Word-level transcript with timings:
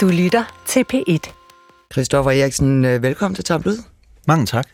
Du 0.00 0.08
lytter 0.08 0.62
til 0.66 0.84
P1. 0.94 1.32
Christoffer 1.92 2.30
Eriksen, 2.30 2.84
øh, 2.84 3.02
velkommen 3.02 3.34
til 3.34 3.44
Tabloid. 3.44 3.78
Mange 4.26 4.46
tak. 4.46 4.66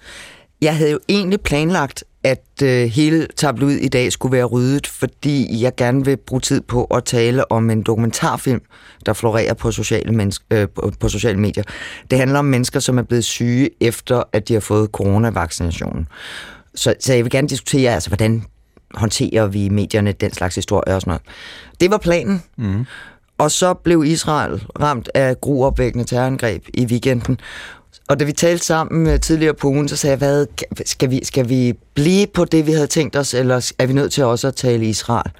Jeg 0.60 0.76
havde 0.76 0.90
jo 0.90 0.98
egentlig 1.08 1.40
planlagt, 1.40 2.04
at 2.24 2.62
øh, 2.62 2.84
hele 2.84 3.26
Tabloid 3.36 3.76
i 3.76 3.88
dag 3.88 4.12
skulle 4.12 4.32
være 4.32 4.44
ryddet, 4.44 4.86
fordi 4.86 5.62
jeg 5.62 5.76
gerne 5.76 6.04
vil 6.04 6.16
bruge 6.16 6.40
tid 6.40 6.60
på 6.60 6.84
at 6.84 7.04
tale 7.04 7.52
om 7.52 7.70
en 7.70 7.82
dokumentarfilm, 7.82 8.60
der 9.06 9.12
florerer 9.12 9.54
på 9.54 9.70
sociale, 9.70 10.12
menneske, 10.12 10.44
øh, 10.50 10.68
på, 10.68 10.92
på 11.00 11.08
sociale 11.08 11.38
medier. 11.38 11.64
Det 12.10 12.18
handler 12.18 12.38
om 12.38 12.44
mennesker, 12.44 12.80
som 12.80 12.98
er 12.98 13.02
blevet 13.02 13.24
syge 13.24 13.70
efter, 13.80 14.22
at 14.32 14.48
de 14.48 14.52
har 14.52 14.60
fået 14.60 14.90
coronavaccinationen. 14.90 16.08
Så, 16.74 16.94
så 17.00 17.14
jeg 17.14 17.24
vil 17.24 17.32
gerne 17.32 17.48
diskutere, 17.48 17.94
altså, 17.94 18.10
hvordan 18.10 18.44
håndterer 18.94 19.46
vi 19.46 19.64
i 19.64 19.68
medierne 19.68 20.12
den 20.12 20.32
slags 20.32 20.54
historier 20.54 20.94
og 20.94 21.00
sådan 21.00 21.10
noget. 21.10 21.22
Det 21.80 21.90
var 21.90 21.98
planen. 21.98 22.42
Mm. 22.58 22.84
Og 23.38 23.50
så 23.50 23.74
blev 23.74 24.04
Israel 24.04 24.66
ramt 24.80 25.10
af 25.14 25.40
gruopvækkende 25.40 26.04
terrorangreb 26.04 26.64
i 26.74 26.86
weekenden. 26.86 27.40
Og 28.08 28.20
da 28.20 28.24
vi 28.24 28.32
talte 28.32 28.64
sammen 28.64 29.20
tidligere 29.20 29.54
på 29.54 29.68
ugen, 29.68 29.88
så 29.88 29.96
sagde 29.96 30.10
jeg, 30.10 30.18
hvad, 30.18 30.46
skal, 30.86 31.10
vi, 31.10 31.24
skal 31.24 31.48
vi 31.48 31.74
blive 31.94 32.26
på 32.26 32.44
det, 32.44 32.66
vi 32.66 32.72
havde 32.72 32.86
tænkt 32.86 33.16
os, 33.16 33.34
eller 33.34 33.72
er 33.78 33.86
vi 33.86 33.92
nødt 33.92 34.12
til 34.12 34.24
også 34.24 34.48
at 34.48 34.54
tale 34.54 34.86
Israel? 34.86 35.30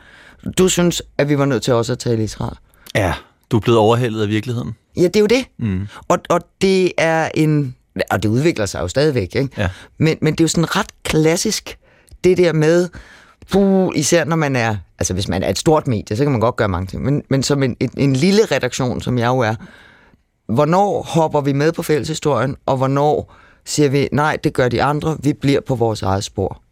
Du 0.58 0.68
synes, 0.68 1.02
at 1.18 1.28
vi 1.28 1.38
var 1.38 1.44
nødt 1.44 1.62
til 1.62 1.74
også 1.74 1.92
at 1.92 1.98
tale 1.98 2.24
Israel? 2.24 2.56
Ja, 2.94 3.14
du 3.50 3.56
er 3.56 3.60
blevet 3.60 3.80
overhældet 3.80 4.22
af 4.22 4.28
virkeligheden. 4.28 4.74
Ja, 4.96 5.02
det 5.02 5.16
er 5.16 5.20
jo 5.20 5.26
det. 5.26 5.44
Mm. 5.58 5.88
Og, 6.08 6.18
og 6.28 6.40
det 6.60 6.92
er 6.98 7.30
en... 7.34 7.74
Og 8.10 8.22
det 8.22 8.28
udvikler 8.28 8.66
sig 8.66 8.80
jo 8.80 8.88
stadigvæk, 8.88 9.36
ikke? 9.36 9.48
Ja. 9.58 9.68
Men, 9.98 10.18
men 10.22 10.32
det 10.32 10.40
er 10.40 10.44
jo 10.44 10.48
sådan 10.48 10.76
ret 10.76 10.86
klassisk, 11.02 11.78
det 12.24 12.38
der 12.38 12.52
med, 12.52 12.88
puh, 13.50 13.92
især 13.94 14.24
når 14.24 14.36
man 14.36 14.56
er, 14.56 14.76
altså 14.98 15.14
hvis 15.14 15.28
man 15.28 15.42
er 15.42 15.48
et 15.48 15.58
stort 15.58 15.86
medie, 15.86 16.16
så 16.16 16.24
kan 16.24 16.32
man 16.32 16.40
godt 16.40 16.56
gøre 16.56 16.68
mange 16.68 16.86
ting, 16.86 17.04
men, 17.04 17.22
men 17.30 17.42
som 17.42 17.62
en, 17.62 17.76
en, 17.80 17.90
en 17.96 18.12
lille 18.12 18.44
redaktion, 18.44 19.00
som 19.00 19.18
jeg 19.18 19.26
jo 19.26 19.38
er, 19.38 19.54
hvornår 20.48 21.02
hopper 21.02 21.40
vi 21.40 21.52
med 21.52 21.72
på 21.72 21.82
fælleshistorien, 21.82 22.56
og 22.66 22.76
hvornår 22.76 23.34
siger 23.64 23.88
vi, 23.88 24.08
nej, 24.12 24.38
det 24.44 24.52
gør 24.52 24.68
de 24.68 24.82
andre, 24.82 25.16
vi 25.22 25.32
bliver 25.32 25.60
på 25.60 25.74
vores 25.74 26.02
eget 26.02 26.24
spor. 26.24 26.62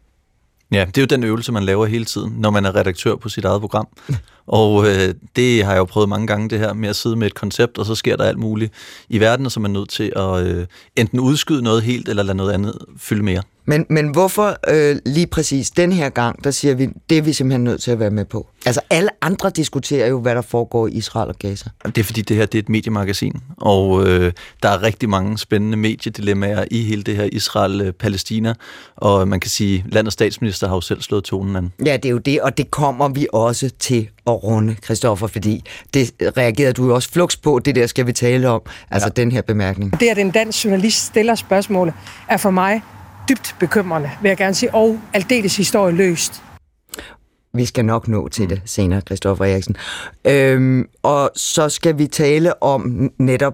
Ja, 0.71 0.85
det 0.85 0.97
er 0.97 1.01
jo 1.01 1.05
den 1.05 1.23
øvelse, 1.23 1.51
man 1.51 1.63
laver 1.63 1.85
hele 1.85 2.05
tiden, 2.05 2.33
når 2.37 2.49
man 2.49 2.65
er 2.65 2.75
redaktør 2.75 3.15
på 3.15 3.29
sit 3.29 3.45
eget 3.45 3.61
program. 3.61 3.87
Og 4.47 4.87
øh, 4.87 5.13
det 5.35 5.63
har 5.63 5.71
jeg 5.71 5.79
jo 5.79 5.85
prøvet 5.85 6.09
mange 6.09 6.27
gange, 6.27 6.49
det 6.49 6.59
her 6.59 6.73
med 6.73 6.89
at 6.89 6.95
sidde 6.95 7.15
med 7.15 7.27
et 7.27 7.35
koncept, 7.35 7.77
og 7.77 7.85
så 7.85 7.95
sker 7.95 8.15
der 8.15 8.23
alt 8.23 8.39
muligt 8.39 8.73
i 9.09 9.19
verden, 9.19 9.45
og 9.45 9.51
så 9.51 9.59
er 9.59 9.61
man 9.61 9.71
nødt 9.71 9.89
til 9.89 10.13
at 10.15 10.47
øh, 10.47 10.65
enten 10.95 11.19
udskyde 11.19 11.61
noget 11.61 11.83
helt, 11.83 12.09
eller 12.09 12.23
lade 12.23 12.37
noget 12.37 12.51
andet 12.51 12.77
fylde 12.97 13.23
mere. 13.23 13.41
Men, 13.67 13.85
men 13.89 14.07
hvorfor 14.07 14.57
øh, 14.67 14.95
lige 15.05 15.27
præcis 15.27 15.71
den 15.71 15.91
her 15.91 16.09
gang, 16.09 16.43
der 16.43 16.51
siger 16.51 16.75
vi, 16.75 16.89
det 17.09 17.17
er 17.17 17.21
vi 17.21 17.33
simpelthen 17.33 17.63
nødt 17.63 17.81
til 17.81 17.91
at 17.91 17.99
være 17.99 18.09
med 18.09 18.25
på? 18.25 18.47
Altså 18.65 18.81
alle 18.89 19.09
andre 19.21 19.49
diskuterer 19.49 20.07
jo, 20.07 20.19
hvad 20.19 20.35
der 20.35 20.41
foregår 20.41 20.87
i 20.87 20.91
Israel 20.91 21.29
og 21.29 21.35
Gaza. 21.39 21.69
Det 21.85 21.97
er 21.97 22.03
fordi, 22.03 22.21
det 22.21 22.37
her 22.37 22.45
det 22.45 22.57
er 22.57 22.61
et 22.61 22.69
mediemagasin, 22.69 23.41
og 23.57 24.07
øh, 24.07 24.31
der 24.63 24.69
er 24.69 24.83
rigtig 24.83 25.09
mange 25.09 25.37
spændende 25.37 25.77
mediedilemmaer 25.77 26.65
i 26.71 26.83
hele 26.83 27.03
det 27.03 27.15
her 27.15 27.29
Israel-Palæstina, 27.31 28.53
og 28.95 29.27
man 29.27 29.39
kan 29.39 29.51
sige, 29.51 29.85
landets 29.87 30.13
statsminister 30.13 30.67
har 30.67 30.75
jo 30.75 30.81
selv 30.81 31.01
slået 31.01 31.23
tonen 31.23 31.55
an. 31.55 31.71
Ja, 31.85 31.97
det 31.97 32.05
er 32.05 32.13
jo 32.13 32.17
det, 32.17 32.41
og 32.41 32.57
det 32.57 32.71
kommer 32.71 33.09
vi 33.09 33.27
også 33.33 33.69
til 33.79 34.07
at 34.27 34.43
runde, 34.43 34.75
Christoffer, 34.83 35.27
fordi 35.27 35.63
det 35.93 36.11
reagerede 36.37 36.73
du 36.73 36.85
jo 36.85 36.95
også 36.95 37.11
flux 37.11 37.37
på, 37.37 37.59
det 37.59 37.75
der 37.75 37.87
skal 37.87 38.07
vi 38.07 38.13
tale 38.13 38.49
om, 38.49 38.61
altså 38.91 39.11
ja. 39.17 39.21
den 39.21 39.31
her 39.31 39.41
bemærkning. 39.41 39.99
Det, 39.99 40.07
at 40.07 40.17
en 40.17 40.31
dansk 40.31 40.65
journalist 40.65 41.05
stiller 41.05 41.35
spørgsmålet, 41.35 41.93
er 42.29 42.37
for 42.37 42.51
mig 42.51 42.81
dybt 43.29 43.55
bekymrende, 43.59 44.09
vil 44.21 44.29
jeg 44.29 44.37
gerne 44.37 44.55
sige, 44.55 44.75
og 44.75 44.99
aldeles 45.13 45.57
historie 45.57 45.95
løst. 45.95 46.41
Vi 47.53 47.65
skal 47.65 47.85
nok 47.85 48.07
nå 48.07 48.27
til 48.27 48.49
det 48.49 48.61
senere, 48.65 49.01
Christoffer 49.01 49.45
Eriksen. 49.45 49.75
Øhm, 50.25 50.85
og 51.03 51.31
så 51.35 51.69
skal 51.69 51.97
vi 51.97 52.07
tale 52.07 52.63
om 52.63 53.11
netop 53.19 53.53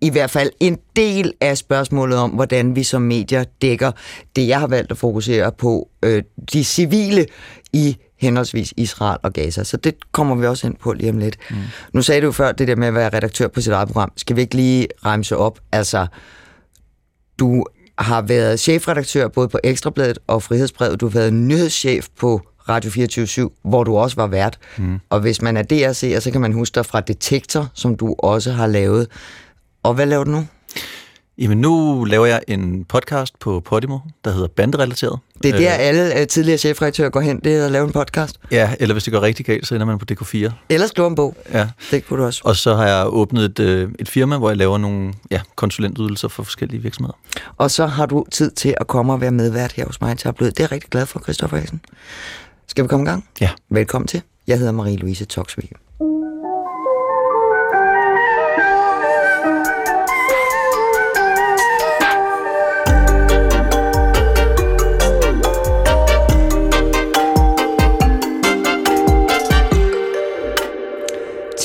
i 0.00 0.10
hvert 0.10 0.30
fald 0.30 0.50
en 0.60 0.78
del 0.96 1.32
af 1.40 1.58
spørgsmålet 1.58 2.18
om, 2.18 2.30
hvordan 2.30 2.76
vi 2.76 2.82
som 2.82 3.02
medier 3.02 3.44
dækker 3.62 3.92
det, 4.36 4.48
jeg 4.48 4.60
har 4.60 4.66
valgt 4.66 4.90
at 4.90 4.98
fokusere 4.98 5.52
på, 5.52 5.88
øh, 6.02 6.22
de 6.52 6.64
civile 6.64 7.26
i 7.72 7.96
henholdsvis 8.20 8.74
Israel 8.76 9.18
og 9.22 9.32
Gaza. 9.32 9.64
Så 9.64 9.76
det 9.76 9.94
kommer 10.12 10.34
vi 10.34 10.46
også 10.46 10.66
ind 10.66 10.76
på 10.76 10.92
lige 10.92 11.10
om 11.10 11.18
lidt. 11.18 11.36
Mm. 11.50 11.56
Nu 11.92 12.02
sagde 12.02 12.20
du 12.20 12.32
før 12.32 12.52
det 12.52 12.68
der 12.68 12.76
med 12.76 12.88
at 12.88 12.94
være 12.94 13.08
redaktør 13.08 13.48
på 13.48 13.60
sit 13.60 13.72
eget 13.72 13.88
program. 13.88 14.12
Skal 14.16 14.36
vi 14.36 14.40
ikke 14.40 14.54
lige 14.54 14.88
remse 15.04 15.36
op? 15.36 15.60
Altså, 15.72 16.06
du 17.38 17.64
har 17.98 18.22
været 18.22 18.60
chefredaktør 18.60 19.28
både 19.28 19.48
på 19.48 19.58
Ekstrabladet 19.64 20.18
og 20.26 20.42
Frihedsbrevet. 20.42 21.00
Du 21.00 21.06
har 21.06 21.12
været 21.12 21.32
nyhedschef 21.32 22.08
på 22.18 22.40
Radio 22.68 22.90
24 22.90 23.50
hvor 23.64 23.84
du 23.84 23.96
også 23.96 24.16
var 24.16 24.26
vært. 24.26 24.58
Mm. 24.76 25.00
Og 25.10 25.20
hvis 25.20 25.42
man 25.42 25.56
er 25.56 25.62
DRC'er, 25.62 26.20
så 26.20 26.30
kan 26.32 26.40
man 26.40 26.52
huske 26.52 26.74
dig 26.74 26.86
fra 26.86 27.00
Detektor, 27.00 27.68
som 27.74 27.96
du 27.96 28.14
også 28.18 28.52
har 28.52 28.66
lavet. 28.66 29.08
Og 29.82 29.94
hvad 29.94 30.06
laver 30.06 30.24
du 30.24 30.30
nu? 30.30 30.46
Jamen 31.38 31.58
nu 31.58 32.04
laver 32.04 32.26
jeg 32.26 32.42
en 32.48 32.84
podcast 32.84 33.38
på 33.38 33.60
Podimo, 33.60 33.98
der 34.24 34.30
hedder 34.30 34.48
Banderelateret. 34.48 35.18
Det 35.42 35.54
er 35.54 35.58
der 35.58 35.72
øh, 35.72 35.78
alle 35.78 36.26
tidligere 36.26 36.58
chefredaktører 36.58 37.10
går 37.10 37.20
hen, 37.20 37.40
det 37.44 37.56
er 37.56 37.66
at 37.66 37.72
lave 37.72 37.86
en 37.86 37.92
podcast? 37.92 38.40
Ja, 38.50 38.74
eller 38.80 38.94
hvis 38.94 39.04
det 39.04 39.12
går 39.12 39.22
rigtig 39.22 39.46
galt, 39.46 39.66
så 39.66 39.74
ender 39.74 39.86
man 39.86 39.98
på 39.98 40.06
DK4. 40.12 40.52
Eller 40.68 40.86
skrive 40.86 41.06
en 41.06 41.14
bog. 41.14 41.36
Ja. 41.52 41.68
Det 41.90 42.06
kunne 42.06 42.20
du 42.20 42.26
også. 42.26 42.40
Og 42.44 42.56
så 42.56 42.74
har 42.74 42.86
jeg 42.86 43.06
åbnet 43.06 43.60
et, 43.60 43.84
uh, 43.84 43.92
et 43.98 44.08
firma, 44.08 44.38
hvor 44.38 44.50
jeg 44.50 44.56
laver 44.56 44.78
nogle 44.78 45.12
ja, 45.30 45.40
konsulentydelser 45.56 46.28
for 46.28 46.42
forskellige 46.42 46.82
virksomheder. 46.82 47.16
Og 47.56 47.70
så 47.70 47.86
har 47.86 48.06
du 48.06 48.24
tid 48.32 48.50
til 48.50 48.74
at 48.80 48.86
komme 48.86 49.12
og 49.12 49.20
være 49.20 49.30
medvært 49.30 49.72
her 49.72 49.86
hos 49.86 50.00
mig 50.00 50.18
til 50.18 50.30
Det 50.38 50.46
er 50.46 50.52
jeg 50.58 50.72
rigtig 50.72 50.90
glad 50.90 51.06
for, 51.06 51.20
Christoffer 51.20 51.56
Hansen. 51.56 51.80
Skal 52.66 52.84
vi 52.84 52.88
komme 52.88 53.06
i 53.06 53.08
gang? 53.08 53.24
Ja. 53.40 53.50
Velkommen 53.70 54.08
til. 54.08 54.22
Jeg 54.46 54.58
hedder 54.58 54.72
Marie-Louise 54.72 55.24
Toksvig. 55.24 55.70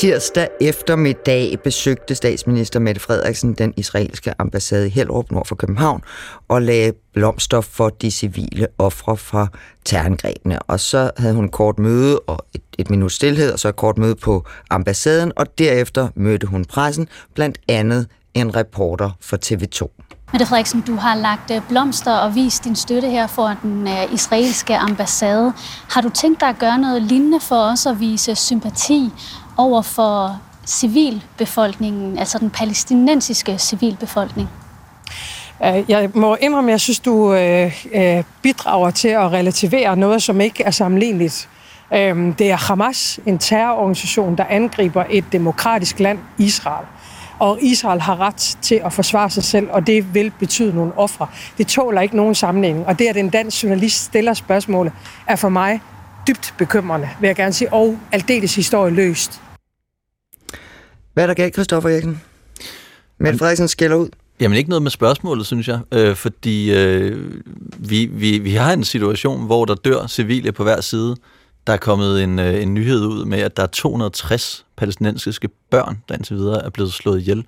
Tirsdag 0.00 0.48
eftermiddag 0.60 1.58
besøgte 1.64 2.14
statsminister 2.14 2.80
Mette 2.80 3.00
Frederiksen 3.00 3.54
den 3.54 3.74
israelske 3.76 4.34
ambassade 4.38 4.86
i 4.86 4.90
Hellerup 4.90 5.30
nord 5.30 5.46
for 5.46 5.54
København 5.54 6.02
og 6.48 6.62
lagde 6.62 6.92
blomster 7.12 7.60
for 7.60 7.88
de 7.88 8.10
civile 8.10 8.66
ofre 8.78 9.16
fra 9.16 9.46
terrorangrebene. 9.84 10.58
Og 10.62 10.80
så 10.80 11.10
havde 11.16 11.34
hun 11.34 11.44
et 11.44 11.52
kort 11.52 11.78
møde 11.78 12.18
og 12.18 12.38
et, 12.54 12.62
et 12.78 12.90
minut 12.90 13.12
stillhed, 13.12 13.52
og 13.52 13.58
så 13.58 13.68
et 13.68 13.76
kort 13.76 13.98
møde 13.98 14.14
på 14.14 14.44
ambassaden, 14.70 15.32
og 15.36 15.58
derefter 15.58 16.08
mødte 16.14 16.46
hun 16.46 16.64
pressen, 16.64 17.08
blandt 17.34 17.58
andet 17.68 18.06
en 18.34 18.56
reporter 18.56 19.10
for 19.20 19.36
TV2. 19.36 19.88
Mette 20.32 20.46
Frederiksen, 20.46 20.80
du 20.80 20.94
har 20.94 21.14
lagt 21.14 21.50
øh, 21.50 21.60
blomster 21.68 22.12
og 22.12 22.34
vist 22.34 22.64
din 22.64 22.76
støtte 22.76 23.10
her 23.10 23.26
for 23.26 23.56
den 23.62 23.88
øh, 23.88 24.14
israelske 24.14 24.76
ambassade. 24.76 25.52
Har 25.90 26.00
du 26.00 26.08
tænkt 26.08 26.40
dig 26.40 26.48
at 26.48 26.58
gøre 26.58 26.78
noget 26.78 27.02
lignende 27.02 27.40
for 27.40 27.72
os 27.72 27.86
at 27.86 28.00
vise 28.00 28.34
sympati 28.34 29.12
over 29.60 29.82
for 29.82 30.40
civilbefolkningen, 30.66 32.18
altså 32.18 32.38
den 32.38 32.50
palæstinensiske 32.50 33.58
civilbefolkning? 33.58 34.48
Øh, 35.64 35.84
jeg 35.88 36.10
må 36.14 36.36
indrømme, 36.40 36.70
at 36.70 36.72
jeg 36.72 36.80
synes, 36.80 37.00
du 37.00 37.34
øh, 37.34 37.84
øh, 37.94 38.24
bidrager 38.42 38.90
til 38.90 39.08
at 39.08 39.32
relativere 39.32 39.96
noget, 39.96 40.22
som 40.22 40.40
ikke 40.40 40.64
er 40.64 40.70
sammenligneligt. 40.70 41.48
Det 42.38 42.50
er 42.50 42.68
Hamas, 42.68 43.20
en 43.26 43.38
terrororganisation, 43.38 44.36
der 44.36 44.44
angriber 44.50 45.04
et 45.10 45.24
demokratisk 45.32 46.00
land, 46.00 46.18
Israel. 46.38 46.86
Og 47.38 47.58
Israel 47.62 48.00
har 48.00 48.20
ret 48.20 48.58
til 48.62 48.80
at 48.84 48.92
forsvare 48.92 49.30
sig 49.30 49.44
selv, 49.44 49.68
og 49.70 49.86
det 49.86 50.14
vil 50.14 50.32
betyde 50.38 50.76
nogle 50.76 50.92
ofre. 50.96 51.26
Det 51.58 51.66
tåler 51.66 52.00
ikke 52.00 52.16
nogen 52.16 52.34
sammenligning. 52.34 52.86
Og 52.86 52.98
det, 52.98 53.06
at 53.06 53.16
en 53.16 53.30
dansk 53.30 53.62
journalist 53.64 54.04
stiller 54.04 54.34
spørgsmålet, 54.34 54.92
er 55.26 55.36
for 55.36 55.48
mig 55.48 55.80
dybt 56.28 56.54
bekymrende, 56.58 57.08
vil 57.20 57.26
jeg 57.26 57.36
gerne 57.36 57.52
sige, 57.52 57.72
og 57.72 57.98
aldeles 58.12 58.54
historieløst. 58.54 59.42
Hvad 61.20 61.24
er 61.24 61.34
der 61.34 61.42
galt, 61.42 61.54
Christoffer 61.54 61.90
Eriksen? 61.90 62.20
Mette 63.18 63.38
Frederiksen 63.38 63.68
skælder 63.68 63.96
ud. 63.96 64.08
Jamen 64.40 64.58
ikke 64.58 64.70
noget 64.70 64.82
med 64.82 64.90
spørgsmålet, 64.90 65.46
synes 65.46 65.68
jeg, 65.68 65.80
øh, 65.92 66.16
fordi 66.16 66.72
øh, 66.72 67.34
vi, 67.78 68.06
vi, 68.06 68.38
vi 68.38 68.54
har 68.54 68.72
en 68.72 68.84
situation, 68.84 69.46
hvor 69.46 69.64
der 69.64 69.74
dør 69.74 70.06
civile 70.06 70.52
på 70.52 70.62
hver 70.62 70.80
side. 70.80 71.16
Der 71.66 71.72
er 71.72 71.76
kommet 71.76 72.22
en, 72.22 72.38
øh, 72.38 72.62
en 72.62 72.74
nyhed 72.74 73.06
ud 73.06 73.24
med, 73.24 73.38
at 73.38 73.56
der 73.56 73.62
er 73.62 73.66
260 73.66 74.66
palæstinensiske 74.76 75.48
børn, 75.70 75.98
der 76.08 76.14
indtil 76.14 76.36
videre 76.36 76.64
er 76.64 76.70
blevet 76.70 76.92
slået 76.92 77.20
ihjel. 77.20 77.44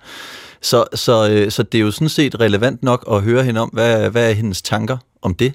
Så, 0.61 0.85
så, 0.93 1.29
øh, 1.29 1.51
så 1.51 1.63
det 1.63 1.77
er 1.77 1.81
jo 1.81 1.91
sådan 1.91 2.09
set 2.09 2.39
relevant 2.39 2.83
nok 2.83 3.05
at 3.11 3.21
høre 3.21 3.43
hende 3.43 3.61
om, 3.61 3.69
hvad, 3.69 4.09
hvad 4.09 4.29
er 4.29 4.33
hendes 4.33 4.61
tanker 4.61 4.97
om 5.21 5.35
det. 5.35 5.53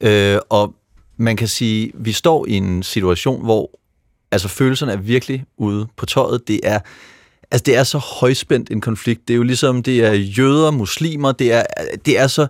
Øh, 0.00 0.38
og 0.48 0.74
man 1.16 1.36
kan 1.36 1.48
sige, 1.48 1.92
vi 1.94 2.12
står 2.12 2.46
i 2.46 2.52
en 2.52 2.82
situation, 2.82 3.44
hvor 3.44 3.70
altså 4.30 4.48
følelserne 4.48 4.92
er 4.92 4.96
virkelig 4.96 5.44
ude 5.56 5.86
på 5.96 6.06
tøjet. 6.06 6.48
Det 6.48 6.60
er 6.62 6.78
altså 7.50 7.62
det 7.66 7.76
er 7.76 7.84
så 7.84 7.98
højspændt 7.98 8.70
en 8.70 8.80
konflikt. 8.80 9.28
Det 9.28 9.34
er 9.34 9.36
jo 9.36 9.42
ligesom, 9.42 9.82
det 9.82 10.04
er 10.04 10.12
jøder, 10.12 10.70
muslimer, 10.70 11.32
det 11.32 11.52
er, 11.52 11.62
det 12.06 12.18
er 12.18 12.26
så, 12.26 12.46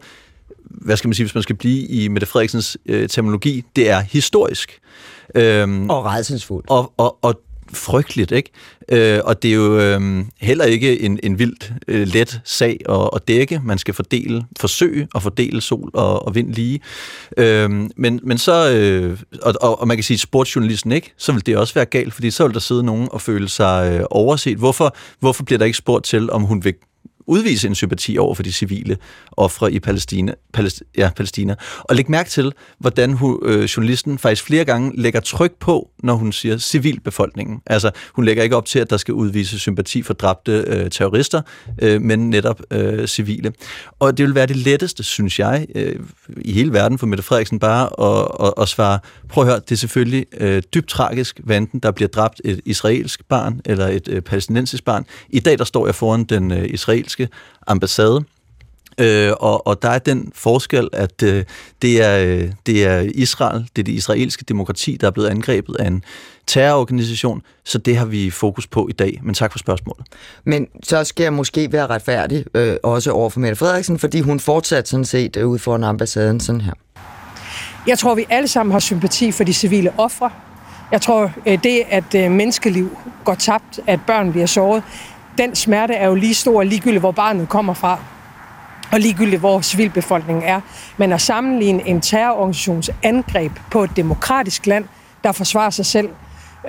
hvad 0.65 0.97
skal 0.97 1.09
man 1.09 1.15
sige, 1.15 1.25
hvis 1.25 1.35
man 1.35 1.43
skal 1.43 1.57
blive 1.57 1.87
i 1.87 2.09
Mette 2.09 2.27
Frederiksens 2.27 2.79
øh, 2.87 3.09
terminologi, 3.09 3.65
det 3.77 3.91
er 3.91 4.01
historisk. 4.01 4.81
Øhm, 5.35 5.91
og 5.91 6.05
redselsfuldt. 6.05 6.67
Og, 6.71 6.93
og, 6.97 7.19
og 7.23 7.41
frygteligt, 7.73 8.33
ikke? 8.33 8.51
Øh, 8.89 9.21
og 9.25 9.43
det 9.43 9.51
er 9.51 9.55
jo 9.55 9.79
øh, 9.79 10.25
heller 10.41 10.65
ikke 10.65 11.01
en, 11.01 11.21
en 11.23 11.39
vildt 11.39 11.73
øh, 11.89 12.07
let 12.07 12.41
sag 12.45 12.79
at, 12.89 13.11
at 13.15 13.29
dække. 13.29 13.61
Man 13.65 13.79
skal 13.79 13.95
fordele, 13.95 14.45
forsøge 14.61 15.09
at 15.15 15.23
fordele 15.23 15.61
sol 15.61 15.91
og, 15.95 16.27
og 16.27 16.35
vind 16.35 16.55
lige. 16.55 16.81
Øh, 17.37 17.71
men, 17.97 18.21
men 18.23 18.39
så, 18.39 18.73
øh, 18.73 19.19
og, 19.43 19.55
og, 19.61 19.81
og 19.81 19.89
man 19.89 19.97
kan 19.97 20.05
sige, 20.05 20.19
sportsjournalisten 20.19 20.93
ikke, 20.93 21.13
så 21.17 21.33
vil 21.33 21.47
det 21.47 21.57
også 21.57 21.75
være 21.75 21.85
galt, 21.85 22.15
fordi 22.15 22.31
så 22.31 22.47
vil 22.47 22.55
der 22.55 22.61
sidde 22.61 22.83
nogen 22.83 23.09
og 23.11 23.21
føle 23.21 23.49
sig 23.49 23.99
øh, 23.99 24.07
overset. 24.11 24.59
Hvorfor, 24.59 24.97
hvorfor 25.21 25.45
bliver 25.45 25.59
der 25.59 25.67
ikke 25.67 25.79
spurgt 25.79 26.05
til, 26.05 26.31
om 26.31 26.43
hun 26.43 26.65
vil 26.65 26.75
udvise 27.31 27.69
en 27.69 27.75
sympati 27.75 28.19
over 28.19 28.35
for 28.35 28.43
de 28.43 28.53
civile 28.53 28.97
ofre 29.33 29.73
i 29.73 29.81
Palæstina, 29.81 30.35
Palæst, 30.53 30.83
ja, 30.97 31.11
Palæstina. 31.17 31.55
Og 31.79 31.97
læg 31.97 32.11
mærke 32.11 32.31
til, 32.31 32.53
hvordan 32.79 33.13
hun, 33.13 33.39
øh, 33.43 33.65
journalisten 33.65 34.19
faktisk 34.19 34.45
flere 34.45 34.65
gange 34.65 34.93
lægger 34.95 35.21
tryk 35.21 35.53
på, 35.61 35.91
når 36.03 36.15
hun 36.15 36.33
siger 36.33 36.59
civilbefolkningen. 36.59 37.61
Altså, 37.67 37.91
hun 38.15 38.25
lægger 38.25 38.43
ikke 38.43 38.57
op 38.57 38.67
til, 38.67 38.79
at 38.79 38.91
der 38.91 38.97
skal 38.97 39.15
udvise 39.15 39.59
sympati 39.59 40.03
for 40.03 40.15
dræbte 40.15 40.65
øh, 40.67 40.91
terrorister, 40.91 41.43
øh, 41.83 42.03
men 42.03 42.31
netop 42.31 42.61
øh, 42.71 43.07
civile. 43.07 43.53
Og 43.99 44.19
det 44.19 44.27
vil 44.27 44.35
være 44.35 44.47
det 44.47 44.57
letteste, 44.57 45.03
synes 45.03 45.39
jeg, 45.39 45.67
øh, 45.75 45.97
i 46.37 46.53
hele 46.53 46.73
verden 46.73 46.99
for 46.99 47.07
Mette 47.07 47.23
Frederiksen 47.23 47.59
bare 47.59 47.89
at, 48.01 48.47
at, 48.47 48.63
at 48.63 48.69
svare, 48.69 48.99
prøv 49.29 49.45
at 49.45 49.51
høre, 49.51 49.61
det 49.61 49.73
er 49.73 49.77
selvfølgelig 49.77 50.27
øh, 50.41 50.63
dybt 50.75 50.89
tragisk, 50.89 51.41
hvad 51.45 51.57
enten 51.57 51.81
der 51.81 51.91
bliver 51.91 52.09
dræbt 52.09 52.41
et 52.45 52.61
israelsk 52.65 53.25
barn 53.29 53.61
eller 53.65 53.87
et 53.87 54.09
øh, 54.09 54.23
palæstinensisk 54.23 54.85
barn. 54.85 55.07
I 55.29 55.41
dag 55.41 55.59
der 55.59 55.65
står 55.65 55.87
jeg 55.87 55.95
foran 55.95 56.25
den 56.25 56.51
øh, 56.51 56.67
israelske 56.71 57.20
ambassade, 57.67 58.25
Øh, 59.01 59.33
og, 59.41 59.67
og 59.67 59.83
der 59.83 59.89
er 59.89 59.99
den 59.99 60.33
forskel, 60.35 60.89
at 60.93 61.23
øh, 61.23 61.45
det, 61.83 62.03
er, 62.03 62.19
øh, 62.19 62.53
det 62.67 62.87
er 62.87 63.01
Israel, 63.15 63.69
det 63.77 63.83
er 63.83 63.85
det 63.85 63.93
israelske 63.93 64.45
demokrati, 64.49 64.97
der 65.01 65.07
er 65.07 65.11
blevet 65.11 65.29
angrebet 65.29 65.77
af 65.77 65.87
en 65.87 66.05
terrororganisation, 66.47 67.43
så 67.65 67.79
det 67.79 67.97
har 67.97 68.05
vi 68.05 68.31
fokus 68.31 68.67
på 68.67 68.89
i 68.89 68.93
dag. 68.93 69.21
Men 69.23 69.35
tak 69.35 69.53
for 69.53 69.59
spørgsmålet. 69.59 70.07
Men 70.45 70.67
så 70.83 71.05
skal 71.05 71.25
jeg 71.25 71.33
måske 71.33 71.73
være 71.73 71.87
retfærdig 71.87 72.45
øh, 72.55 72.77
også 72.83 73.11
over 73.11 73.31
for 73.31 73.41
Mette 73.41 73.57
Frederiksen, 73.57 73.99
fordi 73.99 74.21
hun 74.21 74.41
fortsat 74.41 74.89
sådan 74.89 75.05
set 75.05 75.37
øh, 75.37 75.49
ud 75.49 75.59
foran 75.59 75.85
ambassaden 75.85 76.41
sådan 76.41 76.61
her. 76.61 76.73
Jeg 77.87 77.99
tror, 77.99 78.15
vi 78.15 78.25
alle 78.31 78.49
sammen 78.49 78.73
har 78.73 78.81
sympati 78.81 79.33
for 79.33 79.45
de 79.45 79.53
civile 79.53 79.93
ofre. 79.99 80.31
Jeg 80.93 81.01
tror, 81.01 81.33
øh, 81.47 81.63
det, 81.63 81.83
at 81.91 82.15
øh, 82.15 82.31
menneskeliv 82.31 82.99
går 83.25 83.35
tabt, 83.35 83.81
at 83.87 84.01
børn 84.07 84.33
bliver 84.33 84.47
såret, 84.47 84.83
den 85.41 85.55
smerte 85.55 85.95
er 85.95 86.07
jo 86.07 86.15
lige 86.15 86.35
stor, 86.35 86.63
ligegyldigt 86.63 87.01
hvor 87.01 87.13
barnet 87.13 87.49
kommer 87.49 87.75
fra, 87.75 87.99
og 88.93 89.01
ligegyldigt 89.01 89.41
hvor 89.41 89.61
civilbefolkningen 89.61 90.45
er. 90.45 90.61
Men 90.97 91.13
at 91.13 91.21
sammenligne 91.21 91.89
en 91.89 92.01
terrororganisations 92.01 92.91
angreb 93.03 93.53
på 93.71 93.85
et 93.85 93.97
demokratisk 93.97 94.67
land, 94.67 94.85
der 95.25 95.33
forsvarer 95.33 95.71
sig 95.71 95.87
selv, 95.87 96.09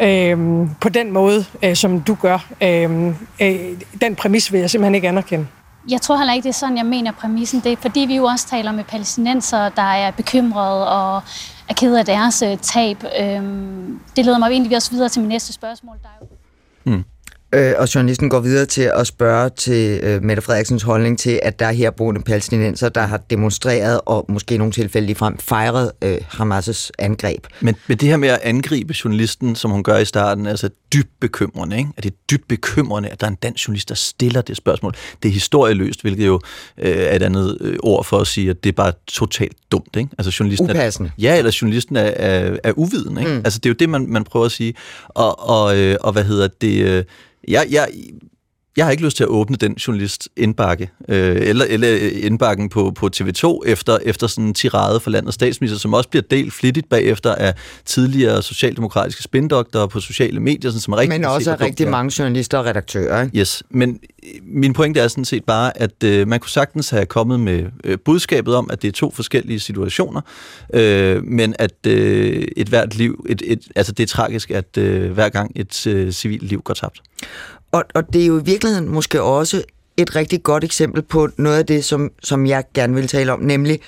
øh, 0.02 0.68
på 0.82 0.90
den 0.90 1.12
måde, 1.12 1.46
øh, 1.64 1.76
som 1.76 2.02
du 2.02 2.16
gør, 2.16 2.48
øh, 2.62 3.08
øh, 3.42 3.60
den 4.02 4.16
præmis 4.16 4.52
vil 4.52 4.60
jeg 4.60 4.70
simpelthen 4.70 4.96
ikke 4.96 5.08
anerkende. 5.08 5.48
Jeg 5.90 6.02
tror 6.02 6.18
heller 6.18 6.34
ikke, 6.34 6.44
det 6.44 6.50
er 6.50 6.54
sådan, 6.54 6.78
jeg 6.78 6.86
mener 6.86 7.12
præmissen. 7.12 7.60
Det 7.60 7.72
er, 7.72 7.76
fordi 7.76 8.00
vi 8.00 8.16
jo 8.16 8.24
også 8.24 8.48
taler 8.48 8.72
med 8.72 8.84
palæstinenser, 8.84 9.70
der 9.70 9.82
er 9.82 10.12
bekymrede 10.12 10.90
og 10.90 11.22
er 11.70 11.74
ked 11.74 11.96
af 11.96 12.06
deres 12.06 12.42
øh, 12.42 12.58
tab. 12.58 13.04
Øhm, 13.20 14.00
det 14.16 14.26
leder 14.26 14.38
mig 14.38 14.52
egentlig 14.52 14.76
også 14.78 14.92
videre 14.92 15.10
til 15.10 15.22
min 15.22 15.30
næste 15.30 15.54
spørgsmål. 15.54 15.96
Der 16.04 16.08
er 16.08 16.26
jo... 16.26 16.92
mm. 16.92 17.04
Øh, 17.54 17.74
og 17.78 17.96
journalisten 17.96 18.30
går 18.30 18.40
videre 18.40 18.66
til 18.66 18.92
at 18.94 19.08
spørge 19.08 19.50
til 19.50 20.00
øh, 20.04 20.24
Mette 20.24 20.42
Frederiksens 20.42 20.84
holdning 20.84 21.20
til, 21.20 21.40
at 21.44 21.60
der 21.60 21.66
er 21.66 21.72
herboende 21.72 22.22
palæstinenser, 22.22 22.90
der 22.90 23.02
har 23.02 23.18
demonstreret 23.18 24.02
og 24.06 24.26
måske 24.30 24.56
i 24.56 24.58
nogle 24.58 24.74
tilfælde 24.74 25.06
ligefrem 25.06 25.38
fejret 25.38 25.92
øh, 26.02 26.18
Hamas' 26.18 26.90
angreb. 27.00 27.46
Men, 27.62 27.76
men 27.88 27.98
det 27.98 28.10
her 28.10 28.18
med 28.18 28.30
at 28.30 28.40
angribe 28.44 28.94
journalisten, 29.04 29.56
som 29.56 29.72
hun 29.72 29.84
gør 29.84 29.98
i 29.98 30.06
starten, 30.06 30.48
altså 30.48 30.70
dybt 30.94 31.20
bekymrende, 31.20 31.78
ikke? 31.78 31.90
Er 31.98 32.02
det 32.02 32.14
dybt 32.32 32.48
bekymrende, 32.48 33.10
at 33.10 33.22
der 33.22 33.28
er 33.28 33.32
en 33.32 33.38
dansk 33.44 33.68
journalist, 33.68 33.90
der 33.90 33.96
stiller 33.96 34.42
det 34.42 34.58
spørgsmål? 34.58 34.94
Det 35.24 35.30
er 35.30 35.34
historieløst, 35.34 36.02
hvilket 36.02 36.26
jo 36.28 36.40
øh, 36.78 36.98
er 36.98 37.16
et 37.16 37.24
andet 37.24 37.58
øh, 37.62 37.78
ord 37.84 38.06
for 38.06 38.18
at 38.18 38.28
sige, 38.28 38.50
at 38.50 38.64
det 38.64 38.70
er 38.70 38.74
bare 38.74 38.94
totalt 39.08 39.58
dumt, 39.72 39.96
ikke? 39.96 40.10
Altså 40.18 40.36
journalisten 40.40 40.70
Upassende. 40.70 41.10
Er, 41.10 41.22
ja, 41.22 41.38
eller 41.38 41.58
journalisten 41.62 41.96
er, 41.96 42.02
er, 42.02 42.58
er 42.64 42.72
uviden, 42.76 43.18
ikke? 43.18 43.32
Mm. 43.32 43.38
Altså 43.38 43.60
det 43.60 43.66
er 43.66 43.70
jo 43.70 43.76
det, 43.80 43.90
man, 43.90 44.06
man 44.08 44.24
prøver 44.24 44.46
at 44.46 44.52
sige. 44.52 44.74
Og, 45.08 45.50
og, 45.50 45.78
øh, 45.78 45.98
og 46.02 46.12
hvad 46.12 46.24
hedder 46.24 46.48
det... 46.62 46.86
Øh, 46.86 47.04
jeg, 47.48 47.68
jeg, 47.72 47.88
jeg 48.78 48.86
har 48.86 48.92
ikke 48.92 49.04
lyst 49.04 49.18
til 49.18 49.24
at 49.24 49.28
åbne 49.28 49.56
den 49.56 49.74
journalist 49.74 50.30
indbakke, 50.38 50.90
øh, 51.10 51.36
eller, 51.42 51.66
eller 51.70 52.10
indbakken 52.14 52.70
på, 52.70 52.92
på 52.96 53.10
TV2 53.16 53.60
efter, 53.66 53.98
efter 54.06 54.28
sådan 54.28 54.46
en 54.46 54.54
tirade 54.54 55.00
for 55.00 55.10
landets 55.10 55.36
statsminister, 55.36 55.80
som 55.80 55.94
også 55.94 56.10
bliver 56.10 56.24
delt 56.32 56.54
flittigt 56.54 56.90
bagefter 56.90 57.36
af 57.36 57.54
tidligere 57.86 58.42
socialdemokratiske 58.42 59.24
spindoktorer 59.24 59.88
på 59.88 60.00
sociale 60.00 60.40
medier, 60.40 60.72
sådan, 60.72 60.82
som 60.82 60.94
er 60.94 60.98
rigtig 60.98 61.20
Men 61.20 61.26
også 61.26 61.52
af 61.52 61.62
rigtig 61.62 61.88
mange 61.88 62.14
journalister 62.20 62.58
og 62.58 62.66
redaktører. 62.66 63.24
Ikke? 63.24 63.38
Yes, 63.38 63.64
men 63.70 64.00
min 64.44 64.74
pointe 64.74 65.00
er 65.00 65.08
sådan 65.08 65.26
set 65.26 65.44
bare, 65.44 65.82
at 65.82 66.04
øh, 66.04 66.28
man 66.28 66.40
kunne 66.40 66.50
sagtens 66.50 66.90
have 66.90 67.06
kommet 67.06 67.40
med 67.40 67.66
øh, 67.84 67.98
budskabet 68.06 68.56
om, 68.56 68.70
at 68.72 68.82
det 68.82 68.88
er 68.88 68.92
to 68.92 69.12
forskellige 69.12 69.60
situationer, 69.60 70.22
øh, 70.74 71.24
men 71.24 71.56
at 71.60 71.88
øh, 71.88 72.48
et 72.58 72.68
hvert 72.68 72.96
liv, 72.96 73.26
et, 73.30 73.42
et, 73.46 73.68
altså 73.76 73.92
det 73.92 74.04
er 74.04 74.08
tragisk, 74.08 74.52
at 74.52 74.78
øh, 74.78 75.12
hver 75.12 75.30
gang 75.30 75.52
et 75.56 75.88
øh, 75.88 76.12
civilt 76.12 76.44
liv 76.44 76.62
går 76.62 76.74
tabt. 76.74 77.02
Og, 77.72 77.84
og 77.96 78.14
det 78.14 78.22
er 78.22 78.26
jo 78.26 78.40
i 78.40 78.44
virkeligheden 78.44 78.90
måske 78.90 79.22
også 79.22 79.64
et 79.98 80.16
rigtig 80.16 80.44
godt 80.44 80.64
eksempel 80.64 81.02
på 81.02 81.30
noget 81.38 81.58
af 81.58 81.66
det, 81.66 81.86
som, 81.86 82.12
som 82.24 82.46
jeg 82.46 82.64
gerne 82.74 82.94
vil 82.94 83.08
tale 83.08 83.34
om, 83.34 83.40
nemlig 83.40 83.80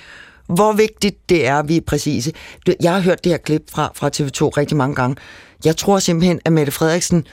hvor 0.46 0.72
vigtigt 0.72 1.28
det 1.28 1.46
er, 1.46 1.58
at 1.58 1.68
vi 1.68 1.76
er 1.76 1.80
præcise. 1.80 2.32
Jeg 2.80 2.92
har 2.92 3.00
hørt 3.00 3.24
det 3.24 3.32
her 3.32 3.36
klip 3.36 3.62
fra, 3.70 3.92
fra 3.94 4.08
TV2 4.08 4.48
rigtig 4.48 4.76
mange 4.76 4.94
gange. 4.94 5.16
Jeg 5.64 5.76
tror 5.76 5.98
simpelthen, 5.98 6.40
at 6.44 6.52
Mette 6.52 6.72
Frederiksen 6.72 7.26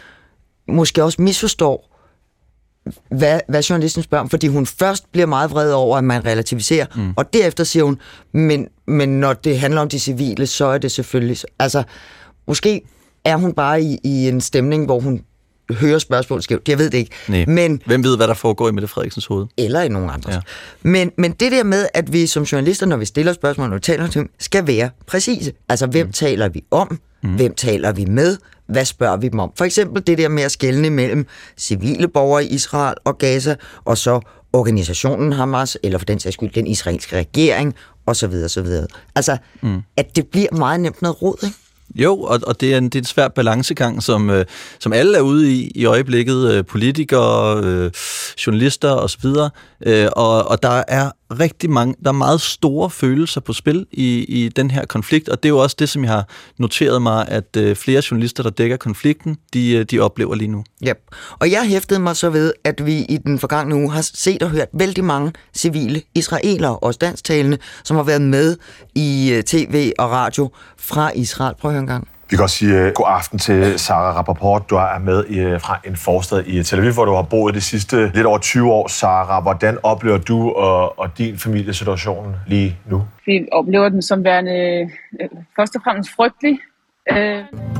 måske 0.67 1.03
også 1.03 1.21
misforstår, 1.21 1.87
hvad, 3.09 3.39
hvad 3.47 3.61
journalisten 3.63 4.03
spørger 4.03 4.23
om, 4.23 4.29
fordi 4.29 4.47
hun 4.47 4.65
først 4.65 5.11
bliver 5.11 5.25
meget 5.27 5.51
vred 5.51 5.71
over, 5.73 5.97
at 5.97 6.03
man 6.03 6.25
relativiserer, 6.25 6.85
mm. 6.95 7.13
og 7.17 7.33
derefter 7.33 7.63
siger 7.63 7.83
hun, 7.83 7.99
men, 8.31 8.67
men 8.87 9.19
når 9.19 9.33
det 9.33 9.59
handler 9.59 9.81
om 9.81 9.89
de 9.89 9.99
civile, 9.99 10.47
så 10.47 10.65
er 10.65 10.77
det 10.77 10.91
selvfølgelig... 10.91 11.37
Altså, 11.59 11.83
måske 12.47 12.81
er 13.25 13.35
hun 13.35 13.53
bare 13.53 13.81
i, 13.81 13.97
i 14.03 14.27
en 14.27 14.41
stemning, 14.41 14.85
hvor 14.85 14.99
hun 14.99 15.21
hører 15.73 15.99
spørgsmål 15.99 16.41
skævt. 16.41 16.69
Jeg 16.69 16.77
ved 16.77 16.89
det 16.89 16.97
ikke. 16.97 17.11
Nej. 17.27 17.45
Men, 17.45 17.81
Hvem 17.85 18.03
ved, 18.03 18.17
hvad 18.17 18.27
der 18.27 18.33
foregår 18.33 18.69
i 18.69 18.71
Mette 18.71 18.87
Frederiksens 18.87 19.25
hoved? 19.25 19.47
Eller 19.57 19.81
i 19.81 19.87
nogen 19.87 20.09
andre. 20.09 20.33
Ja. 20.33 20.39
Men, 20.81 21.11
men 21.17 21.31
det 21.31 21.51
der 21.51 21.63
med, 21.63 21.87
at 21.93 22.13
vi 22.13 22.27
som 22.27 22.43
journalister, 22.43 22.85
når 22.85 22.97
vi 22.97 23.05
stiller 23.05 23.33
spørgsmål, 23.33 23.69
når 23.69 23.75
vi 23.75 23.81
taler 23.81 24.07
til 24.07 24.19
dem, 24.19 24.29
skal 24.39 24.67
være 24.67 24.89
præcise. 25.07 25.51
Altså, 25.69 25.87
hvem 25.87 26.05
mm. 26.05 26.11
taler 26.11 26.49
vi 26.49 26.63
om? 26.71 26.99
Mm. 27.23 27.35
Hvem 27.35 27.53
taler 27.55 27.91
vi 27.91 28.05
med? 28.05 28.37
Hvad 28.67 28.85
spørger 28.85 29.17
vi 29.17 29.27
dem 29.27 29.39
om? 29.39 29.51
For 29.57 29.65
eksempel 29.65 30.07
det 30.07 30.17
der 30.17 30.29
med 30.29 30.43
at 30.43 30.51
skelne 30.51 30.89
mellem 30.89 31.27
civile 31.57 32.07
borgere 32.07 32.45
i 32.45 32.47
Israel 32.47 32.95
og 33.03 33.17
Gaza, 33.17 33.55
og 33.85 33.97
så 33.97 34.19
organisationen 34.53 35.33
Hamas, 35.33 35.77
eller 35.83 35.97
for 35.97 36.05
den 36.05 36.19
sags 36.19 36.33
skyld 36.33 36.53
den 36.53 36.67
israelske 36.67 37.17
regering, 37.17 37.75
osv. 38.05 38.33
osv. 38.45 38.67
Altså, 39.15 39.37
mm. 39.61 39.81
at 39.97 40.15
det 40.15 40.27
bliver 40.27 40.51
meget 40.51 40.79
nemt 40.79 41.01
noget 41.01 41.21
råd, 41.21 41.37
ikke? 41.43 41.57
Jo, 41.95 42.19
og, 42.21 42.39
og 42.47 42.61
det, 42.61 42.73
er 42.73 42.77
en, 42.77 42.83
det 42.83 42.95
er 42.95 42.99
en 42.99 43.05
svær 43.05 43.27
balancegang, 43.27 44.03
som, 44.03 44.29
øh, 44.29 44.45
som 44.79 44.93
alle 44.93 45.17
er 45.17 45.21
ude 45.21 45.53
i 45.53 45.71
i 45.75 45.85
øjeblikket. 45.85 46.53
Øh, 46.53 46.65
politikere, 46.65 47.63
øh, 47.63 47.91
journalister 48.45 48.91
osv. 48.91 49.25
Øh, 49.85 50.07
og, 50.11 50.47
og 50.47 50.63
der 50.63 50.83
er 50.87 51.11
rigtig 51.39 51.69
mange, 51.69 51.95
der 52.03 52.09
er 52.09 52.13
meget 52.13 52.41
store 52.41 52.89
følelser 52.89 53.41
på 53.41 53.53
spil 53.53 53.85
i, 53.91 54.25
i 54.27 54.49
den 54.49 54.71
her 54.71 54.85
konflikt, 54.85 55.29
og 55.29 55.43
det 55.43 55.49
er 55.49 55.53
jo 55.53 55.57
også 55.57 55.75
det, 55.79 55.89
som 55.89 56.03
jeg 56.03 56.11
har 56.11 56.27
noteret 56.57 57.01
mig, 57.01 57.27
at 57.27 57.57
øh, 57.57 57.75
flere 57.75 58.01
journalister, 58.11 58.43
der 58.43 58.49
dækker 58.49 58.77
konflikten, 58.77 59.37
de, 59.53 59.71
øh, 59.71 59.85
de 59.85 59.99
oplever 59.99 60.35
lige 60.35 60.47
nu. 60.47 60.63
Ja, 60.81 60.93
og 61.39 61.51
jeg 61.51 61.63
hæftede 61.63 61.99
mig 61.99 62.15
så 62.15 62.29
ved, 62.29 62.53
at 62.63 62.85
vi 62.85 62.97
i 63.09 63.17
den 63.17 63.39
forgangne 63.39 63.75
uge 63.75 63.91
har 63.91 64.01
set 64.01 64.43
og 64.43 64.49
hørt 64.49 64.67
vældig 64.73 65.03
mange 65.03 65.33
civile 65.53 66.01
israelere, 66.15 66.77
også 66.77 66.97
dansktalende, 67.01 67.57
som 67.83 67.97
har 67.97 68.03
været 68.03 68.21
med 68.21 68.57
i 68.95 69.31
øh, 69.33 69.43
tv 69.43 69.91
og 69.99 70.11
radio 70.11 70.49
fra 70.77 71.11
Israel. 71.15 71.55
Prøv 71.59 71.71
at 71.71 71.73
høre 71.73 71.81
en 71.81 71.87
gang. 71.87 72.07
Vi 72.31 72.35
kan 72.35 72.43
også 72.43 72.55
sige 72.55 72.87
uh, 72.87 72.91
god 72.93 73.05
aften 73.07 73.39
til 73.39 73.79
Sara 73.79 74.11
Rappaport. 74.17 74.69
Du 74.69 74.75
er 74.75 74.99
med 74.99 75.25
i, 75.25 75.45
uh, 75.45 75.61
fra 75.61 75.79
en 75.87 75.95
forstad 75.95 76.43
i 76.47 76.63
Tel 76.63 76.79
Aviv, 76.79 76.93
hvor 76.93 77.05
du 77.05 77.13
har 77.13 77.21
boet 77.21 77.55
de 77.55 77.61
sidste 77.61 78.11
lidt 78.15 78.25
over 78.25 78.37
20 78.37 78.71
år. 78.71 78.87
Sara, 78.87 79.41
hvordan 79.41 79.77
oplever 79.83 80.17
du 80.17 80.49
og, 80.51 80.99
og 80.99 81.17
din 81.17 81.37
familie 81.37 81.73
situationen 81.73 82.35
lige 82.47 82.77
nu? 82.89 83.03
Vi 83.25 83.47
oplever 83.51 83.89
den 83.89 84.01
som 84.01 84.23
værende 84.23 84.89
uh, 85.21 85.29
først 85.55 85.75
og 85.75 85.81
fremmest 85.83 86.09
frygtelig. 86.15 86.59
Uh... 87.11 87.17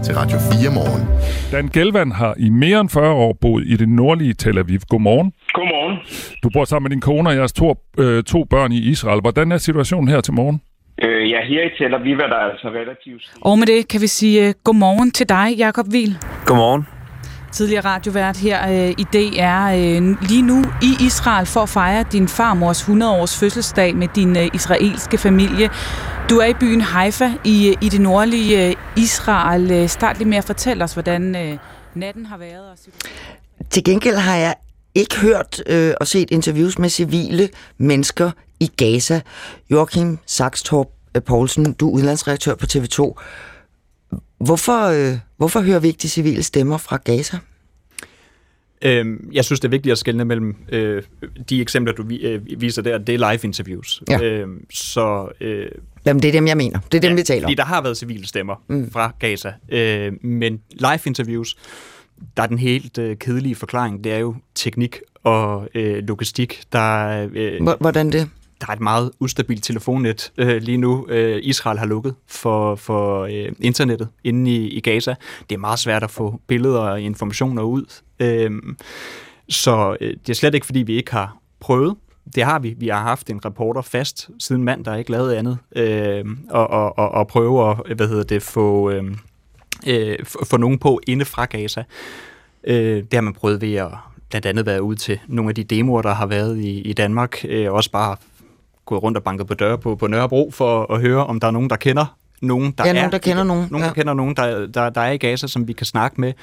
Til 0.03 0.15
Radio 0.15 0.37
4 0.39 0.73
morgen. 0.73 1.07
Dan 1.51 1.67
Gelvan 1.67 2.11
har 2.11 2.35
i 2.37 2.49
mere 2.49 2.79
end 2.79 2.89
40 2.89 3.13
år 3.13 3.33
boet 3.41 3.63
i 3.67 3.75
det 3.77 3.89
nordlige 3.89 4.33
Tel 4.33 4.57
Aviv. 4.57 4.79
Godmorgen. 4.89 5.33
Godmorgen. 5.53 5.97
Du 6.43 6.49
bor 6.53 6.65
sammen 6.65 6.83
med 6.83 6.91
din 6.91 7.01
kone 7.01 7.29
og 7.29 7.35
jeres 7.35 7.53
to, 7.53 7.75
øh, 7.97 8.23
to 8.23 8.43
børn 8.43 8.71
i 8.71 8.79
Israel. 8.79 9.21
Hvordan 9.21 9.51
er 9.51 9.57
situationen 9.57 10.07
her 10.07 10.21
til 10.21 10.33
morgen? 10.33 10.61
Øh, 11.03 11.29
ja, 11.29 11.39
her 11.45 11.63
i 11.63 11.69
Tel 11.77 11.93
Aviv 11.93 12.17
er 12.17 12.27
der 12.27 12.35
altså 12.35 12.67
relativt... 12.67 13.31
Og 13.41 13.59
med 13.59 13.67
det 13.67 13.87
kan 13.87 14.01
vi 14.01 14.07
sige 14.07 14.47
uh, 14.47 14.53
godmorgen 14.63 15.11
til 15.11 15.29
dig, 15.29 15.55
Jakob 15.57 15.85
Vil. 15.91 16.17
Godmorgen. 16.45 16.87
Tidligere 17.51 17.85
radiovært 17.85 18.37
her 18.37 18.67
uh, 18.67 18.89
i 18.89 19.05
DR. 19.13 19.67
Uh, 19.73 20.29
lige 20.29 20.41
nu 20.41 20.63
i 20.81 20.91
Israel 21.05 21.45
for 21.45 21.59
at 21.59 21.69
fejre 21.69 22.05
din 22.11 22.27
farmors 22.27 22.81
100-års 22.81 23.39
fødselsdag 23.39 23.95
med 23.95 24.07
din 24.15 24.31
uh, 24.31 24.55
israelske 24.55 25.17
familie. 25.17 25.69
Du 26.29 26.37
er 26.37 26.45
i 26.45 26.53
byen 26.53 26.81
Haifa 26.81 27.29
i, 27.45 27.75
i 27.81 27.89
det 27.89 28.01
nordlige 28.01 28.67
uh, 28.67 29.03
Israel. 29.03 29.81
Uh, 29.81 29.87
start 29.87 30.17
lige 30.17 30.27
med 30.27 30.37
at 30.37 30.45
fortælle 30.45 30.83
os, 30.83 30.93
hvordan 30.93 31.35
uh, 31.35 31.57
natten 31.93 32.25
har 32.25 32.37
været. 32.37 32.71
Og 32.71 32.77
Til 33.69 33.83
gengæld 33.83 34.15
har 34.15 34.35
jeg 34.35 34.55
ikke 34.95 35.19
hørt 35.19 35.63
øh, 35.67 35.93
og 35.99 36.07
set 36.07 36.31
interviews 36.31 36.79
med 36.79 36.89
civile 36.89 37.49
mennesker 37.77 38.31
i 38.59 38.71
Gaza. 38.77 39.21
Joachim 39.69 40.17
Saxtorp 40.25 40.87
øh, 41.15 41.21
Poulsen, 41.23 41.73
du 41.73 41.89
er 41.89 41.93
udlandsredaktør 41.93 42.55
på 42.55 42.65
TV2. 42.65 43.21
Hvorfor, 44.37 44.85
øh, 44.85 45.17
hvorfor 45.37 45.61
hører 45.61 45.79
vi 45.79 45.87
ikke 45.87 45.99
de 46.01 46.09
civile 46.09 46.43
stemmer 46.43 46.77
fra 46.77 46.97
Gaza? 46.97 47.37
Øhm, 48.81 49.29
jeg 49.33 49.45
synes, 49.45 49.59
det 49.59 49.67
er 49.67 49.69
vigtigt 49.69 49.91
at 49.91 49.97
skelne 49.97 50.25
mellem 50.25 50.55
øh, 50.69 51.03
de 51.49 51.61
eksempler, 51.61 51.93
du 51.93 52.03
øh, 52.21 52.41
viser 52.61 52.81
der, 52.81 52.97
det 52.97 53.15
er 53.15 53.31
live 53.31 53.39
interviews. 53.43 54.03
Ja. 54.09 54.21
Øhm, 54.21 54.65
så, 54.71 55.27
øh, 55.41 55.67
Jamen, 56.05 56.21
det 56.21 56.27
er 56.27 56.31
dem, 56.31 56.47
jeg 56.47 56.57
mener. 56.57 56.79
Det 56.91 56.97
er 56.97 57.01
dem, 57.01 57.11
ja, 57.11 57.15
vi 57.15 57.23
taler 57.23 57.41
om. 57.41 57.43
Fordi 57.43 57.55
der 57.55 57.65
har 57.65 57.81
været 57.81 57.97
civile 57.97 58.27
stemmer 58.27 58.55
mm. 58.67 58.91
fra 58.91 59.13
Gaza. 59.19 59.53
Øh, 59.69 60.13
men 60.23 60.61
live 60.71 60.99
interviews, 61.05 61.57
der 62.37 62.43
er 62.43 62.47
den 62.47 62.59
helt 62.59 62.97
øh, 62.97 63.17
kedelige 63.17 63.55
forklaring, 63.55 64.03
det 64.03 64.13
er 64.13 64.17
jo 64.17 64.35
teknik 64.55 64.99
og 65.23 65.69
øh, 65.75 66.03
logistik. 66.03 66.63
Der, 66.71 67.27
øh, 67.33 67.67
Hvordan 67.79 68.11
det? 68.11 68.29
der 68.61 68.67
er 68.69 68.73
et 68.73 68.79
meget 68.79 69.11
ustabilt 69.19 69.63
telefonnet 69.63 70.31
øh, 70.37 70.61
lige 70.61 70.77
nu. 70.77 71.07
Øh, 71.09 71.39
Israel 71.43 71.79
har 71.79 71.85
lukket 71.85 72.15
for, 72.27 72.75
for 72.75 73.23
øh, 73.23 73.51
internettet 73.59 74.09
inde 74.23 74.51
i, 74.51 74.67
i 74.67 74.79
Gaza. 74.79 75.15
Det 75.49 75.55
er 75.55 75.59
meget 75.59 75.79
svært 75.79 76.03
at 76.03 76.11
få 76.11 76.41
billeder 76.47 76.79
og 76.79 77.01
informationer 77.01 77.63
ud. 77.63 78.01
Øh, 78.19 78.51
så 79.49 79.97
øh, 80.01 80.13
det 80.13 80.29
er 80.29 80.33
slet 80.33 80.53
ikke, 80.53 80.65
fordi 80.65 80.79
vi 80.79 80.95
ikke 80.95 81.11
har 81.11 81.37
prøvet. 81.59 81.95
Det 82.35 82.43
har 82.43 82.59
vi. 82.59 82.75
Vi 82.77 82.87
har 82.87 83.01
haft 83.01 83.29
en 83.29 83.45
reporter 83.45 83.81
fast 83.81 84.29
siden 84.39 84.63
mand, 84.63 84.85
der 84.85 84.95
ikke 84.95 85.11
lavet 85.11 85.33
andet. 85.33 85.57
Øh, 85.75 86.25
og, 86.49 86.69
og, 86.69 86.97
og, 86.97 87.09
og 87.09 87.27
prøve 87.27 87.69
at 87.69 87.95
hvad 87.95 88.07
hedder 88.07 88.23
det, 88.23 88.43
få, 88.43 88.89
øh, 88.89 89.03
øh, 89.87 90.17
få 90.49 90.57
nogen 90.57 90.77
på 90.77 91.01
inde 91.07 91.25
fra 91.25 91.45
Gaza. 91.45 91.83
Øh, 92.63 92.95
det 92.95 93.13
har 93.13 93.21
man 93.21 93.33
prøvet 93.33 93.61
ved 93.61 93.75
at 93.75 93.87
blandt 94.29 94.45
andet 94.45 94.65
været 94.65 94.79
ude 94.79 94.95
til 94.95 95.19
nogle 95.27 95.49
af 95.49 95.55
de 95.55 95.63
demoer, 95.63 96.01
der 96.01 96.13
har 96.13 96.25
været 96.25 96.57
i, 96.57 96.81
i 96.81 96.93
Danmark. 96.93 97.45
Øh, 97.45 97.71
også 97.73 97.91
bare 97.91 98.15
gået 98.85 99.03
rundt 99.03 99.17
og 99.17 99.23
banket 99.23 99.47
på 99.47 99.53
døre 99.53 99.77
på, 99.77 99.95
på 99.95 100.07
Nørrebro 100.07 100.51
for 100.53 100.93
at 100.93 101.01
høre, 101.01 101.25
om 101.25 101.39
der 101.39 101.47
er 101.47 101.51
nogen, 101.51 101.69
der 101.69 101.75
kender 101.75 102.17
nogen, 102.41 102.71
der 102.77 102.83
Ja, 102.85 102.89
er, 102.89 102.93
nogen, 102.93 103.11
der 103.11 103.17
kender 103.17 103.43
nogen, 103.43 103.67
nogen, 103.71 103.83
ja. 103.83 103.87
der 103.87 103.93
kender 103.93 104.13
nogen, 104.13 104.35
der, 104.35 104.67
der, 104.67 104.89
der 104.89 105.01
er 105.01 105.11
i 105.11 105.17
Gaza, 105.17 105.47
som 105.47 105.67
vi 105.67 105.73
kan 105.73 105.85
snakke 105.85 106.21
med. 106.21 106.33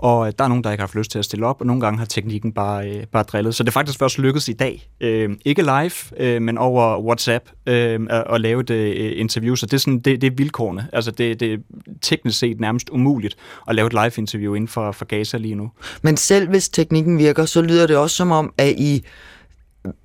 Og 0.00 0.38
der 0.38 0.44
er 0.44 0.48
nogen, 0.48 0.64
der 0.64 0.70
ikke 0.70 0.80
har 0.80 0.86
haft 0.86 0.94
lyst 0.94 1.10
til 1.10 1.18
at 1.18 1.24
stille 1.24 1.46
op, 1.46 1.60
og 1.60 1.66
nogle 1.66 1.80
gange 1.80 1.98
har 1.98 2.06
teknikken 2.06 2.52
bare, 2.52 2.90
øh, 2.90 3.06
bare 3.06 3.22
drillet. 3.22 3.54
Så 3.54 3.62
det 3.62 3.68
er 3.68 3.72
faktisk 3.72 3.98
først 3.98 4.18
lykkedes 4.18 4.48
i 4.48 4.52
dag. 4.52 4.88
Øh, 5.00 5.30
ikke 5.44 5.62
live, 5.62 5.90
øh, 6.16 6.42
men 6.42 6.58
over 6.58 6.98
WhatsApp 7.02 7.44
øh, 7.66 8.00
at, 8.10 8.24
at 8.30 8.40
lave 8.40 8.60
et 8.60 8.70
øh, 8.70 9.12
interview. 9.20 9.54
Så 9.54 9.66
det 9.66 9.72
er, 9.72 9.78
sådan, 9.78 9.98
det, 9.98 10.20
det 10.20 10.26
er 10.26 10.36
vilkårene. 10.36 10.88
Altså 10.92 11.10
det, 11.10 11.40
det 11.40 11.52
er 11.52 11.58
teknisk 12.02 12.38
set 12.38 12.60
nærmest 12.60 12.88
umuligt 12.90 13.36
at 13.68 13.74
lave 13.74 13.86
et 13.86 13.92
live-interview 13.92 14.54
inden 14.54 14.68
for, 14.68 14.92
for 14.92 15.04
Gaza 15.04 15.36
lige 15.36 15.54
nu. 15.54 15.70
Men 16.02 16.16
selv 16.16 16.48
hvis 16.48 16.68
teknikken 16.68 17.18
virker, 17.18 17.44
så 17.44 17.62
lyder 17.62 17.86
det 17.86 17.96
også 17.96 18.16
som 18.16 18.30
om, 18.30 18.52
at 18.58 18.74
I 18.78 19.04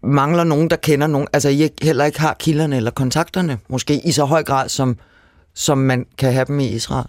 mangler 0.04 0.44
nogen, 0.44 0.70
der 0.70 0.76
kender 0.76 1.08
nogen. 1.08 1.28
Altså, 1.34 1.50
I 1.50 1.70
heller 1.82 2.06
ikke 2.06 2.20
har 2.20 2.34
kilderne 2.40 2.78
eller 2.78 2.92
kontakterne, 2.92 3.58
måske 3.68 4.02
i 4.06 4.12
så 4.12 4.26
høj 4.26 4.44
grad, 4.44 4.70
som, 4.70 4.98
som 5.54 5.78
man 5.78 6.06
kan 6.18 6.34
have 6.34 6.46
dem 6.46 6.60
i 6.60 6.68
Israel. 6.68 7.08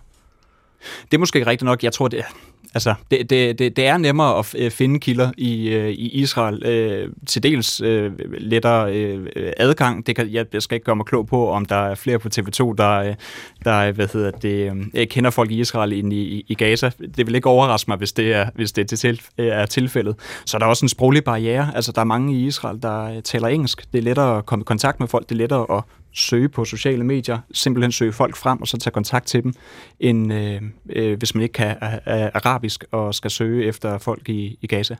Det 1.10 1.14
er 1.14 1.18
måske 1.18 1.36
ikke 1.36 1.50
rigtigt 1.50 1.66
nok. 1.66 1.82
Jeg 1.82 1.92
tror, 1.92 2.08
det 2.08 2.24
altså, 2.76 2.94
det, 3.10 3.30
det, 3.30 3.58
det, 3.58 3.76
det 3.76 3.86
er 3.86 3.96
nemmere 3.96 4.38
at 4.38 4.54
øh, 4.58 4.70
finde 4.70 5.00
kilder 5.00 5.30
i, 5.36 5.68
øh, 5.68 5.88
i 5.90 6.08
Israel. 6.08 6.66
Øh, 6.66 7.08
til 7.26 7.42
dels 7.42 7.80
øh, 7.80 8.12
lettere 8.38 8.94
øh, 8.94 9.52
adgang. 9.56 10.06
Det 10.06 10.16
kan, 10.16 10.32
jeg, 10.32 10.46
jeg 10.52 10.62
skal 10.62 10.74
ikke 10.74 10.84
gøre 10.84 10.96
mig 10.96 11.06
klog 11.06 11.26
på, 11.26 11.50
om 11.50 11.64
der 11.64 11.76
er 11.76 11.94
flere 11.94 12.18
på 12.18 12.28
TV2, 12.28 12.74
der, 12.78 12.92
øh, 12.92 13.14
der 13.64 13.78
øh, 13.78 13.94
hvad 13.94 14.08
hedder 14.12 14.30
det, 14.30 14.88
øh, 14.94 15.06
kender 15.06 15.30
folk 15.30 15.50
i 15.50 15.60
Israel 15.60 15.92
ind 15.92 16.12
i, 16.12 16.44
i 16.48 16.54
Gaza. 16.54 16.90
Det 17.16 17.26
vil 17.26 17.34
ikke 17.34 17.48
overraske 17.48 17.90
mig, 17.90 17.98
hvis 17.98 18.12
det 18.12 18.34
er, 18.34 18.50
hvis 18.54 18.72
det 18.72 18.92
er, 18.92 18.96
til, 18.96 19.20
er 19.38 19.66
tilfældet. 19.66 20.16
Så 20.46 20.56
er 20.56 20.58
der 20.58 20.66
også 20.66 20.84
en 20.84 20.88
sproglig 20.88 21.24
barriere. 21.24 21.72
Altså, 21.74 21.92
der 21.92 22.00
er 22.00 22.04
mange 22.04 22.34
i 22.34 22.46
Israel, 22.46 22.82
der 22.82 23.20
taler 23.20 23.48
engelsk. 23.48 23.92
Det 23.92 23.98
er 23.98 24.02
lettere 24.02 24.38
at 24.38 24.46
komme 24.46 24.62
i 24.62 24.64
kontakt 24.64 25.00
med 25.00 25.08
folk. 25.08 25.28
Det 25.28 25.34
er 25.34 25.38
lettere 25.38 25.76
at 25.76 25.82
søge 26.16 26.48
på 26.48 26.64
sociale 26.64 27.04
medier, 27.04 27.38
simpelthen 27.52 27.92
søge 27.92 28.12
folk 28.12 28.36
frem 28.36 28.60
og 28.60 28.68
så 28.68 28.76
tage 28.78 28.92
kontakt 28.92 29.26
til 29.26 29.42
dem, 29.42 29.52
end 30.00 30.32
øh, 30.32 30.62
øh, 30.90 31.18
hvis 31.18 31.34
man 31.34 31.42
ikke 31.42 31.52
kan 31.52 31.70
øh, 31.70 32.30
arabisk 32.34 32.84
og 32.92 33.14
skal 33.14 33.30
søge 33.30 33.64
efter 33.64 33.98
folk 33.98 34.28
i, 34.28 34.58
i 34.62 34.66
Gaza. 34.66 34.96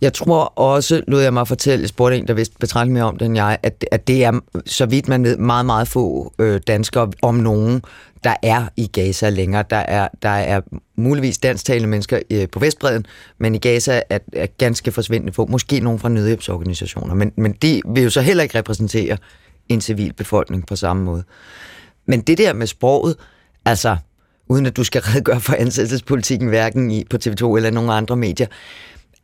Jeg 0.00 0.12
tror 0.12 0.44
også, 0.44 1.02
lod 1.08 1.22
jeg 1.22 1.32
mig 1.32 1.48
fortælle, 1.48 1.82
jeg 1.82 1.88
spurgte 1.88 2.16
en, 2.16 2.28
der 2.28 2.34
vidste 2.34 2.56
betragteligt 2.60 2.92
mere 2.92 3.04
om 3.04 3.16
det 3.16 3.26
end 3.26 3.36
jeg, 3.36 3.58
at, 3.62 3.84
at 3.92 4.08
det 4.08 4.24
er, 4.24 4.40
så 4.66 4.86
vidt 4.86 5.08
man 5.08 5.24
ved, 5.24 5.36
meget, 5.36 5.66
meget 5.66 5.88
få 5.88 6.32
øh, 6.38 6.60
danskere 6.66 7.10
om 7.22 7.34
nogen, 7.34 7.82
der 8.24 8.34
er 8.42 8.68
i 8.76 8.86
Gaza 8.86 9.28
længere. 9.28 9.64
Der 9.70 9.76
er, 9.76 10.08
der 10.22 10.28
er 10.28 10.60
muligvis 10.96 11.38
dansktalende 11.38 11.88
mennesker 11.88 12.18
øh, 12.30 12.48
på 12.52 12.58
Vestbreden, 12.58 13.06
men 13.38 13.54
i 13.54 13.58
Gaza 13.58 14.02
er, 14.10 14.18
er 14.32 14.46
ganske 14.46 14.92
forsvindende 14.92 15.32
få. 15.32 15.46
Måske 15.46 15.80
nogen 15.80 15.98
fra 15.98 16.08
nødhjælpsorganisationer, 16.08 17.14
men, 17.14 17.32
men 17.36 17.52
det 17.52 17.82
vil 17.94 18.02
jo 18.02 18.10
så 18.10 18.20
heller 18.20 18.42
ikke 18.42 18.58
repræsentere 18.58 19.16
en 19.74 19.80
civil 19.80 20.12
befolkning 20.12 20.66
på 20.66 20.76
samme 20.76 21.04
måde. 21.04 21.24
Men 22.06 22.20
det 22.20 22.38
der 22.38 22.52
med 22.52 22.66
sproget, 22.66 23.16
altså 23.64 23.96
uden 24.48 24.66
at 24.66 24.76
du 24.76 24.84
skal 24.84 25.00
redegøre 25.08 25.40
for 25.40 25.54
ansættelsespolitikken, 25.58 26.48
hverken 26.48 26.90
i, 26.90 27.04
på 27.04 27.16
TV2 27.24 27.56
eller 27.56 27.70
nogle 27.70 27.92
andre 27.92 28.16
medier, 28.16 28.46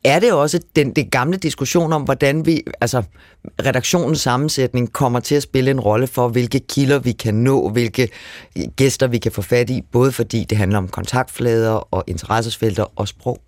er 0.03 0.19
det 0.19 0.33
også 0.33 0.59
den 0.75 0.91
det 0.91 1.11
gamle 1.11 1.37
diskussion 1.37 1.93
om, 1.93 2.03
hvordan 2.03 2.45
vi, 2.45 2.63
altså 2.81 3.03
redaktionens 3.65 4.21
sammensætning 4.21 4.93
kommer 4.93 5.19
til 5.19 5.35
at 5.35 5.43
spille 5.43 5.71
en 5.71 5.79
rolle 5.79 6.07
for, 6.07 6.27
hvilke 6.27 6.59
kilder 6.59 6.99
vi 6.99 7.11
kan 7.11 7.33
nå, 7.35 7.69
hvilke 7.69 8.09
gæster 8.75 9.07
vi 9.07 9.17
kan 9.17 9.31
få 9.31 9.41
fat 9.41 9.69
i, 9.69 9.81
både 9.91 10.11
fordi 10.11 10.43
det 10.43 10.57
handler 10.57 10.77
om 10.77 10.87
kontaktflader 10.87 11.93
og 11.93 12.03
interessesfelter 12.07 12.99
og 12.99 13.07
sprog. 13.07 13.41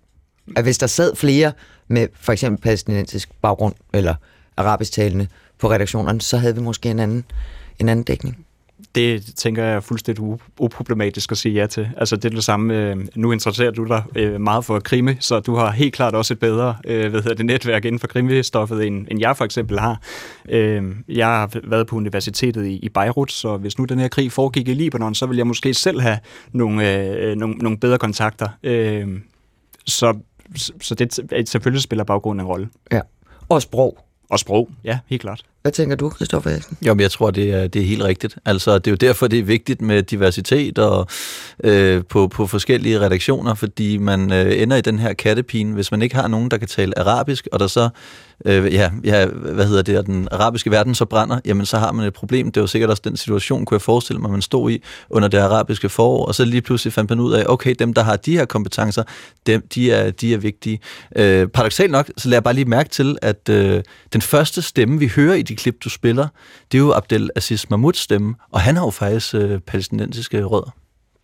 At 0.56 0.64
hvis 0.64 0.78
der 0.78 0.86
sad 0.86 1.16
flere 1.16 1.52
med 1.88 2.08
for 2.14 2.32
eksempel 2.32 2.62
palæstinensisk 2.62 3.30
baggrund 3.42 3.74
eller 3.94 4.14
arabisk 4.56 4.92
talende 4.92 5.26
på 5.60 5.70
redaktionerne, 5.70 6.20
så 6.20 6.38
havde 6.38 6.54
vi 6.54 6.60
måske 6.60 6.90
en 6.90 6.98
anden, 6.98 7.24
en 7.78 7.88
anden 7.88 8.04
dækning. 8.04 8.46
Det 8.94 9.34
tænker 9.36 9.64
jeg 9.64 9.74
er 9.74 9.80
fuldstændig 9.80 10.38
uproblematisk 10.58 11.32
at 11.32 11.38
sige 11.38 11.54
ja 11.54 11.66
til. 11.66 11.88
Altså 11.96 12.16
det 12.16 12.24
er 12.24 12.28
det 12.28 12.44
samme, 12.44 12.94
nu 13.14 13.32
interesserer 13.32 13.70
du 13.70 13.84
dig 13.84 14.40
meget 14.40 14.64
for 14.64 14.80
krimi, 14.80 15.16
så 15.20 15.40
du 15.40 15.54
har 15.54 15.70
helt 15.70 15.94
klart 15.94 16.14
også 16.14 16.34
et 16.34 16.40
bedre 16.40 16.76
hvad 16.84 17.10
hedder 17.10 17.34
det, 17.34 17.46
netværk 17.46 17.84
inden 17.84 17.98
for 17.98 18.06
krimistoffet, 18.06 18.86
end, 18.86 19.06
end 19.10 19.20
jeg 19.20 19.36
for 19.36 19.44
eksempel 19.44 19.78
har. 19.78 20.00
Jeg 21.08 21.26
har 21.26 21.50
været 21.64 21.86
på 21.86 21.96
universitetet 21.96 22.66
i 22.66 22.88
Beirut, 22.94 23.32
så 23.32 23.56
hvis 23.56 23.78
nu 23.78 23.84
den 23.84 23.98
her 23.98 24.08
krig 24.08 24.32
foregik 24.32 24.68
i 24.68 24.74
Libanon, 24.74 25.14
så 25.14 25.26
vil 25.26 25.36
jeg 25.36 25.46
måske 25.46 25.74
selv 25.74 26.00
have 26.00 26.18
nogle, 26.52 27.34
nogle, 27.34 27.54
nogle 27.54 27.78
bedre 27.78 27.98
kontakter. 27.98 28.48
Så, 29.86 30.18
så 30.80 30.94
det 30.94 31.48
selvfølgelig 31.48 31.82
spiller 31.82 32.04
baggrunden 32.04 32.46
en 32.46 32.46
rolle. 32.46 32.68
Ja, 32.92 33.00
og 33.48 33.62
sprog. 33.62 33.98
Og 34.30 34.38
sprog, 34.38 34.70
ja, 34.84 34.98
helt 35.06 35.22
klart. 35.22 35.42
Hvad 35.62 35.72
tænker 35.72 35.96
du, 35.96 36.10
Christoffer 36.10 36.50
Eriksen? 36.50 36.76
Jo, 36.86 36.94
men 36.94 37.00
jeg 37.00 37.10
tror, 37.10 37.30
det 37.30 37.50
er, 37.50 37.66
det 37.66 37.82
er 37.82 37.86
helt 37.86 38.02
rigtigt. 38.02 38.38
Altså, 38.44 38.78
det 38.78 38.86
er 38.86 38.90
jo 38.90 38.96
derfor, 38.96 39.28
det 39.28 39.38
er 39.38 39.42
vigtigt 39.42 39.82
med 39.82 40.02
diversitet 40.02 40.78
og 40.78 41.06
øh, 41.64 42.04
på, 42.08 42.28
på 42.28 42.46
forskellige 42.46 43.00
redaktioner, 43.00 43.54
fordi 43.54 43.98
man 43.98 44.32
øh, 44.32 44.62
ender 44.62 44.76
i 44.76 44.80
den 44.80 44.98
her 44.98 45.12
kattepine, 45.12 45.74
hvis 45.74 45.90
man 45.90 46.02
ikke 46.02 46.16
har 46.16 46.28
nogen, 46.28 46.50
der 46.50 46.58
kan 46.58 46.68
tale 46.68 46.98
arabisk, 46.98 47.48
og 47.52 47.60
der 47.60 47.66
så, 47.66 47.88
øh, 48.44 48.74
ja, 48.74 48.90
ja, 49.04 49.26
hvad 49.26 49.66
hedder 49.66 49.82
det, 49.82 50.06
den 50.06 50.28
arabiske 50.32 50.70
verden 50.70 50.94
så 50.94 51.04
brænder, 51.04 51.40
jamen 51.44 51.66
så 51.66 51.78
har 51.78 51.92
man 51.92 52.06
et 52.06 52.12
problem. 52.14 52.46
Det 52.46 52.56
er 52.56 52.60
jo 52.60 52.66
sikkert 52.66 52.90
også 52.90 53.02
den 53.04 53.16
situation, 53.16 53.64
kunne 53.64 53.74
jeg 53.74 53.82
forestille 53.82 54.20
mig, 54.20 54.30
man 54.30 54.42
stod 54.42 54.70
i 54.70 54.82
under 55.10 55.28
det 55.28 55.38
arabiske 55.38 55.88
forår, 55.88 56.26
og 56.26 56.34
så 56.34 56.44
lige 56.44 56.62
pludselig 56.62 56.92
fandt 56.92 57.10
man 57.10 57.20
ud 57.20 57.32
af, 57.32 57.44
okay, 57.48 57.74
dem, 57.78 57.94
der 57.94 58.02
har 58.02 58.16
de 58.16 58.36
her 58.36 58.44
kompetencer, 58.44 59.02
dem, 59.46 59.66
de 59.74 59.92
er, 59.92 60.10
de 60.10 60.34
er 60.34 60.38
vigtige. 60.38 60.80
Øh, 61.16 61.48
paradoxalt 61.48 61.90
nok, 61.90 62.10
så 62.16 62.28
lader 62.28 62.36
jeg 62.36 62.44
bare 62.44 62.54
lige 62.54 62.64
mærke 62.64 62.88
til, 62.88 63.18
at 63.22 63.48
øh, 63.48 63.82
den 64.12 64.20
første 64.20 64.62
stemme, 64.62 64.98
vi 64.98 65.06
hører 65.16 65.34
i 65.34 65.42
de 65.50 65.56
klip, 65.56 65.76
du 65.84 65.88
spiller, 65.88 66.28
det 66.72 66.78
er 66.78 66.82
jo 66.82 66.92
Abdel 66.94 67.30
Aziz 67.36 67.64
Mahmouds 67.70 67.98
stemme, 67.98 68.34
og 68.52 68.60
han 68.60 68.76
har 68.76 68.84
jo 68.84 68.90
faktisk 68.90 69.34
øh, 69.34 69.60
palæstinensiske 69.60 70.42
rødder. 70.44 70.70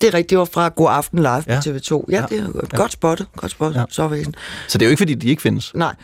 Det 0.01 0.07
er 0.09 0.15
rigtigt, 0.15 0.31
det 0.31 0.39
var 0.39 0.45
fra 0.45 0.69
God 0.69 0.87
Aften 0.91 1.19
Live 1.19 1.45
ja. 1.47 1.61
på 1.65 1.69
TV2. 1.71 2.05
Ja, 2.11 2.17
Ja. 2.21 2.27
det 2.31 2.39
er 2.39 2.43
jo 2.43 2.61
Ja. 2.73 2.77
godt 2.77 2.93
spottet. 2.93 3.27
Godt 3.37 3.53
spottet. 3.53 3.81
Ja. 3.81 3.85
Så 3.91 4.09
væsen. 4.09 4.35
Så 4.69 4.79
det 4.79 4.85
er 4.85 4.89
jo 4.89 4.91
ikke, 4.91 5.01
fordi 5.01 5.15
de 5.15 5.29
ikke 5.29 5.43
findes. 5.43 5.73
Nej. 5.75 5.95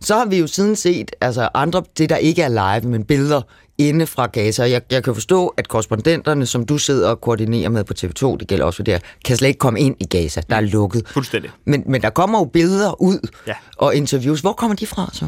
Så 0.00 0.14
har 0.14 0.26
vi 0.26 0.38
jo 0.38 0.46
siden 0.46 0.76
set 0.76 1.10
altså 1.20 1.48
andre, 1.54 1.82
det 1.98 2.10
der 2.10 2.16
ikke 2.16 2.42
er 2.42 2.48
live, 2.80 2.90
men 2.90 3.04
billeder 3.04 3.42
inde 3.78 4.06
fra 4.06 4.26
Gaza. 4.26 4.70
Jeg, 4.70 4.82
jeg 4.90 5.04
kan 5.04 5.14
forstå, 5.14 5.46
at 5.46 5.68
korrespondenterne, 5.68 6.46
som 6.46 6.66
du 6.66 6.78
sidder 6.78 7.08
og 7.10 7.20
koordinerer 7.20 7.68
med 7.68 7.84
på 7.84 7.94
TV2, 7.98 8.36
det 8.36 8.48
gælder 8.48 8.64
også 8.64 8.76
for 8.76 8.82
det 8.82 8.94
her, 8.94 9.00
kan 9.24 9.36
slet 9.36 9.48
ikke 9.48 9.58
komme 9.58 9.80
ind 9.80 9.96
i 10.00 10.04
Gaza. 10.04 10.40
Der 10.50 10.56
er 10.56 10.60
lukket. 10.60 11.08
Fuldstændig. 11.08 11.50
Men, 11.64 11.82
men 11.86 12.02
der 12.02 12.10
kommer 12.10 12.38
jo 12.38 12.44
billeder 12.44 13.02
ud 13.02 13.28
Ja. 13.46 13.54
og 13.76 13.94
interviews. 13.96 14.40
Hvor 14.40 14.52
kommer 14.52 14.76
de 14.76 14.86
fra 14.86 15.10
så? 15.12 15.26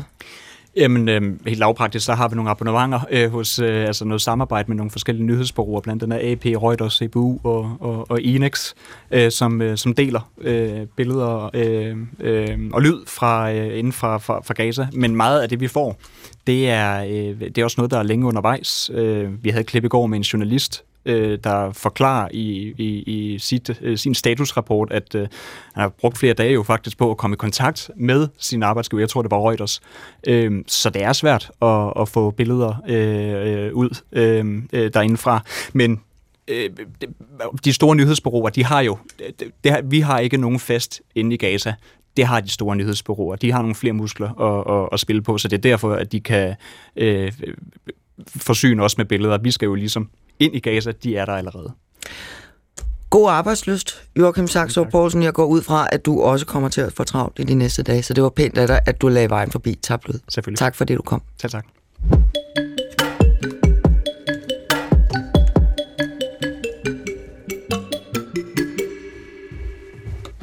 Jamen, 0.77 1.09
øh, 1.09 1.23
helt 1.47 1.59
lavpraktisk, 1.59 2.07
så 2.07 2.15
har 2.15 2.29
vi 2.29 2.35
nogle 2.35 2.51
abonnementer 2.51 3.01
øh, 3.11 3.31
hos 3.31 3.59
øh, 3.59 3.87
altså 3.87 4.05
noget 4.05 4.23
samarbejde 4.23 4.69
med 4.69 4.77
nogle 4.77 4.91
forskellige 4.91 5.27
nyhedsbureauer, 5.27 5.81
blandt 5.81 6.03
andet 6.03 6.17
AP, 6.17 6.45
Reuters, 6.45 6.93
CBU 6.93 7.41
og, 7.45 7.77
og, 7.81 8.11
og 8.11 8.23
Enex, 8.23 8.75
øh, 9.11 9.31
som, 9.31 9.63
øh, 9.63 9.77
som 9.77 9.95
deler 9.95 10.31
øh, 10.41 10.87
billeder 10.97 11.51
øh, 11.55 11.97
øh, 12.21 12.59
og 12.73 12.83
lyd 12.83 13.07
fra 13.07 13.53
øh, 13.53 13.79
inden 13.79 13.93
fra, 13.93 14.19
fra, 14.19 14.41
fra 14.41 14.55
Gaza. 14.55 14.87
Men 14.93 15.17
meget 15.17 15.41
af 15.41 15.49
det, 15.49 15.61
vi 15.61 15.69
får, 15.69 15.97
det 16.47 16.71
er, 16.71 17.05
øh, 17.05 17.41
det 17.41 17.59
er 17.59 17.65
også 17.65 17.75
noget, 17.79 17.91
der 17.91 17.99
er 17.99 18.03
længe 18.03 18.27
undervejs. 18.27 18.91
Øh, 18.95 19.45
vi 19.45 19.51
havde 19.51 19.61
et 19.61 19.67
klip 19.67 19.85
i 19.85 19.89
går 19.89 20.07
med 20.07 20.19
en 20.19 20.23
journalist 20.23 20.85
øh, 21.05 21.39
der 21.45 21.73
forklarer 21.73 22.29
i, 22.33 22.75
i, 22.79 23.03
i 23.07 23.39
sit, 23.39 23.79
øh, 23.81 23.99
sin 23.99 24.15
statusrapport, 24.15 24.93
at 24.93 25.15
øh, 25.15 25.21
han 25.75 25.83
har 25.83 25.89
brugt 25.89 26.19
flere 26.19 26.35
dage 26.35 26.53
jo 26.53 26.63
faktisk 26.63 26.99
på 26.99 27.11
at 27.11 27.17
komme 27.17 27.35
i 27.35 27.37
kontakt 27.37 27.91
med 27.97 28.29
sin 28.39 28.63
arbejdsgiver. 28.63 29.01
Jeg 29.01 29.09
tror, 29.09 29.23
det 29.23 29.31
var 29.31 29.49
Reuters. 29.49 29.81
Øh, 30.27 30.65
så 30.67 30.91
det 30.91 31.03
er 31.03 31.13
svært 31.13 31.51
at, 31.63 31.93
at 32.01 32.09
få 32.09 32.31
billeder 32.31 32.75
øh, 32.89 33.67
øh, 33.67 33.75
ud 33.75 34.01
øhm, 34.13 34.69
øh, 34.73 34.93
derindefra. 34.95 35.45
Men 35.73 36.01
øh, 36.49 36.71
de 37.65 37.73
store 37.73 37.97
nyhedsbureauer, 37.97 38.49
de 38.49 38.65
har 38.65 38.81
jo, 38.81 38.99
det, 39.39 39.51
det, 39.65 39.81
vi 39.85 40.01
har 40.01 40.19
ikke 40.19 40.37
nogen 40.37 40.59
fest 40.59 41.03
inde 41.15 41.35
i 41.35 41.37
Gaza. 41.37 41.75
Det 42.17 42.25
har 42.27 42.41
de 42.41 42.49
store 42.49 42.77
nyhedsbureauer. 42.77 43.37
De 43.37 43.53
har 43.53 43.61
nogle 43.61 43.75
flere 43.75 43.93
muskler 43.93 44.41
at, 44.41 44.83
at, 44.83 44.89
at 44.93 45.01
spille 45.01 45.23
på, 45.23 45.39
så 45.39 45.49
det 45.49 45.57
er 45.57 45.61
derfor, 45.61 45.93
at 45.93 46.13
de 46.13 46.21
kan 46.21 46.55
øh, 46.97 47.33
øh 47.45 47.55
forsyne 48.27 48.83
os 48.83 48.99
med 48.99 49.05
billeder. 49.05 49.39
Vi 49.39 49.51
skal 49.51 49.67
jo 49.67 49.75
ligesom 49.75 50.11
ind 50.41 50.57
i 50.57 50.61
Gaza, 50.61 50.93
de 51.03 51.17
er 51.17 51.25
der 51.25 51.33
allerede. 51.33 51.73
God 53.11 53.31
arbejdsløst, 53.31 54.03
Joachim 54.19 54.49
Saxo 54.49 54.85
Poulsen. 54.85 55.23
Jeg 55.23 55.33
går 55.33 55.45
ud 55.45 55.63
fra, 55.63 55.89
at 55.93 56.07
du 56.07 56.23
også 56.23 56.47
kommer 56.47 56.69
til 56.69 56.81
at 56.81 56.93
få 56.93 57.05
travlt 57.05 57.39
i 57.39 57.43
de 57.43 57.55
næste 57.55 57.83
dage, 57.83 58.03
så 58.03 58.15
det 58.15 58.23
var 58.23 58.29
pænt 58.29 58.59
af 58.59 58.67
dig, 58.67 58.81
at 58.87 59.01
du 59.01 59.09
lagde 59.09 59.31
vejen 59.31 59.51
forbi 59.51 59.75
Tablød. 59.83 60.21
Selvfølgelig. 60.29 60.59
Tak 60.59 60.75
for 60.75 60.85
det, 60.85 60.97
du 60.97 61.03
kom. 61.03 61.23
Tak, 61.39 61.51
tak. 61.51 61.67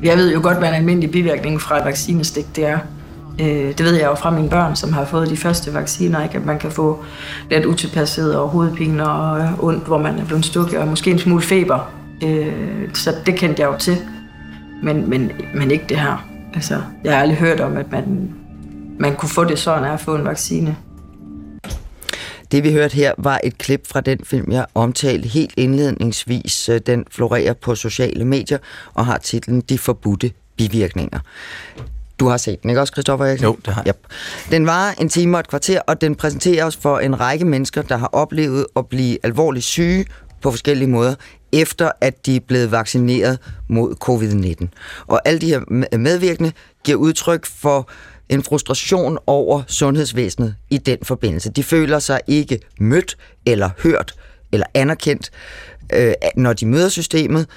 Jeg 0.04 0.18
ved 0.18 0.34
jo 0.34 0.42
godt, 0.42 0.58
hvad 0.58 0.68
en 0.68 0.74
almindelig 0.74 1.12
bivirkning 1.12 1.62
fra 1.62 1.78
et 1.80 1.86
vaccinestik 1.86 2.46
det 2.56 2.66
er. 2.66 2.80
Øh, 3.42 3.48
det 3.48 3.84
ved 3.84 3.96
jeg 3.96 4.06
jo 4.06 4.16
fra 4.16 4.30
mine 4.30 4.50
børn, 4.50 4.76
som 4.76 4.94
har 4.94 5.06
fået 5.06 5.30
de 5.30 5.38
første 5.38 5.74
vacciner, 5.74 6.24
ikke? 6.24 6.38
at 6.38 6.46
man 6.46 6.60
kan 6.60 6.72
få 6.72 7.04
lidt 7.50 7.66
utilpasset 7.66 8.36
og 8.36 8.50
hovedpine 8.50 9.10
og 9.10 9.40
øh, 9.40 9.64
ondt, 9.64 9.88
hvor 9.88 9.98
man 9.98 10.20
er 10.20 10.26
blevet 10.26 10.46
stukket, 10.46 10.80
og 10.80 10.88
måske 10.88 11.12
en 11.12 11.20
smule 11.20 11.42
feber. 11.42 11.92
Øh, 12.24 12.94
så 12.94 13.16
det 13.26 13.36
kendte 13.36 13.62
jeg 13.62 13.68
jo 13.68 13.78
til, 13.78 13.98
men, 14.84 15.10
men, 15.10 15.32
men 15.56 15.72
ikke 15.72 15.86
det 15.90 16.00
her. 16.00 16.28
Altså, 16.54 16.82
jeg 17.04 17.14
har 17.14 17.22
aldrig 17.22 17.38
hørt 17.38 17.60
om, 17.60 17.78
at 17.78 17.92
man, 17.92 18.34
man 19.00 19.16
kunne 19.16 19.30
få 19.30 19.44
det 19.44 19.60
sådan 19.60 19.84
af 19.84 19.94
at 19.94 20.00
få 20.00 20.16
en 20.16 20.26
vaccine. 20.26 20.76
Det 22.52 22.64
vi 22.64 22.72
hørte 22.72 22.96
her 22.96 23.14
var 23.18 23.40
et 23.44 23.58
klip 23.58 23.88
fra 23.88 24.02
den 24.02 24.20
film, 24.24 24.52
jeg 24.52 24.66
omtalte 24.76 25.30
helt 25.30 25.54
indledningsvis. 25.58 26.70
Øh, 26.70 26.82
den 26.86 27.06
florerer 27.12 27.54
på 27.54 27.76
sociale 27.76 28.26
medier 28.26 28.58
og 28.94 29.06
har 29.06 29.18
titlen 29.18 29.62
De 29.62 29.78
forbudte 29.78 30.32
bivirkninger. 30.58 31.20
Du 32.20 32.28
har 32.28 32.38
set 32.38 32.62
den, 32.62 32.70
ikke 32.70 32.82
også, 32.82 32.92
Christoffer 32.92 33.26
Eriksen? 33.26 33.46
Jo, 33.46 33.58
det 33.66 33.74
har 33.74 33.84
jeg. 33.86 33.94
Yep. 33.96 34.52
Den 34.52 34.66
var 34.66 34.96
en 35.02 35.10
time 35.10 35.38
og 35.38 35.40
et 35.40 35.48
kvarter, 35.48 35.82
og 35.88 36.02
den 36.02 36.16
præsenterer 36.16 36.66
os 36.66 36.76
for 36.76 37.00
en 37.00 37.20
række 37.20 37.46
mennesker, 37.46 37.82
der 37.82 37.98
har 37.98 38.08
oplevet 38.08 38.66
at 38.76 38.88
blive 38.88 39.18
alvorligt 39.24 39.66
syge 39.66 40.06
på 40.42 40.52
forskellige 40.52 40.88
måder, 40.88 41.16
efter 41.52 41.92
at 42.02 42.26
de 42.26 42.36
er 42.36 42.40
blevet 42.48 42.72
vaccineret 42.72 43.40
mod 43.68 43.96
covid-19. 44.04 44.68
Og 45.08 45.22
alle 45.26 45.40
de 45.42 45.48
her 45.48 45.98
medvirkende 45.98 46.52
giver 46.84 46.98
udtryk 46.98 47.46
for 47.46 47.90
en 48.30 48.44
frustration 48.44 49.18
over 49.28 49.64
sundhedsvæsenet 49.68 50.56
i 50.70 50.78
den 50.78 50.98
forbindelse. 51.04 51.50
De 51.50 51.64
føler 51.64 52.00
sig 52.00 52.20
ikke 52.28 52.60
mødt 52.80 53.18
eller 53.46 53.70
hørt 53.84 54.14
eller 54.52 54.66
anerkendt, 54.74 55.32
øh, 55.94 56.14
når 56.36 56.54
de 56.54 56.66
møder 56.66 56.90
systemet, 56.90 57.48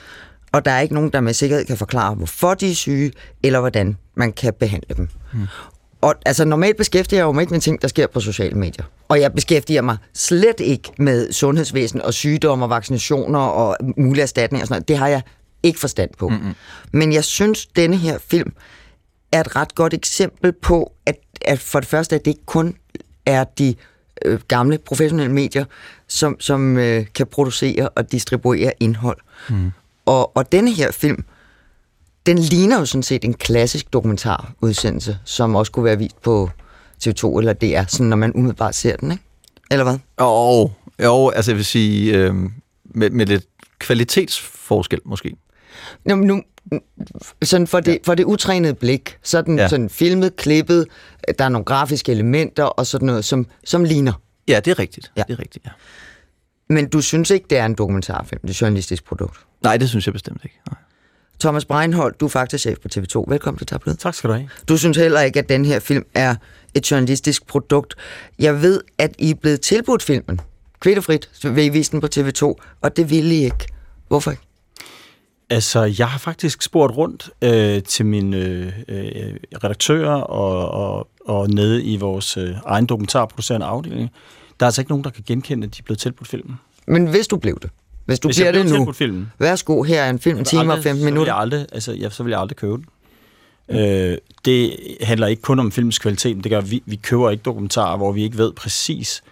og 0.53 0.65
der 0.65 0.71
er 0.71 0.81
ikke 0.81 0.95
nogen, 0.95 1.11
der 1.11 1.21
med 1.21 1.33
sikkerhed 1.33 1.65
kan 1.65 1.77
forklare, 1.77 2.15
hvorfor 2.15 2.55
de 2.55 2.71
er 2.71 2.75
syge, 2.75 3.13
eller 3.43 3.61
hvordan 3.61 3.97
man 4.21 4.33
kan 4.33 4.53
behandle 4.61 4.95
dem. 4.97 5.09
Hmm. 5.33 5.47
Og 6.01 6.15
altså, 6.27 6.45
normalt 6.45 6.77
beskæftiger 6.77 7.27
jeg 7.27 7.35
mig 7.35 7.43
ikke 7.43 7.53
med 7.53 7.61
ting, 7.61 7.83
der 7.83 7.89
sker 7.89 8.07
på 8.07 8.21
sociale 8.21 8.55
medier. 8.55 8.85
Og 9.09 9.21
jeg 9.21 9.33
beskæftiger 9.33 9.83
mig 9.83 9.97
slet 10.15 10.61
ikke 10.61 10.93
med 10.99 11.33
sundhedsvæsen 11.33 12.03
og 12.03 12.15
sygdomme 12.15 12.65
og 12.65 12.71
vaccinationer 12.71 13.39
og 13.39 13.77
mulige 13.97 14.23
erstatninger 14.23 14.63
og 14.63 14.67
sådan 14.69 14.75
noget. 14.75 14.89
Det 14.89 14.99
har 14.99 15.09
jeg 15.09 15.23
ikke 15.63 15.81
forstand 15.81 16.11
på. 16.19 16.29
Mm-hmm. 16.29 16.55
Men 16.93 17.13
jeg 17.13 17.25
synes, 17.25 17.67
denne 17.67 17.97
her 17.97 18.19
film 18.19 18.53
er 19.33 19.41
et 19.41 19.57
ret 19.57 19.75
godt 19.75 19.95
eksempel 19.95 20.53
på, 20.53 20.93
at, 21.07 21.17
at 21.43 21.59
for 21.59 21.81
det 21.81 21.89
første, 21.89 22.17
at 22.17 22.25
det 22.25 22.31
ikke 22.31 22.47
kun 22.47 22.75
er 23.27 23.45
de 23.45 23.75
øh, 24.25 24.41
gamle 24.49 24.79
professionelle 24.79 25.35
medier, 25.35 25.65
som, 26.09 26.37
som 26.41 26.77
øh, 26.77 27.07
kan 27.15 27.27
producere 27.27 27.89
og 27.89 28.13
distribuere 28.13 28.73
indhold. 28.81 29.19
Mm. 29.51 29.71
Og, 30.07 30.37
og 30.37 30.53
denne 30.53 30.73
her 30.73 30.93
film, 30.93 31.25
den 32.27 32.39
ligner 32.39 32.79
jo 32.79 32.85
sådan 32.85 33.03
set 33.03 33.25
en 33.25 33.35
klassisk 33.35 33.93
dokumentarudsendelse, 33.93 35.19
som 35.25 35.55
også 35.55 35.73
kunne 35.73 35.85
være 35.85 35.99
vist 35.99 36.23
på 36.23 36.51
TV2 37.05 37.39
eller 37.39 37.53
DR, 37.53 37.85
sådan 37.89 38.07
når 38.07 38.17
man 38.17 38.33
umiddelbart 38.35 38.75
ser 38.75 38.97
den, 38.97 39.11
ikke? 39.11 39.25
Eller 39.71 39.85
hvad? 39.85 39.99
Jo, 40.21 40.71
jo 41.03 41.29
altså 41.29 41.51
jeg 41.51 41.57
vil 41.57 41.65
sige, 41.65 42.17
øh, 42.17 42.35
med, 42.85 43.11
med 43.11 43.27
lidt 43.27 43.45
kvalitetsforskel 43.79 45.01
måske. 45.05 45.37
Nu, 46.05 46.17
nu, 46.17 46.43
sådan 47.43 47.67
for 47.67 47.81
det, 47.81 47.93
ja. 47.93 47.99
for 48.05 48.15
det 48.15 48.25
utrænede 48.25 48.75
blik, 48.75 49.19
så 49.23 49.43
den 49.43 49.59
ja. 49.59 49.69
sådan 49.69 49.91
filmet, 49.91 50.37
klippet, 50.37 50.87
der 51.39 51.45
er 51.45 51.49
nogle 51.49 51.65
grafiske 51.65 52.13
elementer 52.13 52.65
og 52.65 52.87
sådan 52.87 53.07
noget, 53.07 53.25
som, 53.25 53.47
som 53.65 53.85
ligner. 53.85 54.13
Ja, 54.49 54.61
det 54.61 54.71
er 54.71 54.79
rigtigt. 54.79 55.13
Ja. 55.17 55.23
Det 55.29 55.33
er 55.33 55.39
rigtigt, 55.39 55.65
ja. 55.65 55.71
Men 56.69 56.89
du 56.89 57.01
synes 57.01 57.31
ikke, 57.31 57.47
det 57.51 57.59
er 57.59 57.67
en 57.67 57.75
dokumentarfilm, 57.75 58.41
det 58.41 58.49
er 58.49 58.53
et 58.53 58.61
journalistisk 58.61 59.05
produkt? 59.05 59.41
Nej, 59.63 59.77
det 59.77 59.89
synes 59.89 60.07
jeg 60.07 60.13
bestemt 60.13 60.41
ikke. 60.45 60.61
Nej. 60.71 60.79
Thomas 61.41 61.65
Breinholt, 61.65 62.21
du 62.21 62.25
er 62.25 62.29
faktisk 62.29 62.63
chef 62.63 62.79
på 62.79 62.89
TV2. 62.95 63.25
Velkommen 63.29 63.59
til 63.59 63.67
Tablet. 63.67 63.99
Tak 63.99 64.15
skal 64.15 64.31
du 64.31 64.35
have. 64.35 64.49
Du 64.69 64.77
synes 64.77 64.97
heller 64.97 65.21
ikke, 65.21 65.39
at 65.39 65.49
den 65.49 65.65
her 65.65 65.81
film 65.81 66.05
er 66.15 66.35
et 66.75 66.91
journalistisk 66.91 67.47
produkt. 67.47 67.95
Jeg 68.39 68.63
ved, 68.63 68.81
at 68.99 69.15
I 69.19 69.31
er 69.31 69.35
blevet 69.35 69.61
tilbudt 69.61 70.03
filmen. 70.03 70.41
Kvitterfrit 70.81 71.31
vil 71.45 71.65
I 71.65 71.69
vise 71.69 71.93
den 71.93 72.01
på 72.01 72.09
TV2, 72.17 72.55
og 72.81 72.97
det 72.97 73.11
ville 73.11 73.35
I 73.35 73.45
ikke. 73.45 73.67
Hvorfor 74.09 74.31
ikke? 74.31 74.43
Altså, 75.51 75.95
jeg 75.99 76.09
har 76.09 76.19
faktisk 76.19 76.63
spurgt 76.63 76.97
rundt 76.97 77.31
øh, 77.43 77.83
til 77.83 78.07
mine 78.07 78.37
øh, 78.89 79.35
redaktører 79.65 80.15
og, 80.15 80.69
og, 80.69 81.09
og 81.27 81.49
nede 81.49 81.83
i 81.83 81.97
vores 81.97 82.37
øh, 82.37 82.55
egen 82.67 82.87
dokumentarproducerende 82.87 83.67
afdeling. 83.67 84.11
Der 84.61 84.67
er 84.67 84.69
altså 84.69 84.81
ikke 84.81 84.91
nogen, 84.91 85.05
der 85.05 85.11
kan 85.11 85.25
genkende, 85.27 85.67
at 85.67 85.77
de 85.77 85.81
er 85.81 85.85
blevet 85.85 85.99
tilbudt 85.99 86.29
filmen. 86.29 86.59
Men 86.87 87.07
hvis 87.07 87.27
du 87.27 87.37
blev 87.37 87.59
det? 87.63 87.71
Hvis 88.11 88.21
du 88.21 88.29
Hvis 88.29 88.37
bliver 88.37 88.53
det 88.53 88.67
nu, 88.67 88.93
filmen, 88.93 89.33
værsgo, 89.39 89.83
her 89.83 90.03
er 90.03 90.11
en 90.11 90.19
film, 90.19 90.39
en 90.39 90.45
time 90.45 90.73
og 90.73 90.79
15 90.79 90.85
så 90.85 91.05
vil 91.05 91.05
minutter. 91.05 91.33
jeg 91.33 91.41
aldrig, 91.41 91.67
altså, 91.73 91.93
jeg, 91.93 92.13
så 92.13 92.23
vil 92.23 92.31
jeg 92.31 92.41
aldrig 92.41 92.57
købe 92.57 92.77
den. 92.77 92.87
Øh, 93.79 94.19
det 94.45 94.77
handler 95.01 95.27
ikke 95.27 95.43
kun 95.43 95.59
om 95.59 95.73
filmens 95.73 95.99
kvalitet, 95.99 96.37
men 96.37 96.45
det 96.45 96.51
gør, 96.51 96.61
vi, 96.61 96.83
vi 96.87 96.97
køber 96.97 97.31
ikke 97.31 97.43
dokumentarer, 97.43 97.97
hvor 97.97 98.13
vi 98.13 98.23
ikke 98.23 98.39
ved 98.39 98.53
præcis, 98.53 99.23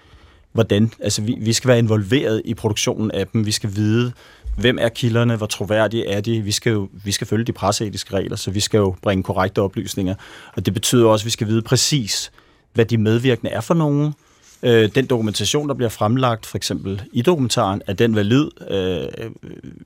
hvordan. 0.53 0.93
Altså, 1.01 1.23
vi, 1.23 1.37
vi 1.41 1.53
skal 1.53 1.69
være 1.69 1.79
involveret 1.79 2.43
i 2.45 2.55
produktionen 2.55 3.11
af 3.11 3.27
dem. 3.27 3.47
Vi 3.47 3.53
skal 3.53 3.77
vide, 3.77 4.13
hvem 4.57 4.79
er 4.81 4.89
kilderne, 4.89 5.37
hvor 5.37 5.47
troværdige 5.47 6.07
er 6.07 6.21
de. 6.21 6.41
Vi 6.41 6.53
skal 6.53 6.73
jo 6.73 6.89
vi 7.05 7.13
skal 7.13 7.27
følge 7.27 7.45
de 7.45 7.53
presseetiske 7.53 8.15
regler, 8.15 8.37
så 8.37 8.51
vi 8.51 8.61
skal 8.61 8.79
jo 8.79 8.95
bringe 9.03 9.23
korrekte 9.23 9.63
oplysninger. 9.63 10.15
Og 10.57 10.67
det 10.67 10.75
betyder 10.75 11.07
også, 11.07 11.23
at 11.23 11.27
vi 11.27 11.31
skal 11.31 11.47
vide 11.47 11.63
præcis, 11.63 12.33
hvad 12.75 12.85
de 12.85 12.99
medvirkende 12.99 13.53
er 13.53 13.61
for 13.61 13.75
nogen. 13.75 14.15
Øh, 14.63 14.95
den 14.95 15.07
dokumentation, 15.07 15.69
der 15.69 15.75
bliver 15.75 15.89
fremlagt, 15.89 16.47
for 16.47 16.57
eksempel 16.57 17.03
i 17.13 17.23
dokumentaren, 17.23 17.83
er 17.87 17.93
den 17.93 18.15
valid. 18.15 18.49
Øh, 18.71 19.31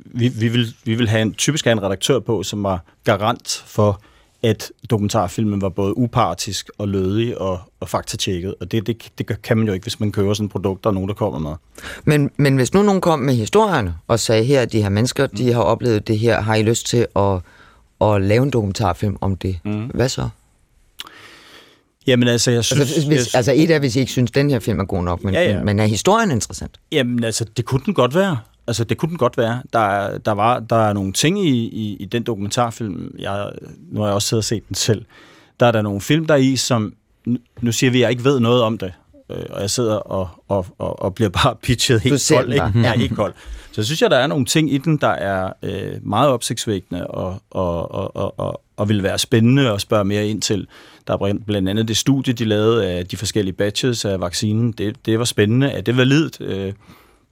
vi, 0.04 0.28
vi, 0.28 0.48
vil, 0.48 0.74
vi 0.84 0.94
vil 0.94 1.08
have 1.08 1.22
en, 1.22 1.34
typisk 1.34 1.64
have 1.64 1.72
en 1.72 1.82
redaktør 1.82 2.18
på, 2.18 2.42
som 2.42 2.62
var 2.62 2.84
garant 3.04 3.64
for, 3.66 4.00
at 4.42 4.72
dokumentarfilmen 4.90 5.62
var 5.62 5.68
både 5.68 5.98
upartisk 5.98 6.70
og 6.78 6.88
lødig 6.88 7.40
og, 7.40 7.60
og 7.80 7.88
faktatjekket. 7.88 8.54
Og 8.60 8.72
det, 8.72 8.86
det, 8.86 9.08
det 9.18 9.42
kan 9.42 9.58
man 9.58 9.66
jo 9.66 9.72
ikke, 9.72 9.84
hvis 9.84 10.00
man 10.00 10.12
køber 10.12 10.34
sådan 10.34 10.46
et 10.46 10.52
produkt, 10.52 10.84
der 10.84 10.90
er 10.90 10.94
nogen, 10.94 11.08
der 11.08 11.14
kommer 11.14 11.38
med. 11.38 11.54
Men, 12.04 12.30
men 12.36 12.56
hvis 12.56 12.74
nu 12.74 12.82
nogen 12.82 13.00
kom 13.00 13.18
med 13.18 13.34
historierne 13.34 13.94
og 14.08 14.20
sagde 14.20 14.44
her, 14.44 14.60
at 14.60 14.72
de 14.72 14.82
her 14.82 14.88
mennesker, 14.88 15.26
de 15.26 15.52
har 15.52 15.62
oplevet 15.62 16.08
det 16.08 16.18
her, 16.18 16.40
har 16.40 16.54
I 16.54 16.62
lyst 16.62 16.86
til 16.86 17.06
at, 17.16 17.40
at 18.00 18.22
lave 18.22 18.42
en 18.42 18.50
dokumentarfilm 18.50 19.16
om 19.20 19.36
det? 19.36 19.58
Mm. 19.64 19.90
Hvad 19.94 20.08
så? 20.08 20.28
Jamen 22.06 22.28
altså, 22.28 22.50
jeg 22.50 22.64
synes... 22.64 22.80
Altså, 22.80 23.08
hvis, 23.08 23.18
jeg, 23.34 23.38
altså 23.38 23.52
et 23.56 23.70
er, 23.70 23.78
hvis 23.78 23.96
I 23.96 24.00
ikke 24.00 24.12
synes, 24.12 24.30
den 24.30 24.50
her 24.50 24.58
film 24.60 24.80
er 24.80 24.84
god 24.84 25.02
nok, 25.04 25.24
men, 25.24 25.34
Ja, 25.34 25.50
ja. 25.50 25.62
men, 25.62 25.78
er 25.78 25.86
historien 25.86 26.30
interessant? 26.30 26.80
Jamen 26.92 27.24
altså, 27.24 27.44
det 27.56 27.64
kunne 27.64 27.80
den 27.86 27.94
godt 27.94 28.14
være. 28.14 28.38
Altså, 28.66 28.84
det 28.84 28.96
kunne 28.98 29.08
den 29.08 29.18
godt 29.18 29.38
være. 29.38 29.62
Der, 29.72 29.78
er- 29.78 30.18
der, 30.18 30.32
var, 30.32 30.60
der 30.60 30.76
er 30.76 30.92
nogle 30.92 31.12
ting 31.12 31.46
i, 31.46 31.50
i, 31.50 31.96
i 32.00 32.04
den 32.04 32.22
dokumentarfilm, 32.22 33.14
jeg, 33.18 33.50
nu 33.92 34.00
har 34.00 34.06
jeg 34.06 34.14
også 34.14 34.28
siddet 34.28 34.40
og 34.40 34.44
set 34.44 34.68
den 34.68 34.74
selv, 34.74 35.04
der 35.60 35.66
er 35.66 35.72
der 35.72 35.82
nogle 35.82 36.00
film 36.00 36.26
der 36.26 36.34
er 36.34 36.38
i, 36.38 36.56
som, 36.56 36.94
nu- 37.26 37.38
nu 37.60 37.72
siger 37.72 37.90
vi, 37.90 37.98
at 37.98 38.02
jeg 38.02 38.10
ikke 38.10 38.24
ved 38.24 38.40
noget 38.40 38.62
om 38.62 38.78
det, 38.78 38.92
øh, 39.34 39.44
og 39.50 39.60
jeg 39.60 39.70
sidder 39.70 39.94
og, 39.94 40.28
og, 40.48 40.66
og, 40.78 41.02
og 41.02 41.14
bliver 41.14 41.28
bare 41.28 41.54
pitchet 41.62 42.00
helt 42.00 42.30
kold. 42.34 42.52
Ikke? 42.52 42.80
Ja, 42.88 42.92
helt 42.96 43.16
kold. 43.16 43.32
Så 43.72 43.80
jeg 43.80 43.84
synes 43.84 44.02
jeg, 44.02 44.10
der 44.10 44.16
er 44.16 44.26
nogle 44.26 44.44
ting 44.44 44.72
i 44.72 44.78
den, 44.78 44.96
der 44.96 45.08
er 45.08 45.52
øh, 45.62 45.92
meget 46.02 46.28
opsigtsvækkende 46.30 47.06
og, 47.06 47.42
og, 47.50 47.94
og, 47.94 48.16
og, 48.16 48.40
og, 48.40 48.60
og 48.76 48.88
vil 48.88 49.02
være 49.02 49.18
spændende 49.18 49.70
at 49.70 49.80
spørge 49.80 50.04
mere 50.04 50.26
ind 50.26 50.42
til. 50.42 50.66
Der 51.06 51.12
er 51.14 51.34
blandt- 51.46 51.68
andet 51.68 51.88
det 51.88 51.96
studie, 51.96 52.32
de 52.32 52.44
lavede 52.44 52.86
af 52.86 53.06
de 53.06 53.16
forskellige 53.16 53.54
batches 53.54 54.04
af 54.04 54.20
vaccinen. 54.20 54.72
Det, 54.72 55.06
det 55.06 55.18
var 55.18 55.24
spændende. 55.24 55.68
Er 55.68 55.80
det 55.80 55.96
validt? 55.96 56.40
Øh, 56.40 56.72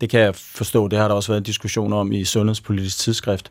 det 0.01 0.11
kan 0.11 0.21
jeg 0.21 0.35
forstå. 0.35 0.89
Det 0.89 0.99
har 0.99 1.09
der 1.09 1.15
også 1.15 1.33
været 1.33 1.47
diskussioner 1.47 1.97
om 1.97 2.13
i 2.13 2.25
Sundhedspolitisk 2.25 2.99
Tidsskrift. 2.99 3.51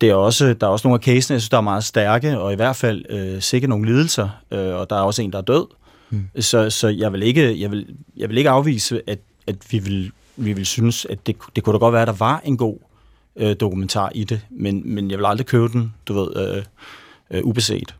Det 0.00 0.10
er 0.10 0.14
også, 0.14 0.54
der 0.54 0.66
er 0.66 0.70
også 0.70 0.88
nogle 0.88 0.98
af 1.00 1.04
casene, 1.04 1.34
jeg 1.34 1.40
synes, 1.40 1.48
der 1.48 1.56
er 1.56 1.60
meget 1.60 1.84
stærke, 1.84 2.38
og 2.38 2.52
i 2.52 2.56
hvert 2.56 2.76
fald 2.76 3.04
øh, 3.10 3.42
sikkert 3.42 3.68
nogle 3.68 3.86
lidelser, 3.86 4.28
øh, 4.50 4.74
og 4.74 4.90
der 4.90 4.96
er 4.96 5.00
også 5.00 5.22
en, 5.22 5.32
der 5.32 5.38
er 5.38 5.42
død. 5.42 5.66
Mm. 6.12 6.28
Så, 6.40 6.70
så 6.70 6.88
jeg, 6.88 7.12
vil 7.12 7.22
ikke, 7.22 7.60
jeg, 7.60 7.70
vil, 7.70 7.86
jeg 8.16 8.28
vil 8.28 8.38
ikke 8.38 8.50
afvise, 8.50 9.00
at, 9.06 9.18
at 9.46 9.56
vi 9.70 9.78
vil 9.78 10.12
vi 10.36 10.52
ville 10.52 10.66
synes, 10.66 11.06
at 11.10 11.26
det, 11.26 11.36
det 11.56 11.64
kunne 11.64 11.74
da 11.74 11.78
godt 11.78 11.92
være, 11.92 12.02
at 12.02 12.08
der 12.08 12.14
var 12.18 12.42
en 12.44 12.56
god 12.56 12.78
øh, 13.36 13.56
dokumentar 13.60 14.10
i 14.14 14.24
det, 14.24 14.40
men, 14.50 14.94
men 14.94 15.10
jeg 15.10 15.18
vil 15.18 15.26
aldrig 15.26 15.46
købe 15.46 15.68
den, 15.68 15.94
du 16.06 16.14
ved, 16.14 16.56
øh, 16.56 16.64
øh, 17.30 17.44
ubeset. 17.44 17.94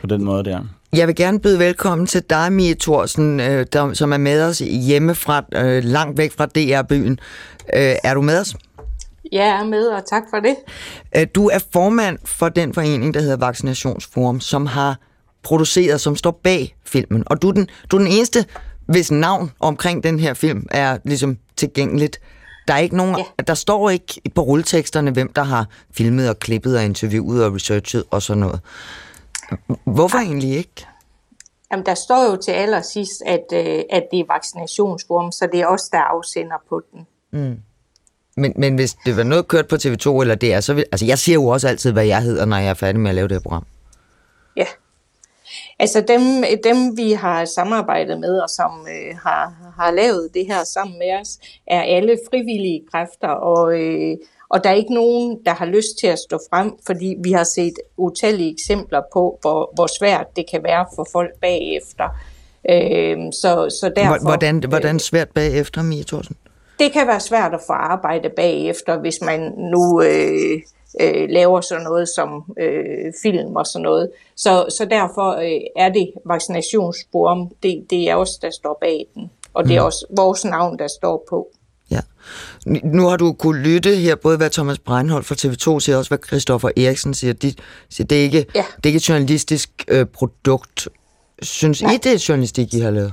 På 0.00 0.06
den 0.06 0.24
måde 0.24 0.44
der. 0.44 0.60
Jeg 0.92 1.06
vil 1.06 1.16
gerne 1.16 1.40
byde 1.40 1.58
velkommen 1.58 2.06
til 2.06 2.22
dig, 2.30 2.52
Mie 2.52 2.74
Thorsen, 2.74 3.40
øh, 3.40 3.66
der, 3.72 3.92
som 3.92 4.12
er 4.12 4.16
med 4.16 4.42
os 4.42 4.58
hjemmefra, 4.58 5.44
øh, 5.54 5.84
langt 5.84 6.18
væk 6.18 6.32
fra 6.32 6.46
DR-byen. 6.46 7.18
Øh, 7.74 7.94
er 8.04 8.14
du 8.14 8.22
med 8.22 8.40
os? 8.40 8.56
Jeg 9.32 9.48
er 9.48 9.64
med, 9.64 9.86
og 9.86 10.02
tak 10.06 10.22
for 10.30 10.40
det. 10.40 10.56
Øh, 11.16 11.26
du 11.34 11.48
er 11.48 11.58
formand 11.72 12.18
for 12.24 12.48
den 12.48 12.74
forening, 12.74 13.14
der 13.14 13.20
hedder 13.20 13.36
Vaccinationsforum, 13.36 14.40
som 14.40 14.66
har 14.66 14.98
produceret, 15.42 16.00
som 16.00 16.16
står 16.16 16.40
bag 16.42 16.76
filmen. 16.84 17.22
Og 17.26 17.42
du 17.42 17.48
er 17.48 17.52
den, 17.52 17.68
du 17.90 17.96
er 17.96 18.00
den 18.00 18.12
eneste, 18.12 18.44
hvis 18.86 19.10
navn 19.10 19.50
omkring 19.60 20.02
den 20.02 20.18
her 20.18 20.34
film 20.34 20.66
er 20.70 20.98
ligesom 21.04 21.38
tilgængeligt. 21.56 22.20
Der 22.68 22.74
er 22.74 22.78
ikke 22.78 22.96
nogen, 22.96 23.16
ja. 23.18 23.42
der 23.42 23.54
står 23.54 23.90
ikke 23.90 24.20
på 24.34 24.42
rulleteksterne, 24.42 25.10
hvem 25.10 25.32
der 25.32 25.42
har 25.42 25.66
filmet 25.92 26.28
og 26.28 26.38
klippet 26.38 26.76
og 26.76 26.84
interviewet 26.84 27.44
og 27.44 27.54
researchet 27.54 28.04
og 28.10 28.22
sådan 28.22 28.40
noget. 28.40 28.60
Hvorfor 29.84 30.18
egentlig 30.18 30.56
ikke? 30.56 30.86
Jamen, 31.72 31.86
der 31.86 31.94
står 31.94 32.30
jo 32.30 32.36
til 32.36 32.52
allersidst, 32.52 33.22
at, 33.26 33.44
øh, 33.52 33.82
at 33.90 34.02
det 34.10 34.20
er 34.20 34.24
vaccinationsforum, 34.28 35.32
så 35.32 35.48
det 35.52 35.60
er 35.60 35.66
os, 35.66 35.82
der 35.82 35.98
afsender 35.98 36.56
på 36.68 36.82
den. 36.92 37.06
Mm. 37.30 37.56
Men, 38.36 38.52
men 38.56 38.74
hvis 38.74 38.96
det 39.06 39.16
var 39.16 39.22
noget 39.22 39.48
kørt 39.48 39.68
på 39.68 39.76
TV2 39.76 40.20
eller 40.20 40.34
DR, 40.34 40.60
så 40.60 40.74
vil, 40.74 40.84
altså 40.92 41.06
jeg 41.06 41.18
siger 41.18 41.34
jo 41.34 41.46
også 41.46 41.68
altid, 41.68 41.92
hvad 41.92 42.04
jeg 42.04 42.22
hedder, 42.22 42.44
når 42.44 42.56
jeg 42.56 42.68
er 42.68 42.74
færdig 42.74 43.00
med 43.00 43.10
at 43.10 43.14
lave 43.14 43.28
det 43.28 43.42
program. 43.42 43.66
Ja. 44.56 44.64
Altså 45.80 46.00
dem, 46.00 46.22
dem 46.64 46.96
vi 46.96 47.12
har 47.12 47.44
samarbejdet 47.44 48.20
med, 48.20 48.40
og 48.40 48.50
som 48.50 48.86
øh, 48.88 49.16
har, 49.22 49.72
har 49.76 49.90
lavet 49.90 50.30
det 50.34 50.46
her 50.46 50.64
sammen 50.64 50.98
med 50.98 51.20
os, 51.20 51.38
er 51.66 51.82
alle 51.82 52.18
frivillige 52.30 52.82
kræfter, 52.92 53.28
og, 53.28 53.80
øh, 53.80 54.16
og 54.48 54.64
der 54.64 54.70
er 54.70 54.74
ikke 54.74 54.94
nogen, 54.94 55.38
der 55.46 55.54
har 55.54 55.66
lyst 55.66 55.98
til 56.00 56.06
at 56.06 56.18
stå 56.18 56.38
frem, 56.50 56.72
fordi 56.86 57.16
vi 57.22 57.32
har 57.32 57.44
set 57.44 57.74
utallige 57.96 58.52
eksempler 58.52 59.02
på, 59.12 59.38
hvor, 59.40 59.72
hvor 59.74 59.86
svært 59.98 60.26
det 60.36 60.44
kan 60.50 60.62
være 60.62 60.86
for 60.96 61.06
folk 61.12 61.30
bagefter. 61.40 62.08
Øh, 62.70 63.16
så, 63.32 63.76
så 63.80 63.92
derfor, 63.96 64.22
hvordan, 64.22 64.62
hvordan 64.68 64.98
svært 64.98 65.28
bagefter, 65.28 65.82
Mia 65.82 66.02
Thorsen? 66.02 66.36
Det 66.78 66.92
kan 66.92 67.06
være 67.06 67.20
svært 67.20 67.54
at 67.54 67.60
få 67.66 67.72
arbejde 67.72 68.28
bagefter, 68.36 68.98
hvis 68.98 69.20
man 69.22 69.40
nu 69.56 70.02
øh, 70.02 70.60
øh, 71.00 71.28
laver 71.28 71.60
sådan 71.60 71.84
noget 71.84 72.08
som 72.08 72.44
øh, 72.58 73.12
film 73.22 73.56
og 73.56 73.66
sådan 73.66 73.82
noget. 73.82 74.10
Så, 74.36 74.66
så 74.78 74.84
derfor 74.84 75.30
øh, 75.30 75.60
er 75.76 75.88
det 75.88 76.12
vaccinationsforum, 76.24 77.50
det, 77.62 77.86
det 77.90 78.10
er 78.10 78.14
os, 78.14 78.30
der 78.30 78.50
står 78.50 78.78
bag 78.80 79.06
den. 79.14 79.30
Og 79.54 79.64
det 79.64 79.76
er 79.76 79.80
mm. 79.80 79.86
også 79.86 80.06
vores 80.16 80.44
navn, 80.44 80.78
der 80.78 80.86
står 80.86 81.24
på. 81.30 81.48
Ja. 81.90 82.00
Nu 82.84 83.06
har 83.06 83.16
du 83.16 83.32
kunne 83.32 83.62
lytte 83.62 83.96
her, 83.96 84.16
både 84.16 84.36
hvad 84.36 84.50
Thomas 84.50 84.78
Breinholt 84.78 85.26
fra 85.26 85.34
TV2 85.34 85.80
siger, 85.80 85.96
også 85.96 86.10
hvad 86.10 86.18
Christoffer 86.26 86.68
Eriksen 86.76 87.14
siger. 87.14 87.32
De 87.32 87.54
siger, 87.90 88.06
det 88.06 88.18
er 88.18 88.22
ikke, 88.22 88.46
ja. 88.54 88.64
det 88.76 88.84
er 88.84 88.86
ikke 88.86 88.96
et 88.96 89.08
journalistisk 89.08 89.70
øh, 89.88 90.06
produkt. 90.06 90.88
Synes 91.42 91.82
Nej. 91.82 91.92
I, 91.92 91.96
det 91.96 92.12
er 92.12 92.26
journalistik, 92.28 92.74
I 92.74 92.80
har 92.80 92.90
lavet? 92.90 93.12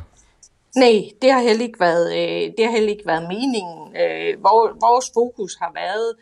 Nej, 0.76 1.04
det 1.22 1.32
har 1.32 1.42
heller 1.42 1.64
ikke 1.64 1.80
været, 1.80 2.08
øh, 2.12 2.52
det 2.58 2.66
har 2.66 2.72
heller 2.72 2.90
ikke 2.90 3.06
været 3.06 3.24
meningen. 3.28 3.96
Øh, 4.02 4.44
vores 4.88 5.12
fokus 5.14 5.56
har 5.62 5.72
været, 5.76 6.14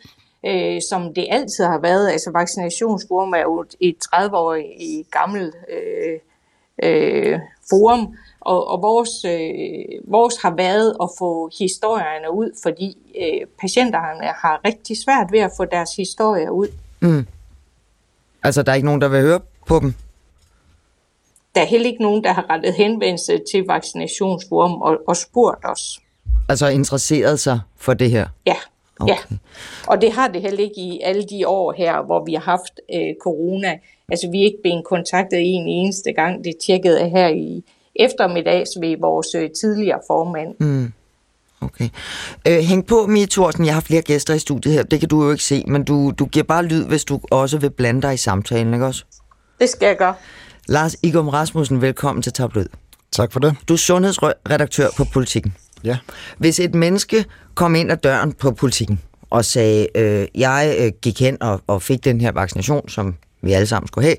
øh, 0.46 0.80
som 0.90 1.14
det 1.14 1.26
altid 1.30 1.64
har 1.64 1.78
været, 1.78 2.10
altså 2.10 2.30
vaccinationsforum 2.32 3.32
er 3.32 3.42
jo 3.42 3.64
et 3.80 3.96
30-årigt 4.14 5.10
gammelt 5.10 5.54
øh, 5.70 6.18
øh, 6.82 7.38
forum, 7.70 8.14
og, 8.40 8.68
og 8.68 8.82
vores, 8.82 9.24
øh, 9.24 10.12
vores 10.12 10.34
har 10.42 10.54
været 10.56 10.96
at 11.02 11.08
få 11.18 11.50
historierne 11.58 12.32
ud, 12.32 12.50
fordi 12.62 12.98
øh, 13.22 13.46
patienterne 13.60 14.26
har 14.26 14.60
rigtig 14.64 14.96
svært 15.04 15.32
ved 15.32 15.40
at 15.40 15.50
få 15.56 15.64
deres 15.64 15.96
historier 15.96 16.50
ud. 16.50 16.68
Mm. 17.00 17.26
Altså, 18.42 18.62
der 18.62 18.72
er 18.72 18.76
ikke 18.76 18.86
nogen, 18.86 19.00
der 19.00 19.08
vil 19.08 19.20
høre 19.20 19.40
på 19.66 19.78
dem? 19.80 19.94
Der 21.54 21.60
er 21.60 21.66
heller 21.66 21.86
ikke 21.86 22.02
nogen, 22.02 22.24
der 22.24 22.32
har 22.32 22.50
rettet 22.50 22.74
henvendelse 22.74 23.40
til 23.52 23.64
vaccinationsforum 23.66 24.82
og, 24.82 24.98
og 25.08 25.16
spurgt 25.16 25.64
os. 25.64 26.00
Altså 26.48 26.68
interesseret 26.68 27.40
sig 27.40 27.60
for 27.76 27.94
det 27.94 28.10
her? 28.10 28.28
Ja. 28.46 28.56
Okay. 29.00 29.12
Ja, 29.12 29.36
og 29.86 30.00
det 30.00 30.12
har 30.12 30.28
det 30.28 30.42
heller 30.42 30.60
ikke 30.60 30.80
i 30.80 31.00
alle 31.04 31.22
de 31.22 31.48
år 31.48 31.74
her, 31.76 32.02
hvor 32.02 32.24
vi 32.24 32.34
har 32.34 32.40
haft 32.40 32.80
øh, 32.94 33.14
corona. 33.22 33.78
Altså, 34.08 34.30
vi 34.30 34.40
er 34.40 34.44
ikke 34.44 34.58
blevet 34.62 34.84
kontaktet 34.84 35.38
en 35.40 35.68
eneste 35.68 36.12
gang. 36.12 36.44
Det 36.44 36.54
tjekkede 36.66 37.00
jeg 37.00 37.10
her 37.10 37.28
i 37.28 37.64
eftermiddags 37.96 38.70
ved 38.80 38.96
vores 39.00 39.34
øh, 39.34 39.50
tidligere 39.60 40.00
formand. 40.06 40.54
Mm. 40.60 40.92
Okay. 41.60 41.88
Øh, 42.48 42.58
hæng 42.58 42.86
på, 42.86 43.06
Mie 43.06 43.26
Thorsen. 43.26 43.66
Jeg 43.66 43.74
har 43.74 43.80
flere 43.80 44.02
gæster 44.02 44.34
i 44.34 44.38
studiet 44.38 44.74
her. 44.74 44.82
Det 44.82 45.00
kan 45.00 45.08
du 45.08 45.24
jo 45.24 45.30
ikke 45.30 45.44
se, 45.44 45.64
men 45.66 45.84
du, 45.84 46.12
du 46.18 46.26
giver 46.26 46.44
bare 46.44 46.64
lyd, 46.64 46.84
hvis 46.86 47.04
du 47.04 47.20
også 47.30 47.58
vil 47.58 47.70
blande 47.70 48.02
dig 48.02 48.14
i 48.14 48.16
samtalen, 48.16 48.74
ikke 48.74 48.86
også? 48.86 49.04
Det 49.60 49.68
skal 49.68 49.86
jeg 49.86 49.96
gøre. 49.96 50.14
Lars 50.68 50.96
Igum 51.02 51.28
Rasmussen, 51.28 51.82
velkommen 51.82 52.22
til 52.22 52.32
Tabloid. 52.32 52.66
Tak 53.12 53.32
for 53.32 53.40
det. 53.40 53.56
Du 53.68 53.72
er 53.72 53.78
sundhedsredaktør 53.78 54.88
på 54.96 55.04
Politikken. 55.12 55.54
Ja. 55.84 55.98
Hvis 56.38 56.60
et 56.60 56.74
menneske 56.74 57.24
kom 57.54 57.74
ind 57.74 57.92
ad 57.92 57.96
døren 57.96 58.32
på 58.32 58.50
Politikken 58.50 59.00
og 59.30 59.44
sagde, 59.44 59.88
øh, 59.94 60.26
jeg 60.34 60.76
øh, 60.80 60.92
gik 61.02 61.20
hen 61.20 61.42
og, 61.42 61.62
og 61.66 61.82
fik 61.82 62.04
den 62.04 62.20
her 62.20 62.32
vaccination, 62.32 62.88
som 62.88 63.14
vi 63.42 63.52
alle 63.52 63.66
sammen 63.66 63.88
skulle 63.88 64.04
have, 64.04 64.16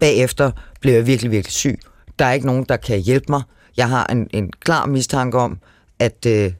bagefter 0.00 0.50
blev 0.80 0.94
jeg 0.94 1.06
virkelig, 1.06 1.30
virkelig 1.30 1.52
syg. 1.52 1.78
Der 2.18 2.24
er 2.24 2.32
ikke 2.32 2.46
nogen, 2.46 2.64
der 2.68 2.76
kan 2.76 3.00
hjælpe 3.00 3.26
mig. 3.28 3.42
Jeg 3.76 3.88
har 3.88 4.06
en, 4.06 4.28
en 4.30 4.52
klar 4.60 4.86
mistanke 4.86 5.38
om, 5.38 5.58
at 5.98 6.26
øh, 6.26 6.52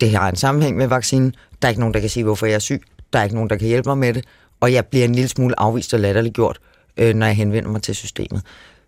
det 0.00 0.10
har 0.10 0.28
en 0.28 0.36
sammenhæng 0.36 0.76
med 0.76 0.86
vaccinen. 0.86 1.34
Der 1.62 1.68
er 1.68 1.70
ikke 1.70 1.80
nogen, 1.80 1.94
der 1.94 2.00
kan 2.00 2.10
sige, 2.10 2.24
hvorfor 2.24 2.46
jeg 2.46 2.54
er 2.54 2.58
syg. 2.58 2.82
Der 3.12 3.18
er 3.18 3.22
ikke 3.22 3.34
nogen, 3.34 3.50
der 3.50 3.56
kan 3.56 3.68
hjælpe 3.68 3.88
mig 3.88 3.98
med 3.98 4.14
det. 4.14 4.24
Og 4.60 4.72
jeg 4.72 4.86
bliver 4.86 5.04
en 5.04 5.14
lille 5.14 5.28
smule 5.28 5.60
afvist 5.60 5.94
og 5.94 6.00
latterliggjort 6.00 6.60
øh, 6.96 7.14
når 7.14 7.26
jeg 7.26 7.36
henvender 7.36 7.70
mig 7.70 7.82
til 7.82 7.94
systemet. 7.94 8.42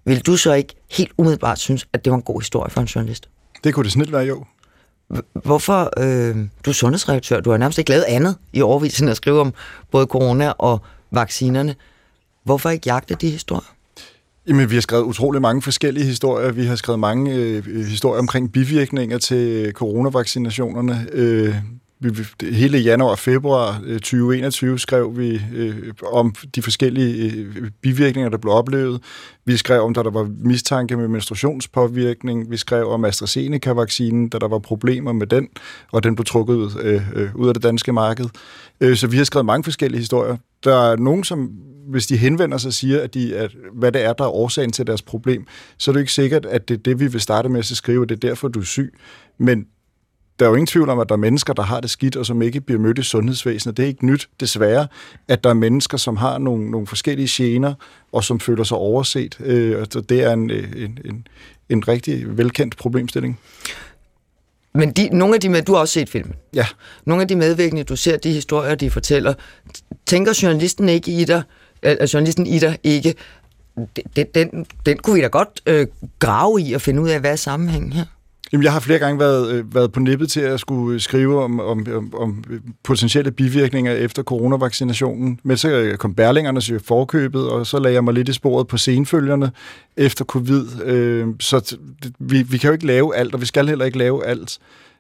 Vil 0.05 0.21
du 0.21 0.37
så 0.37 0.53
ikke 0.53 0.75
helt 0.91 1.13
umiddelbart 1.19 1.59
synes, 1.59 1.89
at 1.93 2.05
det 2.05 2.11
var 2.11 2.17
en 2.17 2.23
god 2.23 2.41
historie 2.41 2.71
for 2.71 2.81
en 2.81 2.87
journalist? 2.87 3.29
Det 3.65 3.75
kunne 3.75 3.85
det 3.85 3.93
snilt 3.93 4.13
være, 4.13 4.25
jo. 4.25 4.45
Hvorfor? 5.45 5.91
Øh, 5.99 6.37
du 6.65 6.71
er 6.71 6.75
sundhedsredaktør. 6.75 7.41
Du 7.41 7.51
har 7.51 7.57
nærmest 7.57 7.79
ikke 7.79 7.91
lavet 7.91 8.05
andet 8.09 8.37
i 8.53 8.63
overvis 8.63 9.01
end 9.01 9.11
at 9.11 9.17
skrive 9.17 9.41
om 9.41 9.55
både 9.91 10.07
corona 10.07 10.51
og 10.51 10.81
vaccinerne. 11.11 11.75
Hvorfor 12.45 12.71
ikke 12.71 12.83
jagte 12.87 13.15
de 13.15 13.31
historier? 13.31 13.75
Jamen, 14.49 14.71
vi 14.71 14.75
har 14.75 14.83
skrevet 14.83 15.03
utrolig 15.03 15.43
mange 15.43 15.63
forskellige 15.63 16.07
historier. 16.07 16.53
Vi 16.53 16.67
har 16.67 16.77
skrevet 16.77 17.01
mange 17.01 17.35
øh, 17.35 17.65
historier 17.87 18.19
omkring 18.19 18.53
bivirkninger 18.53 19.19
til 19.19 19.73
coronavaccinationerne. 19.73 21.07
Øh, 21.13 21.55
vi, 22.01 22.11
hele 22.53 22.79
januar 22.79 23.11
og 23.11 23.19
februar 23.19 23.81
øh, 23.85 23.95
2021 23.95 24.79
skrev 24.79 25.19
vi 25.19 25.41
øh, 25.55 25.93
om 26.13 26.35
de 26.55 26.63
forskellige 26.63 27.33
øh, 27.33 27.71
bivirkninger, 27.83 28.31
der 28.31 28.39
blev 28.39 28.53
oplevet. 28.53 29.01
Vi 29.45 29.57
skrev 29.57 29.83
om, 29.83 29.95
da 29.95 30.03
der 30.03 30.11
var 30.11 30.31
mistanke 30.39 30.97
med 30.97 31.09
menstruationspåvirkning. 31.09 32.51
Vi 32.51 32.57
skrev 32.57 32.89
om 32.89 33.05
AstraZeneca-vaccinen, 33.05 34.29
da 34.29 34.39
der 34.39 34.49
var 34.49 34.59
problemer 34.59 35.13
med 35.13 35.27
den, 35.27 35.49
og 35.93 36.03
den 36.03 36.17
blev 36.17 36.25
trukket 36.25 36.55
ud, 36.55 36.71
øh, 36.83 37.03
øh, 37.15 37.35
ud 37.35 37.49
af 37.49 37.55
det 37.55 37.63
danske 37.63 37.93
marked. 37.93 38.27
Øh, 38.81 38.97
så 38.97 39.07
vi 39.07 39.17
har 39.17 39.25
skrevet 39.25 39.47
mange 39.47 39.65
forskellige 39.65 40.01
historier. 40.01 40.37
Der 40.65 40.91
er 40.91 40.97
nogen, 40.97 41.25
som 41.25 41.51
hvis 41.89 42.07
de 42.07 42.17
henvender 42.17 42.59
sig 42.59 42.69
og 42.69 42.73
siger, 42.73 43.01
at, 43.01 43.15
de, 43.15 43.37
at 43.37 43.51
hvad 43.73 43.93
det 43.93 44.05
er, 44.05 44.13
der 44.13 44.25
er 44.25 44.29
årsagen 44.29 44.73
til 44.73 44.87
deres 44.87 45.03
problem, 45.03 45.47
så 45.79 45.91
er 45.91 45.93
det 45.93 46.01
ikke 46.01 46.13
sikkert, 46.13 46.47
at 46.47 46.69
det 46.69 46.75
er 46.75 46.79
det, 46.79 47.01
vi 47.01 47.07
vil 47.07 47.21
starte 47.21 47.49
med 47.49 47.59
at 47.59 47.67
skrive, 47.67 48.03
at 48.03 48.09
det 48.09 48.25
er 48.25 48.29
derfor, 48.29 48.49
du 48.49 48.61
er 48.61 48.65
syg. 48.65 48.95
Men 49.39 49.67
der 50.39 50.45
er 50.45 50.49
jo 50.49 50.55
ingen 50.55 50.67
tvivl 50.67 50.89
om, 50.89 50.99
at 50.99 51.09
der 51.09 51.15
er 51.15 51.19
mennesker, 51.19 51.53
der 51.53 51.63
har 51.63 51.81
det 51.81 51.91
skidt, 51.91 52.17
og 52.17 52.27
som 52.27 52.43
ikke 52.43 52.61
bliver 52.61 52.81
mødt 52.81 52.99
i 52.99 53.03
sundhedsvæsenet. 53.03 53.77
Det 53.77 53.83
er 53.83 53.87
ikke 53.87 54.07
nyt, 54.07 54.29
desværre, 54.41 54.87
at 55.29 55.45
der 55.45 55.51
er 55.51 55.55
mennesker, 55.55 55.97
som 55.99 56.17
har 56.17 56.39
nogle, 56.39 56.71
nogle 56.71 56.87
forskellige 56.87 57.29
gener, 57.31 57.75
og 58.13 58.25
som 58.25 58.41
føler 58.41 58.65
sig 58.65 58.77
overset. 58.77 59.37
Øh, 59.41 59.87
det 60.09 60.23
er 60.23 60.33
en, 60.33 60.51
en, 60.51 60.99
en, 61.05 61.27
en 61.69 61.89
rigtig 61.89 62.39
velkendt 62.39 62.77
problemstilling. 62.77 63.39
Men 64.75 64.93
de, 64.93 65.09
nogle 65.13 65.35
af 65.35 65.41
de 65.41 65.49
med, 65.49 65.63
du 65.63 65.73
har 65.73 65.81
også 65.81 65.93
set 65.93 66.09
filmen. 66.09 66.35
Ja. 66.55 66.67
Nogle 67.05 67.23
af 67.23 67.29
de 67.29 67.37
medvirkende, 67.37 67.85
du 67.85 67.97
ser 67.97 68.17
de 68.17 68.33
historier, 68.33 68.75
de 68.75 68.91
fortæller, 68.91 69.35
tænker 70.07 70.41
journalisten 70.43 70.89
ikke 70.89 71.11
i 71.11 71.25
dig, 71.25 71.43
eller 71.83 72.11
journalisten 72.13 72.47
i 72.47 72.59
dig 72.59 72.79
ikke, 72.83 73.15
den, 74.17 74.27
den, 74.35 74.67
den 74.87 74.99
kunne 74.99 75.15
vi 75.15 75.21
da 75.21 75.27
godt 75.27 75.61
øh, 75.67 75.87
grave 76.19 76.63
i 76.63 76.73
og 76.73 76.81
finde 76.81 77.03
ud 77.03 77.09
af, 77.09 77.21
hvad 77.21 77.33
er 77.33 77.37
sammenhængen 77.37 77.93
her? 77.93 78.05
Jamen, 78.55 78.65
jeg 78.65 78.73
har 78.73 78.81
flere 78.81 78.99
gange 78.99 79.21
været, 79.21 79.53
øh, 79.53 79.75
været 79.75 79.93
på 79.93 80.01
nippet 80.01 80.31
til 80.31 80.41
at 80.41 80.61
skulle 80.61 80.95
øh, 80.95 81.01
skrive 81.01 81.43
om, 81.45 81.61
om, 81.61 81.87
om, 81.95 82.15
om 82.15 82.45
potentielle 82.85 83.31
bivirkninger 83.31 83.93
efter 83.93 84.23
coronavaccinationen. 84.23 85.41
Men 85.43 85.57
så 85.57 85.71
øh, 85.71 85.97
kom 85.97 86.15
Berlingerne 86.15 86.61
til 86.61 86.81
forkøbet, 86.81 87.49
og 87.49 87.67
så 87.67 87.79
lagde 87.79 87.95
jeg 87.95 88.05
mig 88.05 88.15
lidt 88.15 88.29
i 88.29 88.33
sporet 88.33 88.67
på 88.67 88.77
senfølgerne 88.77 89.51
efter 89.97 90.25
covid. 90.25 90.83
Øh, 90.85 91.27
så 91.41 91.77
vi, 92.19 92.43
vi 92.43 92.59
kan 92.59 92.69
jo 92.69 92.73
ikke 92.73 92.87
lave 92.87 93.17
alt, 93.17 93.35
og 93.35 93.41
vi 93.41 93.47
skal 93.47 93.69
heller 93.69 93.85
ikke 93.85 93.99
lave 93.99 94.27
alt. 94.27 94.59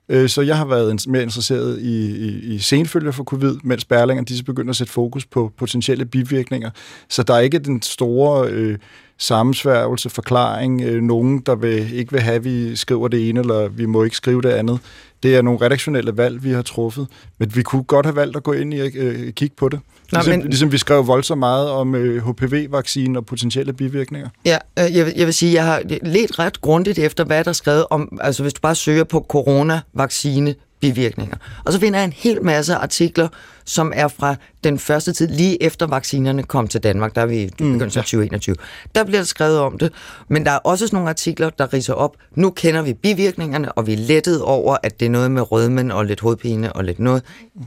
Øh, 0.08 0.28
så 0.28 0.42
jeg 0.42 0.56
har 0.56 0.64
været 0.66 1.06
mere 1.08 1.22
interesseret 1.22 1.78
i, 1.80 2.26
i, 2.26 2.54
i 2.54 2.58
senfølger 2.58 3.12
for 3.12 3.24
covid, 3.24 3.56
mens 3.64 3.84
Berlingerne 3.84 4.26
de 4.26 4.42
begynder 4.42 4.70
at 4.70 4.76
sætte 4.76 4.92
fokus 4.92 5.26
på 5.26 5.52
potentielle 5.58 6.04
bivirkninger. 6.04 6.70
Så 7.08 7.22
der 7.22 7.34
er 7.34 7.40
ikke 7.40 7.58
den 7.58 7.82
store... 7.82 8.48
Øh, 8.48 8.78
sammensværgelse, 9.18 10.11
forklaring, 10.11 10.83
øh, 10.83 11.03
nogen, 11.03 11.38
der 11.40 11.55
vil, 11.55 11.94
ikke 11.98 12.12
vil 12.12 12.20
have, 12.20 12.35
at 12.37 12.44
vi 12.44 12.77
skriver 12.77 13.09
det 13.09 13.29
ene, 13.29 13.40
eller 13.40 13.68
vi 13.68 13.87
må 13.87 14.05
ikke 14.05 14.16
skrive 14.16 14.42
det 14.42 14.48
andet. 14.50 14.79
Det 15.22 15.37
er 15.37 15.42
nogle 15.42 15.61
redaktionelle 15.61 16.16
valg, 16.16 16.44
vi 16.44 16.50
har 16.50 16.62
truffet, 16.62 17.07
men 17.38 17.57
vi 17.57 17.62
kunne 17.62 17.83
godt 17.85 18.07
have 18.07 18.16
valgt 18.16 18.37
at 18.37 18.42
gå 18.42 18.53
ind 18.53 18.74
i 18.74 18.81
og 18.81 18.90
øh, 18.96 19.33
kigge 19.33 19.57
på 19.59 19.68
det. 19.68 19.81
Nå, 20.12 20.16
Ligesom, 20.18 20.31
men- 20.38 20.42
ligesom 20.48 20.72
vi 20.72 20.79
skrev 20.79 21.07
voldsomt 21.07 21.38
meget 21.38 21.70
om 21.70 21.94
øh, 21.94 22.29
HPV-vaccinen 22.29 23.16
og 23.16 23.27
potentielle 23.27 23.72
bivirkninger. 23.72 24.29
Ja, 24.44 24.59
øh, 24.79 24.96
jeg, 24.96 25.07
vil- 25.07 25.14
jeg 25.16 25.27
vil 25.27 25.35
sige, 25.35 25.55
jeg 25.55 25.64
har 25.64 25.83
let 26.03 26.38
ret 26.38 26.61
grundigt 26.61 26.98
efter, 26.98 27.24
hvad 27.24 27.44
der 27.44 27.48
er 27.48 27.53
skrevet 27.53 27.87
om, 27.90 28.18
altså 28.20 28.42
hvis 28.42 28.53
du 28.55 28.61
bare 28.61 28.74
søger 28.74 29.05
på 29.05 29.27
coronavaccine 29.29 30.55
bivirkninger. 30.85 31.37
Og 31.64 31.73
så 31.73 31.81
finder 31.81 31.99
jeg 31.99 32.05
en 32.05 32.12
hel 32.12 32.42
masse 32.42 32.75
artikler, 32.75 33.29
som 33.64 33.92
er 33.94 34.09
fra 34.09 34.37
den 34.64 34.79
første 34.79 35.12
tid, 35.12 35.29
lige 35.29 35.62
efter 35.62 35.87
vaccinerne 35.87 36.42
kom 36.42 36.68
til 36.68 36.83
Danmark, 36.83 37.14
der 37.14 37.20
er 37.23 37.27
vi 37.27 37.42
i 37.42 37.47
begyndelsen 37.51 37.99
af 37.99 38.05
2021. 38.05 38.57
Der 38.94 39.05
bliver 39.05 39.18
der 39.18 39.25
skrevet 39.25 39.59
om 39.59 39.79
det, 39.79 39.92
men 40.29 40.47
der 40.47 40.51
er 40.51 40.59
også 40.59 40.87
sådan 40.87 40.97
nogle 40.97 41.11
artikler, 41.11 41.51
der 41.51 41.73
riser 41.73 41.94
op, 41.94 42.16
nu 42.35 42.51
kender 42.51 42.83
vi 42.83 42.94
bivirkningerne, 42.94 43.73
og 43.73 43.87
vi 43.87 43.92
er 43.92 43.97
lettet 43.97 44.42
over, 44.42 44.77
at 44.83 45.01
det 45.01 45.07
er 45.07 45.11
noget 45.11 45.31
med 45.31 45.53
rødmen 45.53 45.90
og 45.90 46.05
lidt 46.05 46.20
hovedpine 46.20 46.73
og 46.73 46.85
lidt 46.85 46.99
noget. 46.99 47.23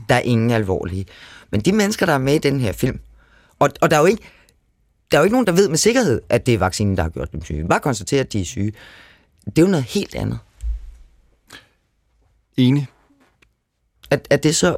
Der 0.08 0.14
er 0.14 0.20
ingen 0.20 0.50
alvorlige. 0.50 1.06
Men 1.50 1.60
de 1.60 1.72
mennesker, 1.72 2.06
der 2.06 2.12
er 2.12 2.18
med 2.18 2.34
i 2.34 2.38
den 2.38 2.60
her 2.60 2.72
film, 2.72 2.98
og, 3.58 3.70
og 3.80 3.90
der 3.90 3.96
er 3.96 4.00
jo 4.00 4.06
ikke, 4.06 4.22
der 5.10 5.18
er 5.18 5.20
jo 5.20 5.24
ikke 5.24 5.34
nogen, 5.34 5.46
der 5.46 5.52
ved 5.52 5.68
med 5.68 5.76
sikkerhed, 5.76 6.20
at 6.28 6.46
det 6.46 6.54
er 6.54 6.58
vaccinen, 6.58 6.96
der 6.96 7.02
har 7.02 7.10
gjort 7.10 7.32
dem 7.32 7.44
syge. 7.44 7.68
Bare 7.68 7.80
konstatere, 7.80 8.20
at 8.20 8.32
de 8.32 8.40
er 8.40 8.44
syge. 8.44 8.72
Det 9.46 9.58
er 9.58 9.62
jo 9.62 9.68
noget 9.68 9.84
helt 9.84 10.14
andet. 10.14 10.38
Enig. 12.56 12.88
Er, 14.10 14.18
er 14.30 14.36
det 14.36 14.56
så... 14.56 14.76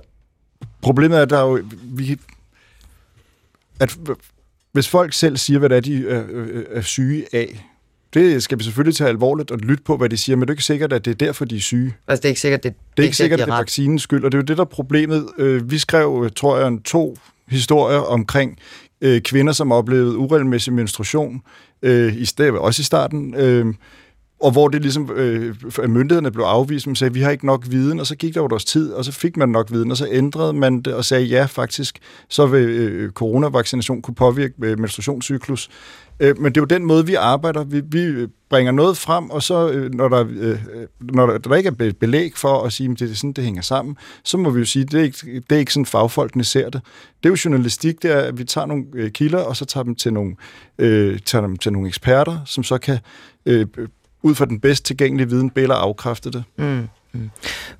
Problemet 0.83 1.19
er, 1.19 1.23
at 1.23 1.31
der 1.31 1.39
er 1.39 1.47
jo... 1.51 1.65
Vi, 1.83 2.19
at 3.81 3.97
hvis 4.73 4.89
folk 4.89 5.13
selv 5.13 5.37
siger, 5.37 5.59
hvad 5.59 5.69
det 5.69 5.77
er, 5.77 5.81
de 5.81 6.09
er, 6.09 6.19
er, 6.19 6.63
er 6.71 6.81
syge 6.81 7.27
af, 7.33 7.67
det 8.15 8.43
skal 8.43 8.59
vi 8.59 8.65
selvfølgelig 8.65 8.97
tage 8.97 9.09
alvorligt 9.09 9.51
og 9.51 9.59
lytte 9.59 9.85
på, 9.85 9.97
hvad 9.97 10.09
de 10.09 10.17
siger, 10.17 10.37
men 10.37 10.41
det 10.41 10.49
er 10.49 10.53
ikke 10.53 10.65
sikkert, 10.65 10.93
at 10.93 11.05
det 11.05 11.11
er 11.11 11.15
derfor, 11.15 11.45
de 11.45 11.57
er 11.57 11.61
syge. 11.61 11.97
Altså, 12.09 12.21
det 12.21 12.25
er 12.25 12.29
ikke 12.29 12.41
sikkert, 12.41 12.63
det, 12.63 12.75
Det 12.97 13.03
er 13.03 13.07
ikke 13.07 13.17
sikkert, 13.17 13.41
at 13.41 13.47
det 13.47 13.53
er 13.53 13.59
vaccinens 13.59 14.03
skyld, 14.03 14.25
og 14.25 14.33
det 14.33 14.39
er 14.39 14.43
jo 14.43 14.45
det, 14.45 14.57
der 14.57 14.65
er 14.65 14.69
problemet. 14.69 15.29
Øh, 15.39 15.71
Vi 15.71 15.79
skrev, 15.79 16.23
øh, 16.25 16.31
tror 16.37 16.59
jeg, 16.59 16.69
en 16.69 16.83
to 16.83 17.17
historier 17.49 17.99
omkring 17.99 18.59
øh, 19.01 19.21
kvinder, 19.21 19.53
som 19.53 19.73
oplevede 19.73 20.17
uregelmæssig 20.17 20.73
menstruation, 20.73 21.43
øh, 21.83 22.17
i 22.17 22.25
stedet, 22.25 22.59
også 22.59 22.81
i 22.81 22.85
starten, 22.85 23.35
øh, 23.35 23.75
og 24.41 24.51
hvor 24.51 24.69
det 24.69 24.83
ligesom, 24.83 25.11
øh, 25.11 25.55
myndighederne 25.89 26.31
blev 26.31 26.45
afvist, 26.45 26.87
man 26.87 26.97
sagde, 26.97 27.15
vi 27.15 27.21
har 27.21 27.31
ikke 27.31 27.47
nok 27.47 27.65
viden, 27.71 28.01
og 28.01 28.07
så 28.07 28.17
gik 28.17 28.35
der 28.35 28.41
jo 28.41 28.47
et 28.47 28.53
års 28.53 28.65
tid, 28.65 28.93
og 28.93 29.05
så 29.05 29.13
fik 29.13 29.37
man 29.37 29.49
nok 29.49 29.73
viden, 29.73 29.91
og 29.91 29.97
så 29.97 30.09
ændrede 30.11 30.53
man 30.53 30.83
det 30.83 30.95
og 30.95 31.05
sagde, 31.05 31.25
ja, 31.25 31.45
faktisk, 31.45 31.99
så 32.29 32.47
vil 32.47 32.69
øh, 32.69 33.13
coronavaccination 33.13 34.03
kunne 34.03 34.15
påvirke 34.15 34.55
øh, 34.63 34.79
menstruationscyklus. 34.79 35.71
Øh, 36.21 36.39
men 36.39 36.45
det 36.45 36.57
er 36.57 36.61
jo 36.61 36.67
den 36.67 36.85
måde, 36.85 37.07
vi 37.07 37.15
arbejder. 37.15 37.65
Vi, 37.65 37.81
vi 37.85 38.27
bringer 38.51 38.73
noget 38.73 38.97
frem, 38.97 39.31
og 39.31 39.43
så 39.43 39.71
øh, 39.71 39.95
når, 39.95 40.09
der, 40.09 40.25
øh, 40.31 40.59
når 41.01 41.27
der, 41.27 41.39
der 41.39 41.55
ikke 41.55 41.69
er 41.69 41.93
belæg 42.01 42.33
for 42.37 42.63
at 42.63 42.73
sige, 42.73 42.91
at 42.91 42.99
det 42.99 43.11
er 43.11 43.15
sådan, 43.15 43.33
det 43.33 43.45
hænger 43.45 43.63
sammen, 43.63 43.97
så 44.25 44.39
må 44.39 44.51
vi 44.51 44.59
jo 44.59 44.65
sige, 44.65 44.83
at 44.83 44.93
det 44.93 45.01
er 45.01 45.05
ikke, 45.05 45.43
det 45.51 45.57
er 45.57 45.61
ikke 45.61 45.73
sådan, 45.73 45.87
fagfolkene 45.87 46.45
ser 46.45 46.71
det. 46.71 46.81
Det 47.23 47.29
er 47.29 47.31
jo 47.31 47.37
journalistik, 47.45 48.03
det 48.03 48.13
er, 48.13 48.21
at 48.21 48.39
vi 48.39 48.45
tager 48.45 48.67
nogle 48.67 48.85
øh, 48.95 49.11
kilder, 49.11 49.39
og 49.39 49.57
så 49.57 49.65
tager 49.65 49.85
dem 49.85 49.95
til 49.95 50.13
nogle, 50.13 50.35
øh, 50.79 51.19
tager 51.19 51.43
dem 51.43 51.57
til 51.57 51.73
nogle 51.73 51.89
eksperter, 51.89 52.39
som 52.47 52.65
så 52.65 52.79
kan 52.79 52.99
øh, 53.47 53.67
ud 54.23 54.35
fra 54.35 54.45
den 54.45 54.61
bedst 54.61 54.85
tilgængelige 54.85 55.29
viden 55.29 55.51
bede 55.51 55.63
eller 55.63 55.77
afkræfte 55.77 56.31
det. 56.31 56.45
Mm. 56.59 56.89
Mm. 57.13 57.31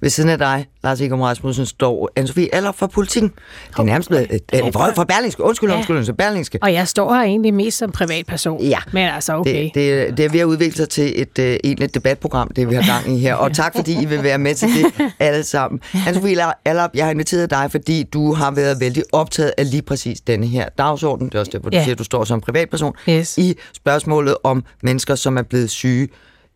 Ved 0.01 0.11
siden 0.11 0.31
af 0.31 0.39
dig, 0.39 0.67
Lars 0.85 1.01
Ekom 1.01 1.21
Rasmussen, 1.21 1.67
står 1.67 2.11
anne 2.17 2.29
Aller 2.53 2.73
fra 2.73 2.87
politikken. 2.87 3.33
Det 3.71 3.79
er 3.79 3.83
nærmest 3.83 4.11
et, 4.11 4.31
et 4.53 4.75
vrøv 4.75 4.95
fra 4.95 5.05
Berlingske. 5.05 5.43
Undskyld, 5.43 5.71
Ja. 5.71 5.77
undskyld, 5.77 5.97
undskyld, 5.97 6.17
Berlingske. 6.17 6.59
Og 6.63 6.73
jeg 6.73 6.89
står 6.89 7.15
her 7.15 7.23
egentlig 7.23 7.55
mest 7.55 7.79
som 7.79 7.93
privatperson. 7.93 8.63
Ja. 8.63 8.79
Men 8.93 9.09
altså, 9.09 9.37
okay. 9.37 9.65
Det, 9.65 9.75
det, 9.75 10.17
det 10.17 10.25
er 10.25 10.29
ved 10.29 10.41
at 10.41 10.45
udvikle 10.45 10.77
sig 10.77 10.89
til 10.89 11.13
et 11.23 11.39
uh, 11.39 11.45
egentligt 11.45 11.95
debatprogram, 11.95 12.49
det 12.57 12.71
vi 12.71 12.75
har 12.75 13.03
gang 13.03 13.17
i 13.17 13.21
her. 13.21 13.35
Og 13.35 13.53
tak, 13.53 13.77
fordi 13.77 14.03
I 14.03 14.05
vil 14.05 14.23
være 14.23 14.39
med 14.39 14.55
til 14.55 14.69
det 14.69 15.13
alle 15.19 15.45
sammen. 15.45 15.81
Anne-Sophie 15.95 16.53
Allerup, 16.65 16.91
jeg 16.95 17.05
har 17.05 17.11
inviteret 17.13 17.51
dig, 17.51 17.69
fordi 17.71 18.03
du 18.03 18.33
har 18.35 18.51
været 18.51 18.81
vældig 18.81 19.03
optaget 19.13 19.53
af 19.59 19.71
lige 19.71 19.83
præcis 19.83 20.21
denne 20.21 20.47
her 20.47 20.69
dagsorden. 20.79 21.27
Det 21.29 21.35
er 21.35 21.39
også 21.39 21.53
derfor, 21.53 21.71
du 21.71 21.77
Ja. 21.77 21.83
siger, 21.83 21.95
at 21.95 21.99
du 21.99 22.05
står 22.05 22.25
som 22.25 22.41
privatperson. 22.41 22.95
Yes. 23.09 23.39
I 23.39 23.55
spørgsmålet 23.75 24.37
om 24.45 24.65
mennesker, 24.83 25.15
som 25.15 25.37
er 25.37 25.43
blevet 25.43 25.71
syge, 25.71 26.09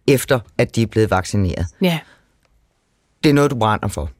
efter 0.06 0.40
at 0.58 0.76
de 0.76 0.82
er 0.82 0.86
blevet 0.86 1.10
vaccineret. 1.10 1.66
Ja. 1.82 1.98
Det 3.24 3.30
er 3.30 3.34
noget, 3.34 3.50
du 3.50 3.56
brænder 3.56 3.88
for. 3.88 4.10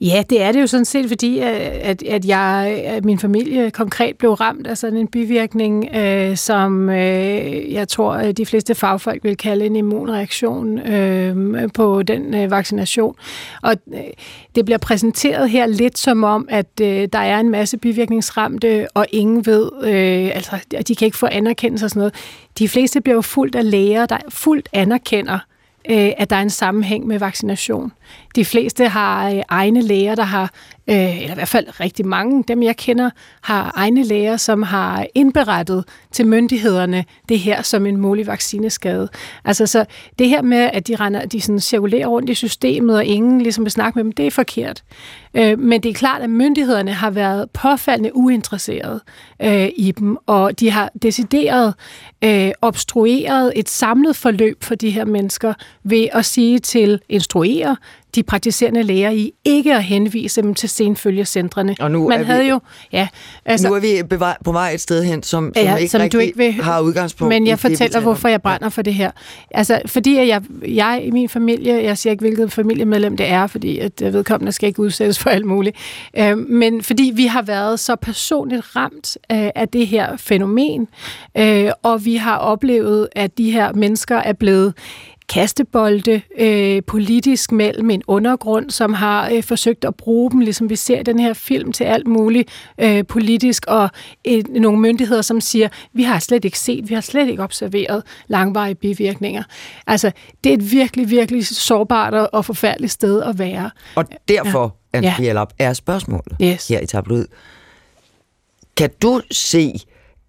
Ja, 0.00 0.22
det 0.30 0.42
er 0.42 0.52
det 0.52 0.60
jo 0.60 0.66
sådan 0.66 0.84
set, 0.84 1.08
fordi 1.08 1.38
øh, 1.38 1.46
at, 1.82 2.02
at 2.02 2.24
jeg, 2.24 2.82
at 2.84 3.04
min 3.04 3.18
familie 3.18 3.70
konkret 3.70 4.16
blev 4.16 4.32
ramt 4.32 4.66
af 4.66 4.78
sådan 4.78 4.98
en 4.98 5.08
bivirkning, 5.08 5.88
øh, 5.96 6.36
som 6.36 6.88
øh, 6.88 7.72
jeg 7.72 7.88
tror, 7.88 8.12
at 8.12 8.36
de 8.36 8.46
fleste 8.46 8.74
fagfolk 8.74 9.24
vil 9.24 9.36
kalde 9.36 9.66
en 9.66 9.76
immunreaktion 9.76 10.78
øh, 10.78 11.68
på 11.74 12.02
den 12.02 12.34
øh, 12.34 12.50
vaccination. 12.50 13.14
Og 13.62 13.76
øh, 13.94 14.00
det 14.54 14.64
bliver 14.64 14.78
præsenteret 14.78 15.50
her 15.50 15.66
lidt 15.66 15.98
som 15.98 16.24
om, 16.24 16.48
at 16.50 16.80
øh, 16.80 17.08
der 17.12 17.18
er 17.18 17.40
en 17.40 17.50
masse 17.50 17.76
bivirkningsramte, 17.76 18.86
og 18.94 19.06
ingen 19.12 19.46
ved, 19.46 19.70
øh, 19.82 20.30
altså 20.34 20.58
de 20.88 20.94
kan 20.94 21.06
ikke 21.06 21.18
få 21.18 21.26
anerkendelse 21.26 21.86
og 21.86 21.90
sådan 21.90 22.00
noget. 22.00 22.14
De 22.58 22.68
fleste 22.68 23.00
bliver 23.00 23.14
jo 23.14 23.22
fuldt 23.22 23.54
af 23.54 23.70
læger, 23.70 24.06
der 24.06 24.18
fuldt 24.28 24.68
anerkender, 24.72 25.38
øh, 25.90 26.10
at 26.16 26.30
der 26.30 26.36
er 26.36 26.42
en 26.42 26.50
sammenhæng 26.50 27.06
med 27.06 27.18
vaccination. 27.18 27.92
De 28.36 28.44
fleste 28.44 28.88
har 28.88 29.30
øh, 29.30 29.42
egne 29.48 29.82
læger, 29.82 30.14
der 30.14 30.22
har, 30.22 30.50
øh, 30.90 31.22
eller 31.22 31.32
i 31.32 31.34
hvert 31.34 31.48
fald 31.48 31.80
rigtig 31.80 32.06
mange, 32.06 32.44
dem 32.48 32.62
jeg 32.62 32.76
kender, 32.76 33.10
har 33.40 33.72
egne 33.74 34.02
læger, 34.02 34.36
som 34.36 34.62
har 34.62 35.06
indberettet 35.14 35.84
til 36.12 36.26
myndighederne 36.26 37.04
det 37.28 37.38
her 37.38 37.62
som 37.62 37.86
en 37.86 37.96
mulig 37.96 38.26
vaccineskade. 38.26 39.08
Altså 39.44 39.66
så 39.66 39.84
det 40.18 40.28
her 40.28 40.42
med, 40.42 40.70
at 40.72 40.88
de, 40.88 40.96
render, 40.96 41.26
de 41.26 41.40
sådan 41.40 41.60
cirkulerer 41.60 42.06
rundt 42.06 42.30
i 42.30 42.34
systemet, 42.34 42.96
og 42.96 43.04
ingen 43.04 43.40
ligesom 43.40 43.64
vil 43.64 43.72
snakke 43.72 43.98
med 43.98 44.04
dem, 44.04 44.12
det 44.12 44.26
er 44.26 44.30
forkert. 44.30 44.82
Øh, 45.34 45.58
men 45.58 45.82
det 45.82 45.88
er 45.88 45.94
klart, 45.94 46.22
at 46.22 46.30
myndighederne 46.30 46.92
har 46.92 47.10
været 47.10 47.50
påfaldende 47.50 48.16
uinteresserede 48.16 49.00
øh, 49.42 49.68
i 49.76 49.92
dem, 49.98 50.16
og 50.26 50.60
de 50.60 50.70
har 50.70 50.90
decideret 51.02 51.74
øh, 52.24 52.50
obstrueret 52.62 53.52
et 53.56 53.68
samlet 53.68 54.16
forløb 54.16 54.64
for 54.64 54.74
de 54.74 54.90
her 54.90 55.04
mennesker 55.04 55.54
ved 55.84 56.08
at 56.12 56.24
sige 56.24 56.58
til 56.58 57.00
instruere 57.08 57.76
de 58.16 58.22
praktiserende 58.22 58.82
læger 58.82 59.10
i 59.10 59.32
ikke 59.44 59.74
at 59.74 59.84
henvise 59.84 60.42
dem 60.42 60.54
til 60.54 60.68
senfølgecentrene. 60.68 61.76
Og 61.80 61.90
nu 61.90 62.08
Man 62.08 62.20
er 62.20 62.24
havde 62.24 62.42
vi- 62.42 62.48
jo, 62.48 62.60
ja, 62.92 63.08
Altså, 63.44 63.68
nu 63.68 63.74
er 63.74 63.80
vi 63.80 64.02
på 64.10 64.16
vej, 64.16 64.36
på 64.44 64.52
vej 64.52 64.70
et 64.70 64.80
sted 64.80 65.04
hen, 65.04 65.22
som, 65.22 65.52
som 65.56 65.64
Ja, 65.64 65.76
ikke 65.76 65.90
som 65.90 66.08
du 66.10 66.18
ikke 66.18 66.36
vil, 66.36 66.52
har 66.52 66.80
udgangspunkt 66.80 67.28
Men 67.28 67.46
jeg 67.46 67.58
fortæller, 67.58 68.00
hvorfor 68.00 68.28
jeg 68.28 68.42
brænder 68.42 68.68
for 68.68 68.82
det 68.82 68.94
her. 68.94 69.10
Altså, 69.50 69.80
fordi 69.86 70.16
at 70.16 70.28
jeg, 70.28 70.42
jeg 70.68 71.00
i 71.04 71.10
min 71.10 71.28
familie, 71.28 71.82
jeg 71.84 71.98
siger 71.98 72.10
ikke, 72.10 72.22
hvilket 72.22 72.52
familiemedlem 72.52 73.16
det 73.16 73.28
er, 73.28 73.46
fordi 73.46 73.78
at 73.78 74.02
øh, 74.02 74.12
vedkommende 74.12 74.52
skal 74.52 74.66
ikke 74.66 74.80
udsættes 74.80 75.18
for 75.18 75.30
alt 75.30 75.44
muligt, 75.46 75.76
øh, 76.18 76.38
men 76.38 76.82
fordi 76.82 77.12
vi 77.14 77.26
har 77.26 77.42
været 77.42 77.80
så 77.80 77.96
personligt 77.96 78.76
ramt 78.76 79.18
øh, 79.32 79.48
af 79.54 79.68
det 79.68 79.86
her 79.86 80.16
fænomen, 80.16 80.88
øh, 81.38 81.70
og 81.82 82.04
vi 82.04 82.16
har 82.16 82.36
oplevet, 82.36 83.08
at 83.12 83.38
de 83.38 83.50
her 83.50 83.72
mennesker 83.72 84.16
er 84.16 84.32
blevet 84.32 84.74
kastebolde 85.28 86.20
øh, 86.38 86.82
politisk 86.86 87.52
mellem 87.52 87.90
en 87.90 88.02
undergrund, 88.06 88.70
som 88.70 88.94
har 88.94 89.30
øh, 89.30 89.42
forsøgt 89.42 89.84
at 89.84 89.94
bruge 89.94 90.30
dem, 90.30 90.40
ligesom 90.40 90.70
vi 90.70 90.76
ser 90.76 91.00
i 91.00 91.02
den 91.02 91.18
her 91.18 91.32
film, 91.34 91.72
til 91.72 91.84
alt 91.84 92.06
muligt 92.06 92.48
øh, 92.78 93.06
politisk, 93.06 93.64
og 93.68 93.90
øh, 94.28 94.44
nogle 94.48 94.80
myndigheder, 94.80 95.22
som 95.22 95.40
siger, 95.40 95.68
vi 95.92 96.02
har 96.02 96.18
slet 96.18 96.44
ikke 96.44 96.58
set, 96.58 96.88
vi 96.88 96.94
har 96.94 97.00
slet 97.00 97.28
ikke 97.28 97.42
observeret 97.42 98.02
langvarige 98.28 98.74
bivirkninger. 98.74 99.42
Altså, 99.86 100.10
det 100.44 100.50
er 100.50 100.54
et 100.56 100.72
virkelig, 100.72 101.10
virkelig 101.10 101.46
sårbart 101.46 102.14
og- 102.14 102.44
forfærdeligt 102.44 102.92
sted 102.92 103.22
at 103.22 103.38
være. 103.38 103.70
Og 103.94 104.04
derfor, 104.28 104.76
Ja. 104.94 105.00
ja. 105.00 105.14
Ja. 105.18 105.28
Anne 105.30 105.46
er 105.58 105.72
spørgsmålet 105.72 106.36
yes. 106.42 106.68
her 106.68 106.80
i 106.80 106.86
tabloid. 106.86 107.26
Kan 108.76 108.90
du 109.02 109.20
se, 109.30 109.74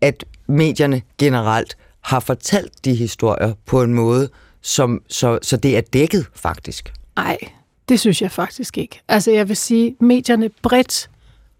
at 0.01 0.25
medierne 0.47 1.01
generelt 1.17 1.77
har 2.01 2.19
fortalt 2.19 2.85
de 2.85 2.95
historier 2.95 3.53
på 3.65 3.81
en 3.83 3.93
måde, 3.93 4.29
som, 4.67 5.01
så, 5.09 5.39
så 5.41 5.57
det 5.57 5.77
er 5.77 5.81
dækket 5.81 6.25
faktisk? 6.35 6.93
Nej, 7.15 7.37
det 7.89 7.99
synes 7.99 8.21
jeg 8.21 8.31
faktisk 8.31 8.77
ikke. 8.77 9.01
Altså 9.07 9.31
jeg 9.31 9.49
vil 9.49 9.57
sige, 9.57 9.95
medierne 9.99 10.49
bredt 10.61 11.09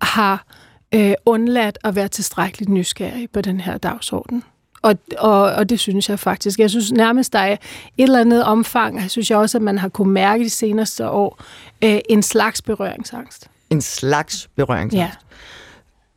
har 0.01 0.45
øh, 0.93 1.13
undladt 1.25 1.77
at 1.83 1.95
være 1.95 2.07
tilstrækkeligt 2.07 2.69
nysgerrige 2.69 3.27
på 3.27 3.41
den 3.41 3.59
her 3.59 3.77
dagsorden. 3.77 4.43
Og, 4.81 4.95
og, 5.17 5.41
og 5.41 5.69
det 5.69 5.79
synes 5.79 6.09
jeg 6.09 6.19
faktisk. 6.19 6.59
Jeg 6.59 6.69
synes 6.69 6.91
nærmest, 6.91 7.33
der 7.33 7.39
er 7.39 7.51
et 7.53 7.59
eller 7.97 8.19
andet 8.19 8.43
omfang, 8.43 9.01
jeg 9.01 9.11
synes 9.11 9.31
jeg 9.31 9.37
også, 9.37 9.57
at 9.57 9.61
man 9.61 9.77
har 9.77 9.89
kunne 9.89 10.13
mærke 10.13 10.43
de 10.43 10.49
seneste 10.49 11.09
år, 11.09 11.43
øh, 11.83 11.99
en 12.09 12.23
slags 12.23 12.61
berøringsangst. 12.61 13.47
En 13.69 13.81
slags 13.81 14.49
berøringsangst? 14.55 14.95
Ja. 14.95 15.26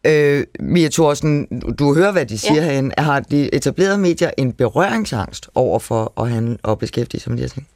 Øh, 0.04 0.44
Mia 0.60 0.88
Thorsen, 0.88 1.46
du- 1.78 1.94
hører, 1.94 2.12
hvad 2.12 2.26
de 2.26 2.38
siger 2.38 2.54
Ja. 2.54 2.70
herinde. 2.70 2.94
Har 2.98 3.20
de 3.20 3.54
etableret 3.54 4.00
medier 4.00 4.30
en 4.36 4.52
berøringsangst 4.52 5.48
over 5.54 5.78
for 5.78 6.12
at 6.22 6.30
handle 6.30 6.58
og 6.62 6.78
beskæftige 6.78 7.20
sig 7.20 7.30
med 7.30 7.38
de 7.38 7.42
her 7.42 7.48
ting? 7.48 7.68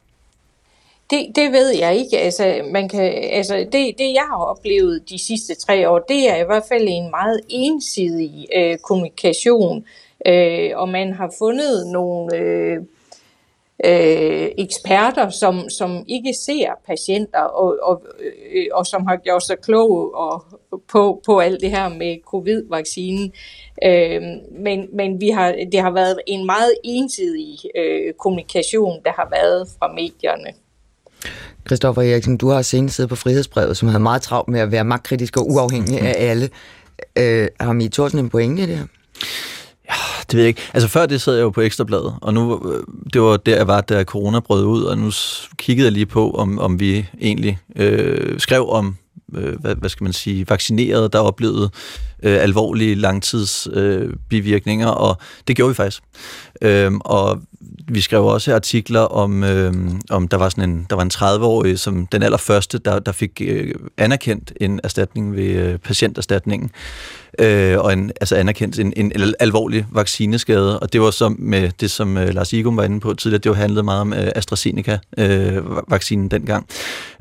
Det, 1.09 1.25
det 1.35 1.51
ved 1.51 1.75
jeg 1.77 1.95
ikke. 1.95 2.17
Altså, 2.19 2.61
man 2.71 2.89
kan, 2.89 3.01
altså 3.13 3.55
det, 3.57 3.71
det, 3.97 4.13
jeg 4.13 4.23
har 4.29 4.37
oplevet 4.37 5.09
de 5.09 5.19
sidste 5.25 5.55
tre 5.55 5.89
år, 5.89 5.99
det 5.99 6.29
er 6.29 6.35
i 6.35 6.45
hvert 6.45 6.63
fald 6.67 6.87
en 6.89 7.09
meget 7.09 7.39
ensidig 7.49 8.47
øh, 8.55 8.77
kommunikation 8.77 9.85
øh, 10.27 10.69
og 10.75 10.89
man 10.89 11.13
har 11.13 11.31
fundet 11.39 11.87
nogle 11.87 12.37
øh, 12.37 12.77
øh, 13.83 14.47
eksperter, 14.57 15.29
som, 15.29 15.69
som 15.69 16.03
ikke 16.07 16.33
ser 16.45 16.67
patienter, 16.87 17.41
og, 17.41 17.77
og, 17.83 18.03
øh, 18.53 18.65
og 18.73 18.85
som 18.85 19.05
har 19.07 19.15
gjort 19.15 19.43
sig 19.43 19.55
kloge 19.61 20.17
og, 20.17 20.45
på, 20.91 21.21
på 21.25 21.39
alt 21.39 21.61
det 21.61 21.69
her 21.69 21.89
med 21.89 22.17
covid-vaccinen. 22.25 23.31
Øh, 23.83 24.21
men 24.63 24.87
men 24.93 25.21
vi 25.21 25.29
har, 25.29 25.55
det 25.71 25.81
har 25.81 25.91
været 25.91 26.19
en 26.27 26.45
meget 26.45 26.73
ensidig 26.83 27.57
øh, 27.75 28.13
kommunikation, 28.19 28.99
der 29.05 29.11
har 29.11 29.27
været 29.31 29.67
fra 29.79 29.93
medierne. 29.93 30.51
Christoffer 31.67 32.01
Eriksen, 32.01 32.37
du 32.37 32.49
har 32.49 32.61
senest 32.61 32.95
siddet 32.95 33.09
på 33.09 33.15
Frihedsbrevet, 33.15 33.77
som 33.77 33.87
havde 33.87 34.03
meget 34.03 34.21
travlt 34.21 34.47
med 34.47 34.59
at 34.59 34.71
være 34.71 34.83
magtkritisk 34.83 35.37
og 35.37 35.47
uafhængig 35.47 35.99
af 36.01 36.29
alle. 36.29 36.49
Øh, 37.15 37.47
har 37.59 37.73
Mie 37.73 37.89
Thorsen 37.89 38.19
en 38.19 38.29
pointe 38.29 38.63
i 38.63 38.65
det 38.65 38.77
her? 38.77 38.85
Ja, 39.89 39.95
Det 40.21 40.33
ved 40.33 40.41
jeg 40.41 40.47
ikke. 40.47 40.61
Altså 40.73 40.89
før 40.89 41.05
det 41.05 41.21
sad 41.21 41.35
jeg 41.35 41.43
jo 41.43 41.49
på 41.49 41.61
Ekstrabladet, 41.61 42.15
og 42.21 42.33
nu, 42.33 42.71
øh, 42.71 42.83
det 43.13 43.21
var 43.21 43.37
der, 43.37 43.55
jeg 43.55 43.67
var, 43.67 43.81
da 43.81 44.03
corona 44.03 44.39
brød 44.39 44.65
ud, 44.65 44.83
og 44.83 44.97
nu 44.97 45.11
kiggede 45.57 45.85
jeg 45.85 45.91
lige 45.93 46.05
på, 46.05 46.31
om, 46.31 46.59
om 46.59 46.79
vi 46.79 47.05
egentlig 47.21 47.59
øh, 47.75 48.39
skrev 48.39 48.69
om, 48.69 48.95
øh, 49.35 49.59
hvad, 49.59 49.75
hvad 49.75 49.89
skal 49.89 50.03
man 50.03 50.13
sige, 50.13 50.49
vaccinerede, 50.49 51.09
der 51.09 51.19
oplevede 51.19 51.69
øh, 52.23 52.41
alvorlige 52.41 52.95
langtidsbivirkninger, 52.95 54.07
øh, 54.07 54.13
bivirkninger, 54.29 54.87
og 54.87 55.17
det 55.47 55.55
gjorde 55.55 55.69
vi 55.69 55.75
faktisk. 55.75 56.03
Øh, 56.61 56.91
og 56.99 57.41
vi 57.87 58.01
skrev 58.01 58.25
også 58.25 58.55
artikler 58.55 58.99
om, 58.99 59.43
øh, 59.43 59.73
om 60.09 60.27
der 60.27 60.37
var 60.37 60.49
sådan 60.49 60.69
en, 60.69 60.87
der 60.89 60.95
var 60.95 61.03
en 61.03 61.11
30-årig, 61.13 61.79
som 61.79 62.07
den 62.07 62.23
allerførste, 62.23 62.77
der, 62.77 62.99
der 62.99 63.11
fik 63.11 63.41
øh, 63.45 63.75
anerkendt 63.97 64.53
en 64.61 64.79
erstatning 64.83 65.35
ved 65.35 65.49
øh, 65.49 65.77
patienterstatningen, 65.79 66.71
øh, 67.39 67.79
og 67.79 67.93
en, 67.93 68.11
altså 68.21 68.35
anerkendt 68.35 68.79
en, 68.79 68.93
en, 68.95 69.11
alvorlig 69.39 69.85
vaccineskade, 69.91 70.79
og 70.79 70.93
det 70.93 71.01
var 71.01 71.11
så 71.11 71.29
med 71.29 71.69
det, 71.79 71.91
som 71.91 72.17
øh, 72.17 72.33
Lars 72.33 72.53
Igum 72.53 72.77
var 72.77 72.83
inde 72.83 72.99
på 72.99 73.13
tidligere, 73.13 73.41
det 73.41 73.49
var 73.49 73.55
handlede 73.55 73.83
meget 73.83 74.01
om 74.01 74.13
øh, 74.13 74.31
AstraZeneca-vaccinen 74.35 76.25
øh, 76.25 76.31
dengang. 76.31 76.67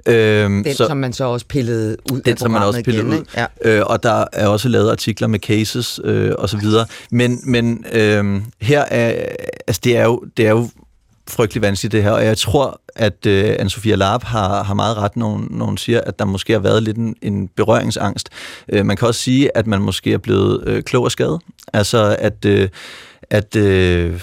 Øh, 0.06 0.14
den, 0.14 0.74
så, 0.74 0.86
som 0.86 0.96
man 0.96 1.12
så 1.12 1.24
også 1.24 1.46
pillede 1.46 1.96
ud 2.12 2.20
Den, 2.20 2.36
som 2.36 2.50
man 2.50 2.62
også 2.62 2.82
pillede 2.82 3.06
igen, 3.06 3.20
ud. 3.20 3.24
Ja. 3.36 3.46
Øh, 3.64 3.82
og 3.86 4.02
der 4.02 4.24
er 4.32 4.46
også 4.46 4.68
lavet 4.68 4.90
artikler 4.90 5.28
med 5.28 5.38
cases 5.38 6.00
øh, 6.04 6.32
og 6.38 6.48
så 6.48 6.56
videre. 6.56 6.86
Men, 7.10 7.40
men 7.44 7.84
øh, 7.92 8.42
her 8.60 8.80
er, 8.80 9.26
altså 9.66 9.80
det 9.84 9.96
er 9.96 10.04
jo, 10.04 10.24
det 10.36 10.46
er 10.46 10.50
jo 10.50 10.68
frygtelig 11.28 11.62
vanskeligt 11.62 11.92
det 11.92 12.02
her, 12.02 12.10
og 12.10 12.24
jeg 12.24 12.38
tror, 12.38 12.80
at 12.96 13.26
øh, 13.26 13.56
Anne-Sophia 13.58 13.94
Larp 13.94 14.24
har, 14.24 14.62
har 14.62 14.74
meget 14.74 14.96
ret, 14.96 15.16
når 15.16 15.28
hun, 15.28 15.48
når 15.50 15.66
hun 15.66 15.76
siger, 15.76 16.00
at 16.00 16.18
der 16.18 16.24
måske 16.24 16.52
har 16.52 16.60
været 16.60 16.82
lidt 16.82 16.96
en, 16.96 17.16
en 17.22 17.48
berøringsangst. 17.48 18.28
Øh, 18.68 18.86
man 18.86 18.96
kan 18.96 19.08
også 19.08 19.20
sige, 19.20 19.56
at 19.56 19.66
man 19.66 19.80
måske 19.80 20.12
er 20.12 20.18
blevet 20.18 20.62
øh, 20.66 20.82
klog 20.82 21.04
og 21.04 21.10
skadet. 21.10 21.40
Altså, 21.72 22.16
at... 22.18 22.44
Øh, 22.44 22.68
at 23.30 23.56
øh, 23.56 24.20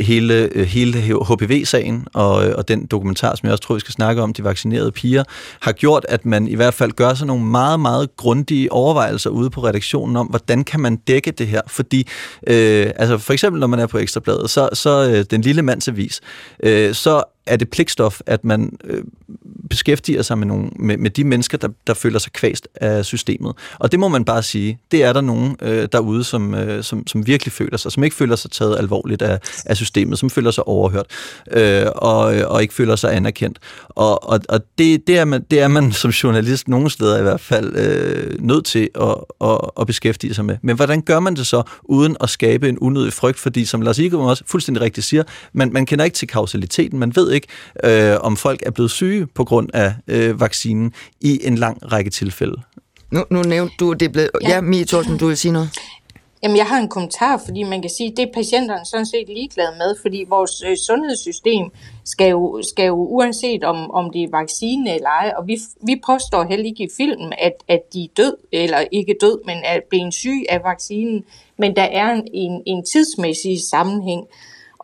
hele, 0.00 0.50
hele 0.66 1.00
HPV-sagen 1.00 2.06
og, 2.14 2.34
og 2.34 2.68
den 2.68 2.86
dokumentar, 2.86 3.34
som 3.34 3.46
jeg 3.46 3.52
også 3.52 3.62
tror, 3.62 3.74
vi 3.74 3.80
skal 3.80 3.92
snakke 3.92 4.22
om, 4.22 4.32
de 4.32 4.44
vaccinerede 4.44 4.92
piger, 4.92 5.24
har 5.60 5.72
gjort, 5.72 6.06
at 6.08 6.26
man 6.26 6.48
i 6.48 6.54
hvert 6.54 6.74
fald 6.74 6.92
gør 6.92 7.14
sig 7.14 7.26
nogle 7.26 7.44
meget, 7.44 7.80
meget 7.80 8.16
grundige 8.16 8.72
overvejelser 8.72 9.30
ude 9.30 9.50
på 9.50 9.64
redaktionen 9.64 10.16
om, 10.16 10.26
hvordan 10.26 10.64
kan 10.64 10.80
man 10.80 10.96
dække 10.96 11.30
det 11.30 11.46
her? 11.46 11.60
Fordi, 11.66 12.08
øh, 12.46 12.90
altså 12.96 13.18
for 13.18 13.32
eksempel 13.32 13.60
når 13.60 13.66
man 13.66 13.78
er 13.78 13.86
på 13.86 13.98
Ekstrabladet, 13.98 14.50
så, 14.50 14.68
så 14.72 15.10
øh, 15.10 15.24
den 15.30 15.40
lille 15.40 15.62
mandsavis, 15.62 16.20
øh, 16.62 16.94
så 16.94 17.22
er 17.46 17.56
det 17.56 17.70
pligtstof, 17.70 18.20
at 18.26 18.44
man 18.44 18.78
øh, 18.84 19.02
beskæftiger 19.70 20.22
sig 20.22 20.38
med, 20.38 20.46
nogle, 20.46 20.70
med, 20.76 20.96
med 20.96 21.10
de 21.10 21.24
mennesker, 21.24 21.58
der, 21.58 21.68
der 21.86 21.94
føler 21.94 22.18
sig 22.18 22.32
kvæst 22.32 22.68
af 22.74 23.04
systemet. 23.04 23.52
Og 23.78 23.92
det 23.92 24.00
må 24.00 24.08
man 24.08 24.24
bare 24.24 24.42
sige, 24.42 24.78
det 24.90 25.02
er 25.02 25.12
der 25.12 25.20
nogen 25.20 25.56
øh, 25.62 25.88
derude, 25.92 26.24
som, 26.24 26.54
øh, 26.54 26.84
som, 26.84 27.06
som 27.06 27.26
virkelig 27.26 27.52
føler 27.52 27.76
sig, 27.76 27.92
som 27.92 28.04
ikke 28.04 28.16
føler 28.16 28.36
sig 28.36 28.50
taget 28.50 28.78
alvorligt 28.78 29.22
af, 29.22 29.38
af 29.66 29.76
systemet, 29.76 30.18
som 30.18 30.30
føler 30.30 30.50
sig 30.50 30.68
overhørt, 30.68 31.06
øh, 31.50 31.86
og, 31.94 32.20
og 32.24 32.62
ikke 32.62 32.74
føler 32.74 32.96
sig 32.96 33.16
anerkendt. 33.16 33.58
Og, 33.88 34.28
og, 34.28 34.40
og 34.48 34.60
det, 34.78 35.06
det, 35.06 35.18
er 35.18 35.24
man, 35.24 35.44
det 35.50 35.60
er 35.60 35.68
man 35.68 35.92
som 36.02 36.10
journalist 36.10 36.68
nogle 36.68 36.90
steder 36.90 37.18
i 37.18 37.22
hvert 37.22 37.40
fald 37.40 37.76
øh, 37.76 38.40
nødt 38.40 38.64
til 38.64 38.88
at, 39.00 39.14
at, 39.40 39.60
at 39.80 39.86
beskæftige 39.86 40.34
sig 40.34 40.44
med. 40.44 40.56
Men 40.62 40.76
hvordan 40.76 41.02
gør 41.02 41.20
man 41.20 41.36
det 41.36 41.46
så, 41.46 41.62
uden 41.82 42.16
at 42.20 42.30
skabe 42.30 42.68
en 42.68 42.78
unødig 42.78 43.12
frygt? 43.12 43.38
Fordi 43.38 43.64
som 43.64 43.82
Lars 43.82 43.98
Igum 43.98 44.20
også 44.20 44.44
fuldstændig 44.46 44.82
rigtigt 44.82 45.06
siger, 45.06 45.22
man, 45.52 45.72
man 45.72 45.86
kender 45.86 46.04
ikke 46.04 46.14
til 46.14 46.28
kausaliteten, 46.28 46.98
man 46.98 47.16
ved 47.16 47.33
ikke, 47.34 47.48
øh, 47.84 48.16
om 48.20 48.36
folk 48.36 48.62
er 48.66 48.70
blevet 48.70 48.90
syge 48.90 49.26
på 49.26 49.44
grund 49.44 49.68
af 49.74 49.94
øh, 50.06 50.40
vaccinen 50.40 50.92
i 51.20 51.46
en 51.46 51.58
lang 51.58 51.92
række 51.92 52.10
tilfælde. 52.10 52.62
Nu, 53.10 53.24
nu 53.30 53.42
nævnte 53.42 53.74
du, 53.80 53.92
det 53.92 54.12
blev... 54.12 54.28
Ja, 54.42 54.48
ja 54.48 54.60
Mie 54.60 54.84
Thorsten, 54.84 55.18
du 55.18 55.26
vil 55.26 55.36
sige 55.36 55.52
noget? 55.52 55.70
Jamen, 56.44 56.56
jeg 56.56 56.66
har 56.66 56.78
en 56.78 56.88
kommentar, 56.88 57.42
fordi 57.44 57.62
man 57.62 57.82
kan 57.82 57.90
sige, 57.90 58.10
at 58.10 58.16
det 58.16 58.22
er 58.22 58.32
patienterne 58.34 58.84
sådan 58.86 59.06
set 59.06 59.28
ligeglade 59.28 59.74
med, 59.78 59.94
fordi 60.02 60.24
vores 60.28 60.62
øh, 60.66 60.76
sundhedssystem 60.76 61.64
skal 62.04 62.30
jo, 62.30 62.62
skal 62.62 62.86
jo 62.86 62.94
uanset 62.94 63.64
om, 63.64 63.90
om 63.90 64.10
det 64.12 64.22
er 64.22 64.28
vaccine 64.30 64.94
eller 64.94 65.08
ej, 65.08 65.32
og 65.36 65.46
vi, 65.46 65.58
vi 65.86 66.00
påstår 66.06 66.44
heller 66.44 66.66
ikke 66.66 66.84
i 66.84 66.88
filmen, 66.96 67.32
at, 67.38 67.52
at 67.68 67.80
de 67.92 68.04
er 68.04 68.08
død, 68.16 68.36
eller 68.52 68.78
ikke 68.92 69.14
død, 69.20 69.38
men 69.46 69.56
er 69.64 69.78
blevet 69.90 70.14
syg 70.14 70.42
af 70.48 70.60
vaccinen, 70.64 71.24
men 71.58 71.76
der 71.76 71.82
er 71.82 72.12
en, 72.12 72.28
en, 72.32 72.62
en 72.66 72.84
tidsmæssig 72.84 73.58
sammenhæng. 73.70 74.26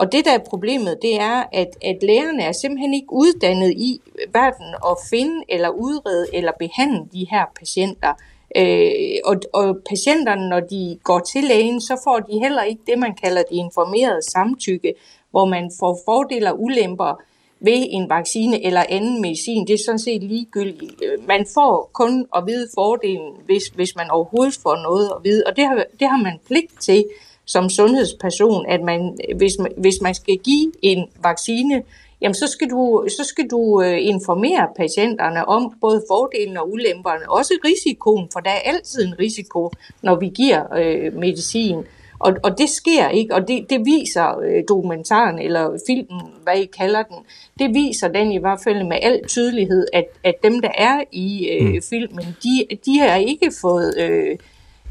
Og 0.00 0.12
det, 0.12 0.24
der 0.24 0.32
er 0.32 0.38
problemet, 0.38 0.98
det 1.02 1.20
er, 1.20 1.44
at, 1.52 1.68
at 1.82 1.98
lægerne 2.02 2.42
er 2.42 2.52
simpelthen 2.52 2.94
ikke 2.94 3.12
uddannet 3.12 3.70
i 3.70 4.00
verden 4.32 4.74
at 4.90 4.96
finde 5.10 5.44
eller 5.48 5.68
udrede 5.68 6.26
eller 6.32 6.52
behandle 6.58 7.08
de 7.12 7.26
her 7.30 7.44
patienter. 7.58 8.12
Øh, 8.56 8.90
og, 9.24 9.36
og 9.52 9.78
patienterne, 9.88 10.48
når 10.48 10.60
de 10.60 10.98
går 11.04 11.18
til 11.18 11.44
lægen, 11.44 11.80
så 11.80 12.00
får 12.04 12.18
de 12.18 12.38
heller 12.38 12.62
ikke 12.62 12.82
det, 12.86 12.98
man 12.98 13.14
kalder 13.14 13.42
det 13.42 13.56
informerede 13.56 14.22
samtykke, 14.22 14.94
hvor 15.30 15.44
man 15.44 15.70
får 15.80 15.98
fordele 16.04 16.52
og 16.52 16.62
ulemper 16.62 17.22
ved 17.60 17.86
en 17.90 18.08
vaccine 18.10 18.66
eller 18.66 18.84
anden 18.88 19.22
medicin. 19.22 19.66
Det 19.66 19.74
er 19.74 19.84
sådan 19.86 19.98
set 19.98 20.22
ligegyldigt. 20.22 20.94
Øh, 21.04 21.28
man 21.28 21.46
får 21.54 21.90
kun 21.92 22.26
at 22.36 22.46
vide 22.46 22.68
fordelen, 22.74 23.32
hvis, 23.46 23.66
hvis 23.74 23.96
man 23.96 24.10
overhovedet 24.10 24.58
får 24.62 24.76
noget 24.76 25.12
at 25.16 25.24
vide, 25.24 25.42
og 25.46 25.56
det 25.56 25.64
har, 25.66 25.84
det 26.00 26.08
har 26.08 26.22
man 26.22 26.38
pligt 26.46 26.80
til 26.80 27.04
som 27.50 27.68
sundhedsperson, 27.68 28.66
at 28.68 28.80
man, 28.82 29.18
hvis, 29.36 29.58
man, 29.58 29.72
hvis 29.76 30.00
man 30.02 30.14
skal 30.14 30.36
give 30.38 30.72
en 30.82 31.06
vaccine, 31.22 31.82
jamen 32.20 32.34
så 32.34 32.46
skal 32.46 32.70
du, 32.70 33.04
så 33.08 33.24
skal 33.24 33.46
du 33.50 33.82
øh, 33.82 33.98
informere 34.00 34.68
patienterne 34.76 35.48
om 35.48 35.74
både 35.80 36.02
fordelene 36.08 36.60
og 36.62 36.72
ulemperne, 36.72 37.30
også 37.30 37.52
risikoen, 37.64 38.28
for 38.32 38.40
der 38.40 38.50
er 38.50 38.62
altid 38.64 39.06
en 39.06 39.18
risiko, 39.18 39.70
når 40.02 40.16
vi 40.16 40.28
giver 40.28 40.62
øh, 40.78 41.14
medicin. 41.16 41.76
Og, 42.18 42.32
og 42.42 42.58
det 42.58 42.68
sker 42.68 43.08
ikke, 43.08 43.34
og 43.34 43.48
det, 43.48 43.70
det 43.70 43.80
viser 43.84 44.38
øh, 44.38 44.62
dokumentaren, 44.68 45.38
eller 45.38 45.78
filmen, 45.86 46.20
hvad 46.42 46.56
I 46.56 46.64
kalder 46.64 47.02
den, 47.02 47.16
det 47.58 47.74
viser 47.74 48.08
den 48.08 48.32
i 48.32 48.38
hvert 48.38 48.60
fald 48.64 48.84
med 48.84 48.98
al 49.02 49.20
tydelighed, 49.28 49.86
at, 49.92 50.04
at 50.24 50.34
dem, 50.42 50.60
der 50.60 50.70
er 50.74 51.04
i 51.12 51.48
øh, 51.48 51.68
mm. 51.68 51.82
filmen, 51.90 52.36
de, 52.42 52.76
de 52.86 52.98
har 52.98 53.16
ikke 53.16 53.52
fået 53.60 53.94
øh, 53.98 54.36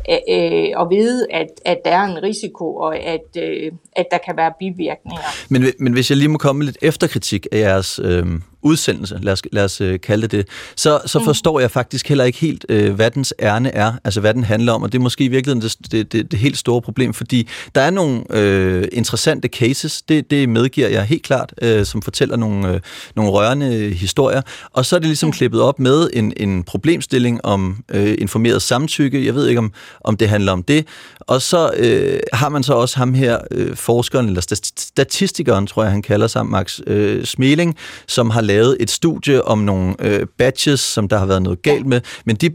øh, 0.10 0.18
øh 0.30 0.82
at 0.82 0.88
vide, 0.90 1.28
at, 1.32 1.48
at 1.66 1.78
der 1.86 1.92
er 1.92 2.04
en 2.04 2.24
risiko, 2.24 2.76
og 2.76 2.98
at, 2.98 3.28
øh, 3.38 3.72
at 3.96 4.06
der 4.12 4.18
kan 4.26 4.38
være 4.38 4.52
bivirkninger. 4.60 5.30
Men, 5.50 5.64
men 5.80 5.94
hvis 5.94 6.10
jeg 6.10 6.18
lige 6.18 6.30
må 6.30 6.38
komme 6.38 6.60
med 6.60 6.66
lidt 6.66 6.78
efterkritik 6.82 7.48
af 7.52 7.60
jeres 7.60 8.00
øh, 8.04 8.26
udsendelse, 8.62 9.20
lad 9.22 9.34
os, 9.34 9.42
lad 9.52 9.64
os 9.64 9.82
øh, 9.82 10.00
kalde 10.00 10.28
det 10.28 10.40
det, 10.40 10.48
så, 10.76 11.00
så 11.06 11.20
mm. 11.20 11.26
forstår 11.26 11.60
jeg 11.60 11.72
faktisk 11.72 12.08
heller 12.08 12.24
ikke 12.24 12.40
helt, 12.40 12.66
øh, 12.70 12.94
hvad 12.94 13.12
dens 13.12 13.34
ærne 13.40 13.76
er, 13.76 13.94
altså 14.04 14.20
hvad 14.20 14.34
den 14.34 14.44
handler 14.44 14.74
om, 14.74 14.84
og 14.84 14.92
det 14.92 14.98
er 14.98 15.02
måske 15.02 15.24
i 15.24 15.28
virkeligheden 15.28 15.62
det, 15.62 15.92
det, 15.92 16.12
det, 16.12 16.32
det 16.32 16.40
helt 16.40 16.58
store 16.58 16.82
problem, 16.82 17.14
fordi 17.14 17.48
der 17.76 17.82
er 17.82 17.90
nogle 17.90 18.24
øh, 18.30 18.88
interessante 18.92 19.48
cases, 19.48 20.02
det, 20.02 20.32
det 20.32 20.50
medgiver 20.50 20.88
jeg 20.88 21.04
helt 21.04 21.24
klart, 21.24 21.54
øh, 21.62 21.86
som 21.86 22.02
fortæller 22.02 22.36
nogle, 22.36 22.74
øh, 22.74 22.80
nogle 23.16 23.32
rørende 23.32 23.90
historier, 23.90 24.42
og 24.74 24.86
så 24.86 24.96
er 24.96 25.00
det 25.00 25.08
ligesom 25.08 25.28
mm. 25.28 25.34
klippet 25.34 25.62
op 25.62 25.80
med 25.80 26.10
en, 26.14 26.34
en 26.38 26.64
problemstilling 26.64 27.46
om 27.46 27.84
øh, 27.92 28.16
informeret 28.20 28.62
samtykke, 28.62 29.26
jeg 29.26 29.36
ved 29.36 29.48
ikke 29.48 29.60
om, 29.60 29.72
om 30.02 30.18
det 30.18 30.30
handler 30.30 30.52
om 30.52 30.64
det, 30.64 30.88
og 31.20 31.42
så 31.42 31.72
øh, 31.78 32.20
har 32.34 32.50
man 32.50 32.64
så 32.64 32.74
også 32.74 32.98
ham 32.98 33.14
her, 33.14 33.40
øh, 33.52 33.76
forskeren, 33.76 34.28
eller 34.28 34.42
statistikeren, 34.78 35.68
tror 35.68 35.84
jeg 35.84 35.92
han 35.92 36.02
kalder 36.02 36.28
sig, 36.28 36.46
Max 36.46 36.80
øh, 36.88 37.26
Smeling, 37.26 37.78
som 38.08 38.30
har 38.30 38.42
lavet 38.50 38.78
et 38.80 38.90
studie 38.90 39.46
om 39.46 39.60
nogle 39.60 39.96
øh, 40.00 40.28
badges, 40.38 40.80
som 40.80 41.08
der 41.08 41.18
har 41.18 41.26
været 41.26 41.42
noget 41.42 41.62
galt 41.62 41.86
med, 41.86 42.02
men 42.26 42.36
de, 42.36 42.50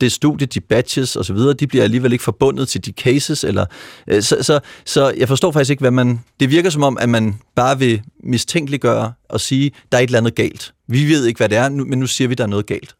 det 0.00 0.12
studie, 0.12 0.46
de 0.46 0.60
badges 0.60 1.16
osv., 1.16 1.36
de 1.36 1.66
bliver 1.66 1.84
alligevel 1.84 2.12
ikke 2.12 2.24
forbundet 2.24 2.68
til 2.68 2.86
de 2.86 2.92
cases, 2.92 3.44
eller, 3.44 3.66
øh, 4.06 4.22
så, 4.22 4.36
så, 4.42 4.60
så 4.84 5.14
jeg 5.16 5.28
forstår 5.28 5.52
faktisk 5.52 5.70
ikke, 5.70 5.80
hvad 5.80 5.90
man... 5.90 6.20
Det 6.40 6.50
virker 6.50 6.70
som 6.70 6.82
om, 6.82 6.98
at 7.00 7.08
man 7.08 7.34
bare 7.54 7.78
vil 7.78 8.02
mistænkeliggøre 8.20 9.12
og 9.28 9.40
sige, 9.40 9.72
der 9.92 9.98
er 9.98 10.02
et 10.02 10.06
eller 10.06 10.18
andet 10.18 10.34
galt. 10.34 10.74
Vi 10.88 11.08
ved 11.08 11.26
ikke, 11.26 11.38
hvad 11.38 11.48
det 11.48 11.58
er, 11.58 11.68
men 11.68 11.98
nu 11.98 12.06
siger 12.06 12.28
vi, 12.28 12.34
der 12.34 12.44
er 12.44 12.48
noget 12.48 12.66
galt. 12.66 12.94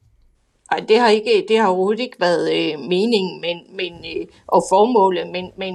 Nej, 0.71 0.85
det 0.89 0.99
har 0.99 1.09
ikke, 1.09 1.45
det 1.49 1.59
har 1.59 1.67
overhovedet 1.67 2.01
ikke 2.01 2.17
været 2.21 2.47
øh, 2.53 2.79
meningen 2.89 3.41
men, 3.41 3.57
men, 3.77 3.93
øh, 3.93 4.27
og 4.47 4.64
formålet, 4.71 5.27
men, 5.33 5.45
men 5.59 5.75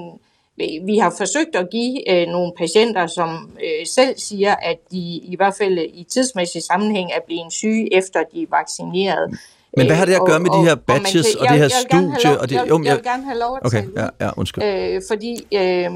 vi 0.86 0.98
har 0.98 1.14
forsøgt 1.18 1.56
at 1.56 1.68
give 1.72 2.12
øh, 2.12 2.28
nogle 2.28 2.52
patienter, 2.58 3.08
som 3.08 3.30
øh, 3.64 3.86
selv 3.96 4.14
siger, 4.18 4.56
at 4.56 4.78
de 4.92 4.98
i 5.24 5.36
hvert 5.38 5.54
fald 5.58 5.78
i 5.94 6.04
tidsmæssig 6.04 6.64
sammenhæng 6.64 7.12
er 7.12 7.20
blevet 7.28 7.54
syge, 7.54 7.98
efter 7.98 8.20
de 8.34 8.42
er 8.42 8.48
vaccineret. 8.50 9.40
Men 9.78 9.86
hvad 9.86 9.96
har 9.96 10.06
det 10.06 10.14
at 10.14 10.26
gøre 10.26 10.40
med 10.40 10.50
de 10.50 10.64
her 10.66 10.76
badges 10.76 11.36
og, 11.36 11.42
og, 11.42 11.48
og 11.48 11.54
det 11.54 11.62
her 11.62 11.70
studie? 11.70 12.40
og 12.40 12.50
det, 12.50 12.56
jeg, 12.56 12.66
jeg, 12.68 12.86
jeg 12.86 12.96
vil 12.96 13.04
gerne 13.04 13.24
have 13.24 13.40
lov 13.40 13.58
at 13.58 13.66
okay, 13.66 13.82
tale 13.82 13.92
ja, 13.98 14.26
ja, 14.26 14.32
undskyld. 14.38 14.64
Øh, 14.64 15.02
fordi 15.10 15.48
øh, 15.54 15.90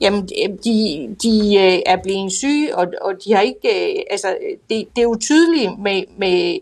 jamen, 0.00 0.28
de, 0.64 0.76
de 1.22 1.56
øh, 1.56 1.78
er 1.86 1.96
blevet 2.02 2.32
syge, 2.32 2.76
og, 2.76 2.86
og 3.00 3.12
de 3.24 3.34
har 3.34 3.40
ikke... 3.40 3.68
Øh, 3.74 4.02
altså, 4.10 4.36
det, 4.70 4.88
det 4.96 4.98
er 4.98 5.02
jo 5.02 5.16
tydeligt 5.20 5.70
med, 5.78 6.02
med, 6.18 6.58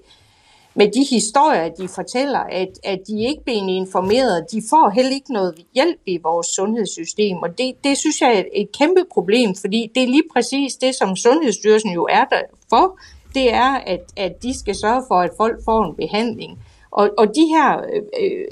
med 0.77 0.89
de 0.93 1.05
historier, 1.11 1.69
de 1.69 1.89
fortæller, 1.89 2.39
at, 2.39 2.69
at 2.85 2.99
de 3.07 3.25
ikke 3.29 3.45
bliver 3.45 3.69
informeret. 3.69 4.47
De 4.53 4.63
får 4.71 4.91
heller 4.91 5.13
ikke 5.13 5.33
noget 5.33 5.55
hjælp 5.75 6.01
i 6.07 6.19
vores 6.23 6.47
sundhedssystem, 6.47 7.37
og 7.37 7.59
det, 7.59 7.75
det 7.85 7.99
synes 7.99 8.21
jeg 8.21 8.39
er 8.39 8.45
et 8.55 8.73
kæmpe 8.73 9.05
problem, 9.13 9.55
fordi 9.55 9.91
det 9.95 10.03
er 10.03 10.07
lige 10.07 10.29
præcis 10.33 10.75
det, 10.75 10.95
som 10.95 11.17
Sundhedsstyrelsen 11.17 11.91
jo 11.91 12.07
er 12.11 12.25
der 12.25 12.41
for. 12.71 12.99
Det 13.35 13.55
er, 13.55 13.73
at, 13.75 14.01
at 14.17 14.43
de 14.43 14.59
skal 14.59 14.75
sørge 14.75 15.03
for, 15.09 15.15
at 15.15 15.31
folk 15.37 15.65
får 15.65 15.85
en 15.85 15.95
behandling. 15.97 16.59
Og, 16.91 17.11
og 17.19 17.27
de 17.35 17.47
her, 17.47 17.79
øh, 17.79 18.03
øh 18.21 18.45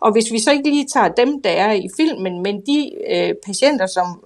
og 0.00 0.12
hvis 0.12 0.32
vi 0.32 0.38
så 0.38 0.52
ikke 0.52 0.70
lige 0.70 0.86
tager 0.94 1.08
dem, 1.08 1.42
der 1.42 1.50
er 1.50 1.72
i 1.72 1.88
filmen, 1.96 2.42
men 2.42 2.60
de 2.60 2.90
øh, 3.10 3.34
patienter, 3.46 3.86
som 3.86 4.24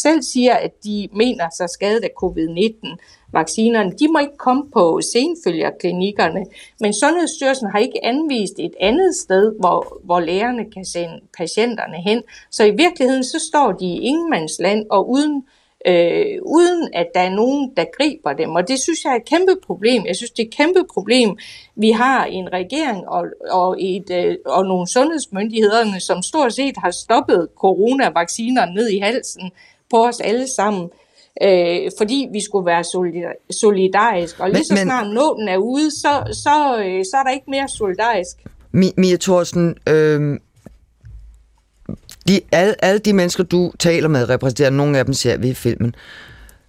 selv 0.00 0.22
siger, 0.22 0.54
at 0.54 0.84
de 0.84 1.08
mener 1.12 1.44
sig 1.56 1.70
skadet 1.70 2.04
af 2.04 2.10
covid-19, 2.22 2.96
vaccinerne, 3.34 3.92
de 3.92 4.08
må 4.08 4.18
ikke 4.18 4.36
komme 4.36 4.70
på 4.72 5.00
senfølgerklinikkerne, 5.12 6.44
men 6.80 6.92
Sundhedsstyrelsen 6.92 7.70
har 7.70 7.78
ikke 7.78 8.04
anvist 8.04 8.58
et 8.58 8.74
andet 8.80 9.14
sted, 9.14 9.52
hvor, 9.60 10.00
hvor 10.04 10.20
lægerne 10.20 10.70
kan 10.70 10.84
sende 10.84 11.20
patienterne 11.38 11.96
hen. 11.96 12.22
Så 12.50 12.64
i 12.64 12.70
virkeligheden 12.70 13.24
så 13.24 13.38
står 13.48 13.72
de 13.72 13.84
i 13.84 14.00
ingenmandsland 14.00 14.86
og 14.90 15.10
uden 15.10 15.44
øh, 15.86 16.38
uden 16.42 16.88
at 16.92 17.06
der 17.14 17.20
er 17.20 17.30
nogen, 17.30 17.72
der 17.76 17.84
griber 17.98 18.32
dem. 18.32 18.50
Og 18.50 18.68
det 18.68 18.80
synes 18.80 19.04
jeg 19.04 19.12
er 19.12 19.16
et 19.16 19.24
kæmpe 19.24 19.56
problem. 19.66 20.06
Jeg 20.06 20.16
synes, 20.16 20.30
det 20.30 20.42
er 20.42 20.46
et 20.46 20.54
kæmpe 20.54 20.84
problem. 20.94 21.38
Vi 21.76 21.90
har 21.90 22.24
en 22.24 22.52
regering 22.52 23.08
og, 23.08 23.24
og, 23.50 23.76
et, 23.80 24.10
øh, 24.10 24.36
og 24.46 24.64
nogle 24.64 24.88
sundhedsmyndigheder, 24.88 25.98
som 25.98 26.22
stort 26.22 26.52
set 26.52 26.76
har 26.76 26.90
stoppet 26.90 27.48
coronavacciner 27.56 28.66
ned 28.66 28.88
i 28.88 28.98
halsen 28.98 29.50
på 29.90 30.06
os 30.06 30.20
alle 30.20 30.48
sammen 30.48 30.90
øh, 31.42 31.90
fordi 31.98 32.28
vi 32.32 32.44
skulle 32.44 32.66
være 32.66 32.84
solidariske. 33.50 34.42
Og 34.42 34.50
lige 34.50 34.64
så 34.64 34.76
snart 34.76 35.06
nåden 35.14 35.48
er 35.48 35.56
ude, 35.56 35.90
så, 35.90 36.22
så, 36.32 36.84
øh, 36.84 37.04
så 37.04 37.16
er 37.16 37.22
der 37.22 37.30
ikke 37.30 37.50
mere 37.50 37.68
solidarisk. 37.68 38.36
Mia 38.72 39.16
Thorsen, 39.16 39.76
øh, 39.88 40.38
de, 42.28 42.40
alle, 42.52 42.84
alle 42.84 42.98
de 42.98 43.12
mennesker, 43.12 43.44
du 43.44 43.72
taler 43.78 44.08
med, 44.08 44.28
repræsenterer 44.28 44.70
nogle 44.70 44.98
af 44.98 45.04
dem, 45.04 45.14
ser 45.14 45.36
vi 45.36 45.48
i 45.48 45.54
filmen. 45.54 45.94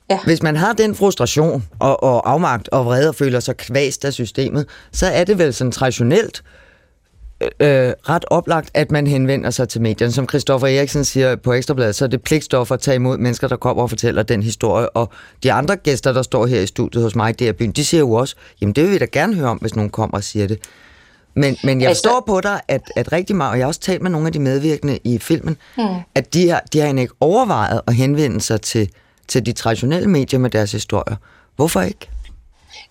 Ja. 0.09 0.20
Hvis 0.26 0.43
man 0.43 0.55
har 0.55 0.74
den 0.74 0.95
frustration 0.95 1.63
og, 1.80 2.03
og 2.03 2.32
afmagt 2.32 2.70
og 2.70 2.86
vrede 2.86 3.09
og 3.09 3.16
føler 3.16 3.39
sig 3.39 3.57
kvæst 3.57 4.05
af 4.05 4.13
systemet, 4.13 4.68
så 4.91 5.05
er 5.05 5.24
det 5.24 5.38
vel 5.38 5.53
sådan 5.53 5.72
traditionelt 5.72 6.43
øh, 6.45 6.64
ret 8.09 8.25
oplagt, 8.27 8.69
at 8.73 8.91
man 8.91 9.07
henvender 9.07 9.49
sig 9.49 9.69
til 9.69 9.81
medierne. 9.81 10.13
Som 10.13 10.29
Christoffer 10.29 10.67
Eriksen 10.67 11.05
siger 11.05 11.35
på 11.35 11.53
Ekstrabladet, 11.53 11.95
så 11.95 12.05
er 12.05 12.09
det 12.09 12.21
pligtstof 12.21 12.71
at 12.71 12.79
tage 12.79 12.95
imod 12.95 13.17
mennesker, 13.17 13.47
der 13.47 13.55
kommer 13.55 13.83
og 13.83 13.89
fortæller 13.89 14.23
den 14.23 14.43
historie. 14.43 14.89
Og 14.89 15.09
de 15.43 15.51
andre 15.51 15.75
gæster, 15.75 16.13
der 16.13 16.21
står 16.21 16.45
her 16.45 16.61
i 16.61 16.67
studiet 16.67 17.03
hos 17.03 17.15
mig 17.15 17.41
i 17.41 17.51
byen, 17.51 17.71
de 17.71 17.85
siger 17.85 17.99
jo 17.99 18.11
også, 18.11 18.35
jamen 18.61 18.73
det 18.73 18.83
vil 18.83 18.91
vi 18.91 18.97
da 18.97 19.05
gerne 19.11 19.35
høre 19.35 19.49
om, 19.49 19.57
hvis 19.57 19.75
nogen 19.75 19.89
kommer 19.89 20.17
og 20.17 20.23
siger 20.23 20.47
det. 20.47 20.59
Men, 21.35 21.57
men 21.63 21.81
jeg 21.81 21.89
altså, 21.89 22.03
forstår 22.03 22.23
på 22.27 22.41
dig, 22.41 22.61
at, 22.67 22.81
at 22.95 23.11
rigtig 23.11 23.35
meget, 23.35 23.51
og 23.51 23.57
jeg 23.57 23.65
har 23.65 23.67
også 23.67 23.79
talt 23.79 24.01
med 24.01 24.11
nogle 24.11 24.27
af 24.27 24.33
de 24.33 24.39
medvirkende 24.39 24.99
i 25.03 25.19
filmen, 25.19 25.57
hmm. 25.75 25.85
at 26.15 26.33
de 26.33 26.49
har, 26.49 26.63
de 26.73 26.79
har 26.79 26.87
ikke 26.87 27.13
overvejet 27.19 27.81
at 27.87 27.93
henvende 27.93 28.41
sig 28.41 28.61
til, 28.61 28.89
til 29.27 29.45
de 29.45 29.51
traditionelle 29.51 30.09
medier 30.09 30.39
med 30.39 30.49
deres 30.49 30.71
historier. 30.71 31.15
Hvorfor 31.55 31.81
ikke? 31.81 32.09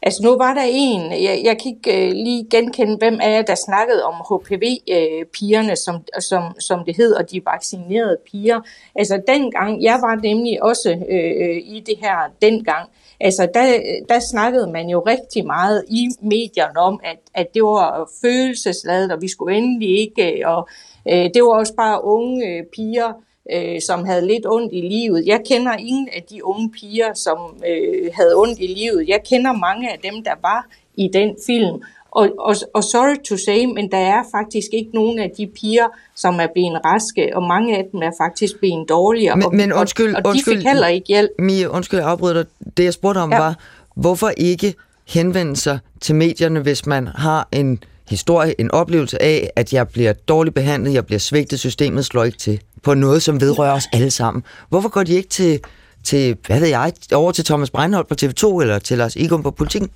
Altså 0.03 0.23
nu 0.23 0.37
var 0.37 0.55
der 0.55 0.65
en, 0.69 1.13
jeg, 1.13 1.41
jeg 1.45 1.59
kan 1.63 1.77
ikke 1.77 2.07
øh, 2.07 2.13
lige 2.13 2.47
genkende, 2.51 2.97
hvem 2.97 3.21
af 3.21 3.31
jer, 3.31 3.43
der 3.43 3.55
snakkede 3.55 4.05
om 4.05 4.15
HPV-pigerne, 4.15 5.71
øh, 5.71 5.77
som, 5.77 5.97
som, 6.21 6.43
som 6.61 6.85
det 6.85 6.97
hed, 6.97 7.13
og 7.13 7.31
de 7.31 7.41
vaccinerede 7.45 8.17
piger. 8.31 8.61
Altså 8.95 9.23
dengang, 9.27 9.83
jeg 9.83 9.99
var 10.03 10.15
nemlig 10.15 10.63
også 10.63 10.91
øh, 10.91 11.57
i 11.57 11.83
det 11.87 11.95
her 12.01 12.17
dengang, 12.43 12.89
altså 13.21 13.49
der, 13.55 13.67
der 14.09 14.19
snakkede 14.19 14.71
man 14.73 14.89
jo 14.89 15.01
rigtig 15.01 15.47
meget 15.47 15.85
i 15.89 16.09
medierne 16.23 16.79
om, 16.79 17.01
at, 17.05 17.19
at 17.35 17.55
det 17.55 17.63
var 17.63 18.11
følelsesladet, 18.23 19.13
og 19.13 19.23
vi 19.23 19.29
skulle 19.29 19.57
endelig 19.57 19.99
ikke, 19.99 20.49
og 20.49 20.69
øh, 21.09 21.31
det 21.35 21.43
var 21.43 21.59
også 21.59 21.75
bare 21.75 22.05
unge 22.05 22.47
øh, 22.47 22.65
piger, 22.77 23.13
øh, 23.53 23.81
som 23.87 24.05
havde 24.05 24.27
lidt 24.27 24.47
ondt 24.47 24.73
i 24.73 24.81
livet. 24.81 25.27
Jeg 25.27 25.41
kender 25.49 25.73
ingen 25.73 26.09
af 26.17 26.23
de 26.31 26.45
unge 26.45 26.71
piger, 26.71 27.15
som 27.15 27.39
øh, 27.69 28.11
havde 28.15 28.35
ondt 28.37 28.59
i 28.61 28.67
livet. 28.67 29.09
Jeg 29.09 29.21
kender 29.31 29.53
mange 29.53 29.93
af 29.93 29.99
dem, 30.03 30.25
der 30.25 30.35
var 30.43 30.67
i 30.97 31.11
den 31.13 31.37
film. 31.47 31.83
Og, 32.11 32.29
og, 32.39 32.55
og 32.75 32.85
sorry 32.85 33.17
to 33.25 33.37
say, 33.37 33.65
men 33.65 33.91
der 33.91 33.99
er 33.99 34.23
faktisk 34.31 34.69
ikke 34.73 34.91
nogen 34.95 35.19
af 35.19 35.31
de 35.39 35.47
piger, 35.47 35.87
som 36.15 36.41
er 36.41 36.47
blevet 36.55 36.81
raske, 36.85 37.37
og 37.37 37.43
mange 37.43 37.77
af 37.79 37.85
dem 37.93 38.03
er 38.03 38.11
faktisk 38.21 38.59
blevet 38.59 38.89
dårligere. 38.89 39.37
Men, 39.37 39.57
men 39.57 39.73
undskyld, 39.73 40.15
og, 40.15 40.17
og 40.17 40.25
de 40.25 40.29
undskyld, 40.29 40.57
fik 40.57 40.67
heller 40.67 40.87
ikke 40.87 41.09
hjælp. 41.09 41.31
Mia, 41.39 41.67
undskyld, 41.67 42.01
jeg 42.01 42.09
afbryder 42.09 42.35
dig. 42.35 42.47
Det 42.77 42.85
jeg 42.85 42.93
spurgte 42.93 43.19
om 43.19 43.33
ja. 43.33 43.39
var, 43.39 43.59
hvorfor 43.95 44.29
ikke 44.37 44.75
henvende 45.09 45.57
sig 45.57 45.79
til 46.01 46.15
medierne, 46.15 46.61
hvis 46.61 46.87
man 46.87 47.07
har 47.07 47.49
en 47.53 47.83
historie, 48.11 48.61
en 48.61 48.71
oplevelse 48.71 49.23
af, 49.23 49.51
at 49.57 49.73
jeg 49.73 49.89
bliver 49.89 50.13
dårligt 50.13 50.55
behandlet, 50.55 50.95
jeg 50.95 51.07
bliver 51.07 51.19
svigtet, 51.19 51.61
systemet 51.61 52.05
slår 52.05 52.25
ikke 52.25 52.39
til 52.39 52.61
på 52.83 52.95
noget, 52.95 53.23
som 53.23 53.41
vedrører 53.41 53.73
os 53.73 53.89
alle 53.93 54.11
sammen. 54.11 54.43
Hvorfor 54.69 54.89
går 54.89 55.03
de 55.03 55.13
ikke 55.15 55.29
til, 55.29 55.61
til 56.05 56.37
hvad 56.47 56.61
ved 56.61 56.69
jeg, 56.69 56.93
over 57.13 57.33
til 57.33 57.45
Thomas 57.45 57.71
Breinholt 57.71 58.09
på 58.09 58.15
TV2 58.23 58.61
eller 58.61 58.79
til 58.79 58.99
Lars 58.99 59.17
Egon 59.17 59.43
på 59.43 59.51
Politiken? 59.51 59.91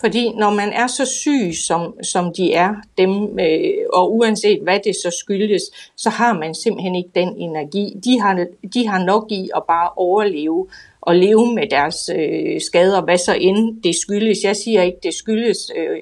Fordi 0.00 0.32
når 0.32 0.50
man 0.50 0.72
er 0.72 0.86
så 0.86 1.04
syg, 1.06 1.54
som, 1.66 1.94
som 2.02 2.32
de 2.36 2.52
er, 2.52 2.74
dem, 2.98 3.38
øh, 3.38 3.74
og 3.92 4.16
uanset 4.16 4.60
hvad 4.62 4.80
det 4.84 4.94
så 4.94 5.16
skyldes, 5.20 5.62
så 5.96 6.10
har 6.10 6.32
man 6.32 6.54
simpelthen 6.54 6.94
ikke 6.94 7.10
den 7.14 7.36
energi. 7.36 7.94
De 8.04 8.20
har, 8.20 8.46
de 8.74 8.88
har 8.88 9.04
nok 9.04 9.26
i 9.30 9.50
at 9.56 9.62
bare 9.68 9.90
overleve 9.96 10.66
og 11.00 11.16
leve 11.16 11.54
med 11.54 11.66
deres 11.70 12.10
øh, 12.18 12.60
skader, 12.60 13.02
hvad 13.02 13.18
så 13.18 13.34
end 13.40 13.82
det 13.82 13.94
skyldes. 13.96 14.38
Jeg 14.44 14.56
siger 14.56 14.82
ikke, 14.82 14.98
det 15.02 15.14
skyldes 15.14 15.70
øh, 15.76 16.00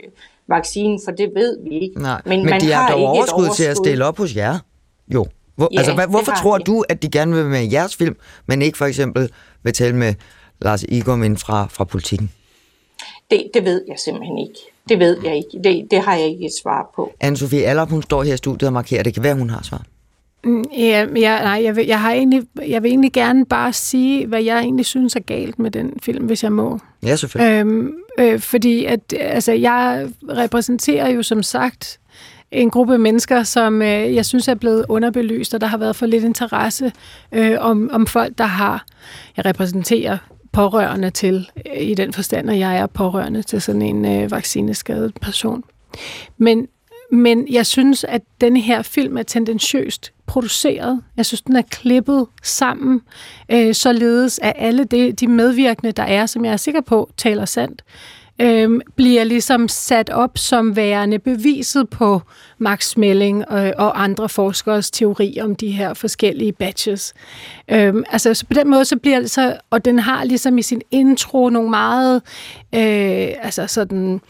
vaccinen, 0.49 1.01
for 1.05 1.13
det 1.13 1.31
ved 1.35 1.59
vi 1.65 1.79
ikke. 1.79 2.03
Nej, 2.03 2.23
men, 2.25 2.39
men 2.39 2.51
man 2.51 2.61
de 2.61 2.73
har 2.73 2.93
dog 2.93 3.01
overskud, 3.01 3.45
overskud 3.45 3.57
til 3.57 3.65
at 3.65 3.77
stille 3.77 4.05
op 4.05 4.19
hos 4.19 4.37
jer. 4.37 4.59
Jo. 5.15 5.27
Hvor, 5.57 5.69
ja, 5.73 5.79
altså, 5.79 5.95
hvad, 5.95 6.07
hvorfor 6.07 6.33
tror 6.43 6.59
de. 6.59 6.65
du, 6.65 6.85
at 6.89 7.03
de 7.03 7.11
gerne 7.11 7.37
vil 7.37 7.45
med 7.45 7.71
jeres 7.73 7.97
film, 7.97 8.17
men 8.47 8.63
ikke 8.63 8.79
for 8.79 8.87
eksempel 8.87 9.31
vil 9.63 9.73
tale 9.73 9.97
med 9.97 10.15
Lars 10.61 10.83
Igorm 10.83 11.37
fra, 11.37 11.67
fra 11.71 11.85
politikken? 11.85 12.31
Det, 13.31 13.51
det 13.55 13.65
ved 13.65 13.85
jeg 13.89 13.99
simpelthen 13.99 14.39
ikke. 14.39 14.59
Det 14.89 14.99
ved 14.99 15.17
jeg 15.25 15.37
ikke. 15.37 15.49
Det, 15.65 15.87
det 15.91 16.01
har 16.01 16.15
jeg 16.15 16.27
ikke 16.27 16.45
et 16.45 16.53
svar 16.63 16.91
på. 16.97 17.13
Anne-Sophie 17.25 17.57
Allerup, 17.57 17.91
hun 17.91 18.03
står 18.03 18.23
her 18.23 18.35
i 18.35 18.37
studiet 18.37 18.67
og 18.67 18.73
markerer, 18.73 19.03
det 19.03 19.15
kan 19.15 19.23
være, 19.23 19.35
hun 19.35 19.51
har 19.51 19.63
svar. 19.63 19.83
Mm, 20.45 20.65
ja, 20.79 21.07
jeg, 21.17 21.43
nej, 21.43 21.61
jeg, 21.65 21.77
vil, 21.77 21.87
jeg, 21.87 22.01
har 22.01 22.13
egentlig, 22.13 22.43
jeg 22.67 22.83
vil 22.83 22.91
egentlig 22.91 23.13
gerne 23.13 23.47
bare 23.47 23.73
sige, 23.73 24.27
hvad 24.27 24.43
jeg 24.43 24.59
egentlig 24.59 24.87
synes 24.87 25.17
er 25.17 25.21
galt 25.21 25.59
med 25.59 25.71
den 25.71 25.93
film, 26.03 26.27
hvis 26.27 26.43
jeg 26.43 26.53
må. 26.53 26.79
Ja, 27.03 27.17
selvfølgelig. 27.17 27.61
Øhm, 27.61 27.93
øh, 28.19 28.41
fordi 28.41 28.85
at, 28.85 29.15
altså, 29.21 29.53
jeg 29.53 30.09
repræsenterer 30.29 31.09
jo 31.09 31.23
som 31.23 31.43
sagt 31.43 32.01
en 32.51 32.71
gruppe 32.71 32.99
mennesker, 32.99 33.43
som 33.43 33.83
øh, 33.83 34.15
jeg 34.15 34.27
synes 34.27 34.49
er 34.49 34.55
blevet 34.55 34.85
underbelyst, 34.89 35.55
og 35.55 35.61
der 35.61 35.67
har 35.67 35.79
været 35.79 35.97
for 35.97 36.07
lidt 36.07 36.25
interesse 36.25 36.93
øh, 37.33 37.57
om, 37.61 37.91
om 37.93 38.07
folk, 38.07 38.39
der 38.39 38.45
har, 38.45 38.87
jeg 39.37 39.45
repræsenterer 39.45 40.19
pårørende 40.53 41.11
til, 41.11 41.51
øh, 41.67 41.83
i 41.83 41.95
den 41.95 42.13
forstand, 42.13 42.51
at 42.51 42.59
jeg 42.59 42.77
er 42.77 42.87
pårørende 42.87 43.43
til 43.43 43.63
sådan 43.63 43.83
en 43.83 44.05
øh, 44.05 44.31
vaccineskadet 44.31 45.15
person. 45.21 45.65
Men, 46.39 46.69
men 47.13 47.47
jeg 47.51 47.67
synes, 47.67 48.05
at 48.05 48.23
denne 48.41 48.61
her 48.61 48.83
film 48.83 49.17
er 49.17 49.23
tendensiøst 49.23 50.13
produceret. 50.33 51.03
Jeg 51.17 51.27
synes, 51.27 51.43
den 51.43 51.57
er 51.57 51.63
klippet 51.63 52.27
sammen, 52.43 53.01
øh, 53.49 53.75
således 53.75 54.41
at 54.43 54.53
alle 54.57 54.85
de, 54.85 55.13
de 55.13 55.27
medvirkende, 55.27 55.93
der 55.93 56.03
er, 56.03 56.27
som 56.27 56.45
jeg 56.45 56.53
er 56.53 56.57
sikker 56.57 56.81
på, 56.81 57.11
taler 57.17 57.45
sandt, 57.45 57.83
øh, 58.39 58.81
bliver 58.97 59.25
ligesom 59.25 59.69
sat 59.69 60.11
op 60.11 60.39
som 60.39 60.77
værende 60.77 61.19
beviset 61.19 61.89
på 61.89 62.21
Max 62.63 62.89
Smelling 62.89 63.49
og, 63.49 63.67
øh, 63.67 63.73
og 63.79 64.03
andre 64.03 64.29
forskeres 64.29 64.91
teori 64.91 65.39
om 65.41 65.57
de 65.57 65.71
her 65.71 65.95
forskellige 65.95 66.53
batches. 66.53 67.15
Øhm, 67.69 68.05
altså 68.11 68.35
så 68.35 68.47
på 68.47 68.55
den 68.55 68.71
måde 68.71 68.85
så 68.85 68.97
bliver 68.97 69.21
det 69.21 69.31
så, 69.31 69.57
og 69.71 69.85
den 69.85 69.99
har 69.99 70.25
ligesom 70.25 70.59
i 70.59 70.63
sin 70.63 70.83
intro 70.91 71.49
nogle 71.49 71.71
meget 71.71 72.17
øh, 72.75 73.29
altså 73.43 73.67
sådan 73.67 74.21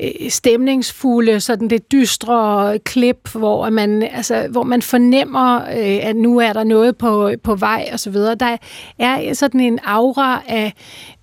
øh, 0.00 0.30
stemningsfulde, 0.30 1.40
sådan 1.40 1.70
det 1.70 1.92
dystre 1.92 2.78
klip, 2.78 3.28
hvor 3.32 3.70
man, 3.70 4.02
altså, 4.02 4.46
hvor 4.50 4.62
man 4.62 4.82
fornemmer, 4.82 5.56
øh, 5.56 6.08
at 6.08 6.16
nu 6.16 6.38
er 6.38 6.52
der 6.52 6.64
noget 6.64 6.96
på, 6.96 7.30
på 7.42 7.54
vej 7.54 7.88
og 7.92 8.00
så 8.00 8.10
videre. 8.10 8.34
Der 8.34 8.56
er 8.98 9.34
sådan 9.34 9.60
en 9.60 9.78
aura 9.84 10.42
af 10.48 10.72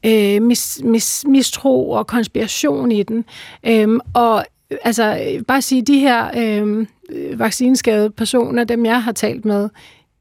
øh, 0.06 0.42
mis, 0.42 0.82
mis, 0.84 1.26
mistro 1.28 1.90
og 1.90 2.08
konspiration 2.08 2.92
i 2.92 3.04
den. 3.04 3.26
Øhm, 3.64 4.00
og 4.14 4.46
altså, 4.84 5.20
bare 5.48 5.62
sige, 5.62 5.82
de 5.82 6.00
her 6.00 6.30
øh, 6.38 6.88
vaccineskadede 7.40 8.10
personer, 8.10 8.64
dem 8.64 8.86
jeg 8.86 9.04
har 9.04 9.12
talt 9.12 9.46
med, 9.46 9.70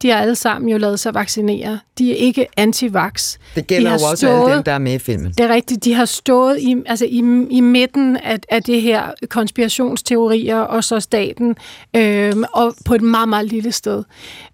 de 0.02 0.10
har 0.10 0.18
alle 0.18 0.34
sammen 0.34 0.68
jo 0.68 0.78
lavet 0.78 1.00
sig 1.00 1.14
vaccinere. 1.14 1.78
De 1.98 2.12
er 2.12 2.16
ikke 2.16 2.46
anti-vax. 2.60 3.36
Det 3.54 3.66
gælder 3.66 3.96
de 3.96 4.02
jo 4.02 4.08
også 4.10 4.16
stået, 4.16 4.40
alle 4.40 4.54
dem, 4.54 4.62
der 4.62 4.72
er 4.72 4.78
med 4.78 4.92
i 4.92 4.98
filmen. 4.98 5.32
Det 5.32 5.40
er 5.40 5.48
rigtigt. 5.48 5.84
De 5.84 5.94
har 5.94 6.04
stået 6.04 6.60
i, 6.60 6.76
altså 6.86 7.04
i, 7.04 7.18
i 7.50 7.60
midten 7.60 8.16
af, 8.16 8.38
af 8.48 8.62
det 8.62 8.82
her 8.82 9.02
konspirationsteorier 9.28 10.58
og 10.58 10.84
så 10.84 11.00
staten, 11.00 11.56
øh, 11.96 12.34
og 12.52 12.74
på 12.84 12.94
et 12.94 13.02
meget, 13.02 13.28
meget 13.28 13.46
lille 13.46 13.72
sted. 13.72 14.04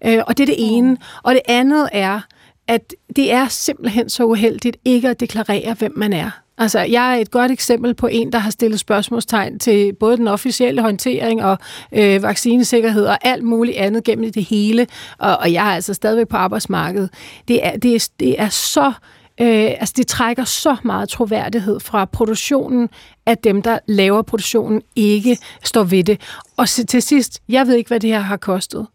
Øh, 0.05 0.19
og 0.27 0.37
det 0.37 0.43
er 0.43 0.47
det 0.47 0.55
ene. 0.57 0.97
Og 1.23 1.33
det 1.33 1.41
andet 1.45 1.89
er, 1.91 2.19
at 2.67 2.93
det 3.15 3.31
er 3.31 3.47
simpelthen 3.47 4.09
så 4.09 4.23
uheldigt 4.23 4.77
ikke 4.85 5.09
at 5.09 5.19
deklarere, 5.19 5.73
hvem 5.73 5.93
man 5.95 6.13
er. 6.13 6.41
Altså, 6.61 6.79
jeg 6.79 7.17
er 7.17 7.21
et 7.21 7.31
godt 7.31 7.51
eksempel 7.51 7.93
på 7.93 8.07
en, 8.07 8.31
der 8.31 8.39
har 8.39 8.51
stillet 8.51 8.79
spørgsmålstegn 8.79 9.59
til 9.59 9.93
både 9.93 10.17
den 10.17 10.27
officielle 10.27 10.81
håndtering 10.81 11.43
og 11.43 11.57
øh, 11.91 12.23
vaccinesikkerhed 12.23 13.05
og 13.05 13.17
alt 13.21 13.43
muligt 13.43 13.77
andet 13.77 14.03
gennem 14.03 14.31
det 14.33 14.43
hele, 14.45 14.87
og, 15.17 15.37
og 15.37 15.53
jeg 15.53 15.69
er 15.69 15.75
altså 15.75 15.93
stadigvæk 15.93 16.27
på 16.27 16.37
arbejdsmarkedet. 16.37 17.09
Det 17.47 17.65
er, 17.65 17.77
det 17.77 17.95
er, 17.95 18.09
det 18.19 18.41
er 18.41 18.49
så 18.49 18.93
Øh, 19.41 19.71
altså 19.79 19.93
det 19.97 20.07
trækker 20.07 20.43
så 20.43 20.75
meget 20.83 21.09
troværdighed 21.09 21.79
fra 21.79 22.05
produktionen, 22.05 22.89
at 23.25 23.43
dem, 23.43 23.61
der 23.61 23.79
laver 23.87 24.21
produktionen, 24.21 24.81
ikke 24.95 25.37
står 25.63 25.83
ved 25.83 26.03
det. 26.03 26.21
Og 26.57 26.69
til 26.69 27.01
sidst, 27.01 27.41
jeg 27.49 27.67
ved 27.67 27.75
ikke, 27.75 27.87
hvad 27.87 27.99
det 27.99 28.09
her 28.09 28.19
har 28.19 28.37
kostet. 28.37 28.87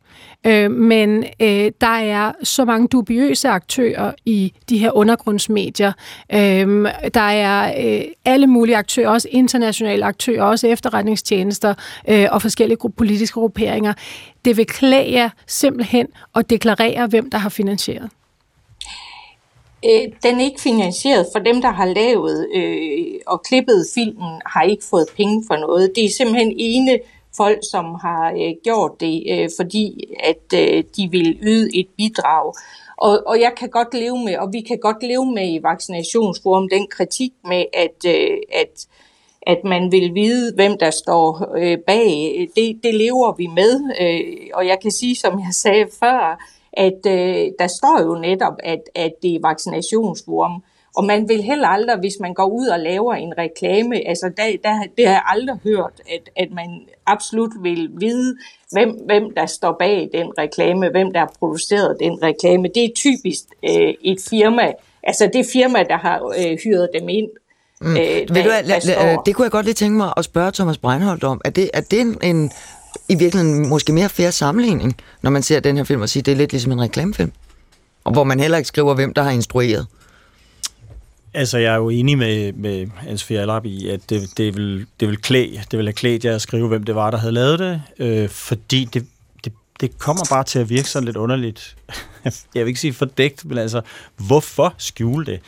Øh, 0.47 0.71
men 0.71 1.25
øh, 1.41 1.73
der 1.81 1.87
er 1.87 2.33
så 2.43 2.65
mange 2.65 2.89
dubiøse 2.89 3.49
aktører 3.49 4.13
i 4.25 4.53
de 4.69 4.79
her 4.79 4.97
undergrundsmedier. 4.97 5.93
Øh, 6.33 6.89
der 7.15 7.21
er 7.21 7.75
øh, 7.85 8.05
alle 8.25 8.47
mulige 8.47 8.77
aktører, 8.77 9.09
også 9.09 9.29
internationale 9.31 10.05
aktører, 10.05 10.43
også 10.43 10.67
efterretningstjenester 10.67 11.75
øh, 12.09 12.27
og 12.31 12.43
forskellige 12.43 12.79
politiske 12.97 13.35
grupperinger. 13.35 13.93
Det 14.45 14.57
vil 14.57 14.67
klæde 14.67 15.13
jer 15.13 15.31
simpelthen 15.47 16.07
at 16.37 16.51
deklarere, 16.51 17.07
hvem 17.07 17.31
der 17.31 17.39
har 17.39 17.49
finansieret. 17.49 18.11
Øh, 19.85 20.13
den 20.23 20.41
er 20.41 20.45
ikke 20.45 20.61
finansieret, 20.61 21.27
for 21.35 21.39
dem, 21.39 21.63
der 21.63 21.71
har 21.71 21.85
lavet 21.85 22.47
øh, 22.55 23.21
og 23.27 23.43
klippet 23.43 23.87
filmen, 23.95 24.41
har 24.47 24.63
ikke 24.63 24.85
fået 24.91 25.07
penge 25.17 25.45
for 25.47 25.57
noget. 25.57 25.93
Det 25.97 26.05
er 26.05 26.11
simpelthen 26.17 26.53
ene 26.57 26.99
folk, 27.37 27.59
som 27.71 27.85
har 27.85 28.33
øh, 28.33 28.55
gjort 28.65 29.01
det, 29.01 29.23
øh, 29.31 29.49
fordi 29.57 30.15
at 30.21 30.47
øh, 30.55 30.85
de 30.97 31.09
vil 31.11 31.39
yde 31.43 31.79
et 31.79 31.87
bidrag. 31.97 32.53
Og, 32.97 33.23
og 33.27 33.41
jeg 33.41 33.53
kan 33.57 33.69
godt 33.69 33.95
leve 33.95 34.25
med, 34.25 34.37
og 34.37 34.53
vi 34.53 34.61
kan 34.61 34.79
godt 34.79 35.03
leve 35.03 35.27
med 35.35 35.53
i 35.53 35.63
vaccinationsforum 35.63 36.69
den 36.69 36.87
kritik 36.87 37.33
med, 37.45 37.65
at, 37.73 37.99
øh, 38.07 38.37
at, 38.53 38.87
at 39.43 39.65
man 39.65 39.93
vil 39.93 40.15
vide, 40.15 40.55
hvem 40.55 40.79
der 40.79 40.91
står 40.91 41.55
øh, 41.57 41.79
bag. 41.87 42.49
Det, 42.57 42.81
det 42.83 42.95
lever 42.95 43.33
vi 43.37 43.47
med, 43.47 43.73
øh, 44.01 44.49
og 44.55 44.67
jeg 44.67 44.79
kan 44.83 44.91
sige, 44.91 45.17
som 45.17 45.39
jeg 45.39 45.53
sagde 45.53 45.87
før, 46.01 46.45
at 46.73 47.07
øh, 47.07 47.53
der 47.59 47.67
står 47.67 48.03
jo 48.03 48.15
netop, 48.21 48.55
at, 48.59 48.83
at 48.95 49.13
det 49.23 49.35
er 49.35 49.49
vaccinationsforum. 49.49 50.63
Og 50.97 51.05
man 51.05 51.29
vil 51.29 51.43
heller 51.43 51.69
aldrig, 51.69 51.99
hvis 51.99 52.17
man 52.21 52.35
går 52.35 52.47
ud 52.47 52.67
og 52.67 52.81
laver 52.81 53.15
en 53.15 53.33
reklame, 53.39 54.09
altså 54.09 54.31
der, 54.37 54.43
der, 54.65 54.83
det 54.97 55.07
har 55.07 55.15
jeg 55.15 55.23
aldrig 55.27 55.59
hørt, 55.65 56.01
at, 56.15 56.31
at 56.37 56.49
man 56.53 56.81
absolut 57.07 57.53
vil 57.63 57.91
vide, 58.01 58.37
hvem, 58.73 58.91
hvem 59.07 59.35
der 59.37 59.47
står 59.47 59.77
bag 59.79 60.09
den 60.13 60.33
reklame, 60.39 60.91
hvem 60.91 61.13
der 61.13 61.21
har 61.21 61.33
produceret 61.39 61.97
den 62.01 62.23
reklame. 62.23 62.69
Det 62.75 62.85
er 62.85 62.89
typisk 62.95 63.45
øh, 63.65 63.95
et 64.05 64.19
firma, 64.31 64.73
altså 65.03 65.31
det 65.33 65.47
firma, 65.53 65.79
der 65.83 65.97
har 65.97 66.35
øh, 66.39 66.59
hyret 66.65 66.89
dem 67.01 67.09
ind. 67.09 67.29
Mm. 67.81 67.97
Øh, 67.97 67.97
der, 67.97 68.35
Vil 68.35 68.45
du, 68.45 68.49
la, 68.49 68.61
la, 68.61 69.17
det 69.27 69.35
kunne 69.35 69.45
jeg 69.45 69.53
godt 69.53 69.67
lige 69.67 69.75
tænke 69.75 69.97
mig 69.97 70.13
at 70.17 70.25
spørge 70.25 70.53
Thomas 70.53 70.79
Breinholt 70.79 71.25
om. 71.25 71.41
Er 71.45 71.51
det, 71.51 71.71
er 71.75 71.81
det 71.81 72.01
en, 72.01 72.19
en 72.23 72.51
i 73.09 73.15
virkeligheden 73.15 73.69
måske 73.69 73.93
mere 73.93 74.09
fair 74.09 74.31
sammenligning, 74.31 74.97
når 75.23 75.31
man 75.31 75.43
ser 75.43 75.61
den 75.61 75.77
her 75.77 75.85
film 75.85 76.03
og 76.03 76.09
siger, 76.09 76.23
at 76.23 76.27
det 76.27 76.33
er 76.33 76.37
lidt 76.37 76.53
ligesom 76.53 76.73
en 76.73 76.81
reklamefilm? 76.81 77.33
Og 78.05 78.13
hvor 78.13 78.25
man 78.25 78.41
heller 78.41 78.59
ikke 78.59 78.69
skriver, 78.69 78.95
hvem 78.95 79.15
der 79.15 79.23
har 79.23 79.31
instrueret. 79.31 79.87
Altså, 81.37 81.59
jeg 81.59 81.73
er 81.73 81.77
jo 81.77 81.89
enig 81.89 82.19
med, 82.19 82.53
med 82.53 82.87
Hans 82.97 83.25
Fjallarp 83.25 83.65
i, 83.65 83.89
at 83.89 84.11
det, 84.11 84.39
det, 84.39 84.57
vil, 84.57 84.87
det 85.01 85.09
vil 85.09 85.17
klæde, 85.17 85.63
det 85.71 85.79
vil 85.79 85.87
have 85.87 85.93
klædt 85.93 86.25
jer 86.25 86.35
at 86.35 86.43
skrive, 86.43 86.69
hvem 86.69 86.83
det 86.83 86.95
var, 86.95 87.11
der 87.11 87.19
havde 87.19 87.33
lavet 87.33 87.59
det, 87.59 87.83
øh, 87.99 88.29
fordi 88.29 88.85
det, 88.85 89.07
det, 89.45 89.53
det 89.81 89.99
kommer 89.99 90.27
bare 90.31 90.45
til 90.45 90.59
at 90.59 90.71
virke 90.71 90.89
sådan 90.89 91.05
lidt 91.05 91.17
underligt. 91.17 91.77
jeg 92.55 92.65
vil 92.65 92.67
ikke 92.67 92.81
sige 92.81 92.93
fordækt, 92.93 93.45
men 93.45 93.59
altså, 93.59 93.81
hvorfor 94.17 94.75
skjule 94.79 95.27
det? 95.27 95.41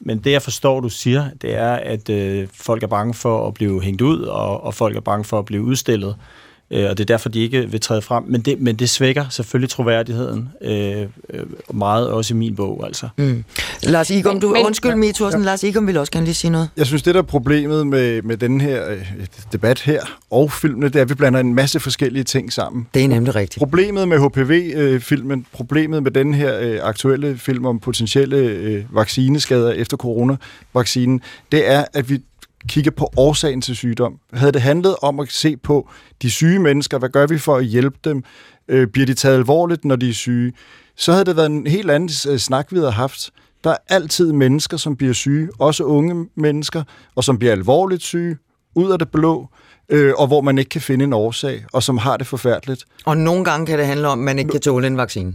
Men 0.00 0.18
det, 0.18 0.32
jeg 0.32 0.42
forstår, 0.42 0.80
du 0.80 0.88
siger, 0.88 1.30
det 1.42 1.54
er, 1.54 1.72
at 1.72 2.08
øh, 2.08 2.48
folk 2.54 2.82
er 2.82 2.86
bange 2.86 3.14
for 3.14 3.48
at 3.48 3.54
blive 3.54 3.82
hængt 3.82 4.00
ud, 4.00 4.20
og, 4.20 4.64
og 4.64 4.74
folk 4.74 4.96
er 4.96 5.00
bange 5.00 5.24
for 5.24 5.38
at 5.38 5.44
blive 5.44 5.62
udstillet 5.62 6.10
øh, 6.10 6.51
og 6.72 6.98
det 6.98 7.00
er 7.00 7.04
derfor, 7.04 7.28
de 7.28 7.40
ikke 7.40 7.70
vil 7.70 7.80
træde 7.80 8.02
frem. 8.02 8.24
Men 8.26 8.40
det, 8.40 8.60
men 8.60 8.76
det 8.76 8.90
svækker 8.90 9.24
selvfølgelig 9.30 9.70
troværdigheden 9.70 10.48
øh, 10.60 11.06
øh, 11.30 11.44
meget, 11.74 12.08
også 12.08 12.34
i 12.34 12.36
min 12.36 12.56
bog, 12.56 12.86
altså. 12.86 13.08
Mm. 13.16 13.44
Lars 13.82 14.10
Igum, 14.10 14.40
du, 14.40 14.54
undskyld 14.64 14.94
mig, 14.94 15.14
Thorsen, 15.14 15.40
ja. 15.40 15.46
Lars 15.46 15.62
Igum 15.62 15.86
vil 15.86 15.96
også 15.96 16.12
gerne 16.12 16.24
lige 16.26 16.34
sige 16.34 16.50
noget. 16.50 16.68
Jeg 16.76 16.86
synes, 16.86 17.02
det 17.02 17.14
der 17.14 17.20
er 17.20 17.26
problemet 17.26 17.86
med, 17.86 18.22
med 18.22 18.36
den 18.36 18.60
her 18.60 18.90
øh, 18.90 19.06
debat 19.52 19.80
her, 19.80 20.00
og 20.30 20.52
filmene, 20.52 20.86
det 20.86 20.96
er, 20.96 21.02
at 21.02 21.08
vi 21.08 21.14
blander 21.14 21.40
en 21.40 21.54
masse 21.54 21.80
forskellige 21.80 22.24
ting 22.24 22.52
sammen. 22.52 22.86
Det 22.94 23.04
er 23.04 23.08
nemlig 23.08 23.34
rigtigt. 23.34 23.58
Problemet 23.58 24.08
med 24.08 24.18
HPV-filmen, 24.18 25.38
øh, 25.38 25.44
problemet 25.52 26.02
med 26.02 26.10
den 26.10 26.34
her 26.34 26.58
øh, 26.60 26.78
aktuelle 26.82 27.38
film 27.38 27.66
om 27.66 27.80
potentielle 27.80 28.36
øh, 28.36 28.84
vaccineskader 28.90 29.72
efter 29.72 29.96
coronavaccinen, 29.96 31.20
det 31.52 31.70
er, 31.70 31.84
at 31.92 32.10
vi 32.10 32.20
kigge 32.68 32.90
på 32.90 33.12
årsagen 33.16 33.60
til 33.60 33.76
sygdom. 33.76 34.18
Havde 34.32 34.52
det 34.52 34.62
handlet 34.62 34.96
om 35.02 35.20
at 35.20 35.28
se 35.30 35.56
på 35.56 35.88
de 36.22 36.30
syge 36.30 36.58
mennesker, 36.58 36.98
hvad 36.98 37.08
gør 37.08 37.26
vi 37.26 37.38
for 37.38 37.56
at 37.56 37.64
hjælpe 37.64 37.98
dem? 38.04 38.24
Øh, 38.68 38.86
bliver 38.86 39.06
de 39.06 39.14
taget 39.14 39.36
alvorligt, 39.36 39.84
når 39.84 39.96
de 39.96 40.08
er 40.08 40.12
syge? 40.14 40.52
Så 40.96 41.12
havde 41.12 41.24
det 41.24 41.36
været 41.36 41.50
en 41.50 41.66
helt 41.66 41.90
anden 41.90 42.10
øh, 42.32 42.38
snak, 42.38 42.66
vi 42.72 42.76
havde 42.76 42.90
haft. 42.90 43.30
Der 43.64 43.70
er 43.70 43.76
altid 43.88 44.32
mennesker, 44.32 44.76
som 44.76 44.96
bliver 44.96 45.12
syge, 45.12 45.48
også 45.58 45.84
unge 45.84 46.26
mennesker, 46.36 46.82
og 47.14 47.24
som 47.24 47.38
bliver 47.38 47.52
alvorligt 47.52 48.02
syge, 48.02 48.36
ud 48.74 48.92
af 48.92 48.98
det 48.98 49.10
blå, 49.10 49.48
øh, 49.88 50.12
og 50.16 50.26
hvor 50.26 50.40
man 50.40 50.58
ikke 50.58 50.68
kan 50.68 50.80
finde 50.80 51.04
en 51.04 51.12
årsag, 51.12 51.64
og 51.72 51.82
som 51.82 51.98
har 51.98 52.16
det 52.16 52.26
forfærdeligt. 52.26 52.84
Og 53.04 53.16
nogle 53.16 53.44
gange 53.44 53.66
kan 53.66 53.78
det 53.78 53.86
handle 53.86 54.08
om, 54.08 54.20
at 54.20 54.24
man 54.24 54.38
ikke 54.38 54.50
kan 54.50 54.60
tåle 54.60 54.86
en 54.86 54.96
vaccine. 54.96 55.34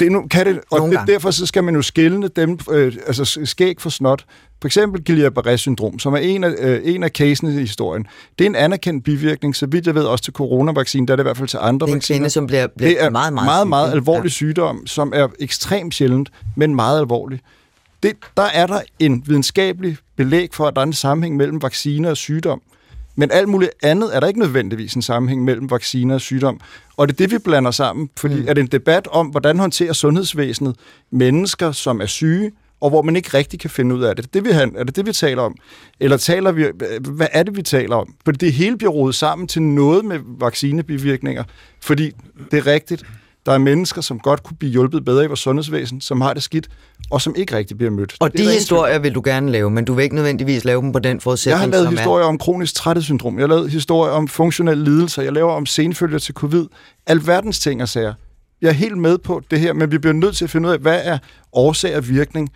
Det 0.00 0.12
nu, 0.12 0.26
kan 0.30 0.46
det, 0.46 0.60
og 0.70 0.90
det, 0.90 1.00
derfor 1.06 1.30
så 1.30 1.46
skal 1.46 1.64
man 1.64 1.74
jo 1.74 1.82
skille 1.82 2.28
dem, 2.28 2.58
øh, 2.70 2.92
altså 3.06 3.40
skæg 3.44 3.80
for 3.80 3.90
snot. 3.90 4.24
For 4.60 4.66
eksempel 4.66 5.02
Guillain-Barré 5.10 5.56
syndrom, 5.56 5.98
som 5.98 6.14
er 6.14 6.18
en 6.18 6.44
af, 6.44 6.54
øh, 6.58 6.80
en 6.84 7.02
af 7.02 7.10
casene 7.10 7.54
i 7.54 7.58
historien. 7.58 8.06
Det 8.38 8.44
er 8.44 8.48
en 8.48 8.54
anerkendt 8.54 9.04
bivirkning, 9.04 9.56
så 9.56 9.66
vidt 9.66 9.86
jeg 9.86 9.94
ved 9.94 10.04
også 10.04 10.24
til 10.24 10.32
coronavaccinen, 10.32 11.08
der 11.08 11.14
er 11.14 11.16
det 11.16 11.22
i 11.22 11.26
hvert 11.26 11.36
fald 11.36 11.48
til 11.48 11.58
andre 11.62 11.86
det 11.86 11.92
er 11.92 11.94
en 11.94 11.96
vacciner. 11.96 12.28
som 12.28 12.46
bliver, 12.46 12.66
bliver 12.76 12.90
det 12.90 13.04
er 13.04 13.10
meget, 13.10 13.32
meget, 13.32 13.46
meget, 13.46 13.68
meget 13.68 13.92
alvorlig 13.92 14.24
ja. 14.24 14.28
sygdom, 14.28 14.86
som 14.86 15.12
er 15.14 15.28
ekstremt 15.40 15.94
sjældent, 15.94 16.30
men 16.56 16.74
meget 16.74 17.00
alvorlig. 17.00 17.40
Det, 18.02 18.12
der 18.36 18.42
er 18.42 18.66
der 18.66 18.80
en 18.98 19.22
videnskabelig 19.26 19.96
belæg 20.16 20.48
for, 20.52 20.66
at 20.66 20.74
der 20.74 20.80
er 20.80 20.86
en 20.86 20.92
sammenhæng 20.92 21.36
mellem 21.36 21.62
vacciner 21.62 22.10
og 22.10 22.16
sygdom. 22.16 22.62
Men 23.16 23.30
alt 23.30 23.48
muligt 23.48 23.72
andet 23.82 24.16
er 24.16 24.20
der 24.20 24.26
ikke 24.26 24.40
nødvendigvis 24.40 24.94
en 24.94 25.02
sammenhæng 25.02 25.44
mellem 25.44 25.70
vacciner 25.70 26.14
og 26.14 26.20
sygdom. 26.20 26.60
Og 26.96 27.08
det 27.08 27.14
er 27.14 27.16
det, 27.16 27.30
vi 27.30 27.38
blander 27.38 27.70
sammen, 27.70 28.10
fordi 28.16 28.34
mm. 28.34 28.44
er 28.48 28.54
det 28.54 28.60
en 28.60 28.66
debat 28.66 29.08
om, 29.10 29.26
hvordan 29.26 29.58
håndterer 29.58 29.92
sundhedsvæsenet 29.92 30.76
mennesker, 31.10 31.72
som 31.72 32.00
er 32.00 32.06
syge, 32.06 32.52
og 32.80 32.90
hvor 32.90 33.02
man 33.02 33.16
ikke 33.16 33.28
rigtig 33.34 33.60
kan 33.60 33.70
finde 33.70 33.94
ud 33.94 34.02
af 34.02 34.16
det. 34.16 34.34
det 34.34 34.44
vi, 34.44 34.50
er 34.50 34.84
det 34.84 34.96
det, 34.96 35.06
vi 35.06 35.12
taler 35.12 35.42
om? 35.42 35.54
Eller 36.00 36.16
taler 36.16 36.52
vi, 36.52 36.66
hvad 37.00 37.26
er 37.32 37.42
det, 37.42 37.56
vi 37.56 37.62
taler 37.62 37.96
om? 37.96 38.14
Fordi 38.24 38.38
det 38.38 38.52
hele 38.52 38.78
bliver 38.78 38.92
rodet 38.92 39.14
sammen 39.14 39.48
til 39.48 39.62
noget 39.62 40.04
med 40.04 40.18
vaccinebivirkninger, 40.38 41.44
fordi 41.80 42.12
det 42.50 42.58
er 42.58 42.66
rigtigt, 42.66 43.04
der 43.46 43.52
er 43.52 43.58
mennesker, 43.58 44.00
som 44.00 44.18
godt 44.18 44.42
kunne 44.42 44.56
blive 44.56 44.72
hjulpet 44.72 45.04
bedre 45.04 45.24
i 45.24 45.26
vores 45.26 45.40
sundhedsvæsen, 45.40 46.00
som 46.00 46.20
har 46.20 46.34
det 46.34 46.42
skidt, 46.42 46.68
og 47.12 47.20
som 47.20 47.34
ikke 47.36 47.56
rigtig 47.56 47.76
bliver 47.76 47.90
mødt. 47.90 48.16
Og 48.20 48.38
de 48.38 48.52
historier 48.52 48.98
vil 48.98 49.14
du 49.14 49.22
gerne 49.24 49.50
lave, 49.50 49.70
men 49.70 49.84
du 49.84 49.94
vil 49.94 50.02
ikke 50.02 50.14
nødvendigvis 50.14 50.64
lave 50.64 50.82
dem 50.82 50.92
på 50.92 50.98
den 50.98 51.20
forudsætning, 51.20 51.72
Jeg 51.72 51.78
har 51.78 51.84
lavet 51.84 51.98
historier 51.98 52.24
er... 52.24 52.28
om 52.28 52.38
kronisk 52.38 52.74
træthedssyndrom, 52.74 53.38
jeg 53.38 53.42
har 53.42 53.48
lavet 53.48 53.70
historier 53.70 54.12
om 54.12 54.28
funktionelle 54.28 54.84
lidelser, 54.84 55.22
jeg 55.22 55.32
laver 55.32 55.52
om 55.52 55.66
senfølger 55.66 56.18
til 56.18 56.34
covid, 56.34 56.66
alverdens 57.06 57.58
ting 57.58 57.82
og 57.82 57.88
sager. 57.88 58.14
Jeg 58.62 58.68
er 58.68 58.72
helt 58.72 58.98
med 58.98 59.18
på 59.18 59.42
det 59.50 59.60
her, 59.60 59.72
men 59.72 59.90
vi 59.90 59.98
bliver 59.98 60.14
nødt 60.14 60.36
til 60.36 60.44
at 60.44 60.50
finde 60.50 60.68
ud 60.68 60.72
af, 60.72 60.78
hvad 60.78 61.00
er 61.04 61.18
årsag 61.52 61.96
og 61.96 62.08
virkning, 62.08 62.50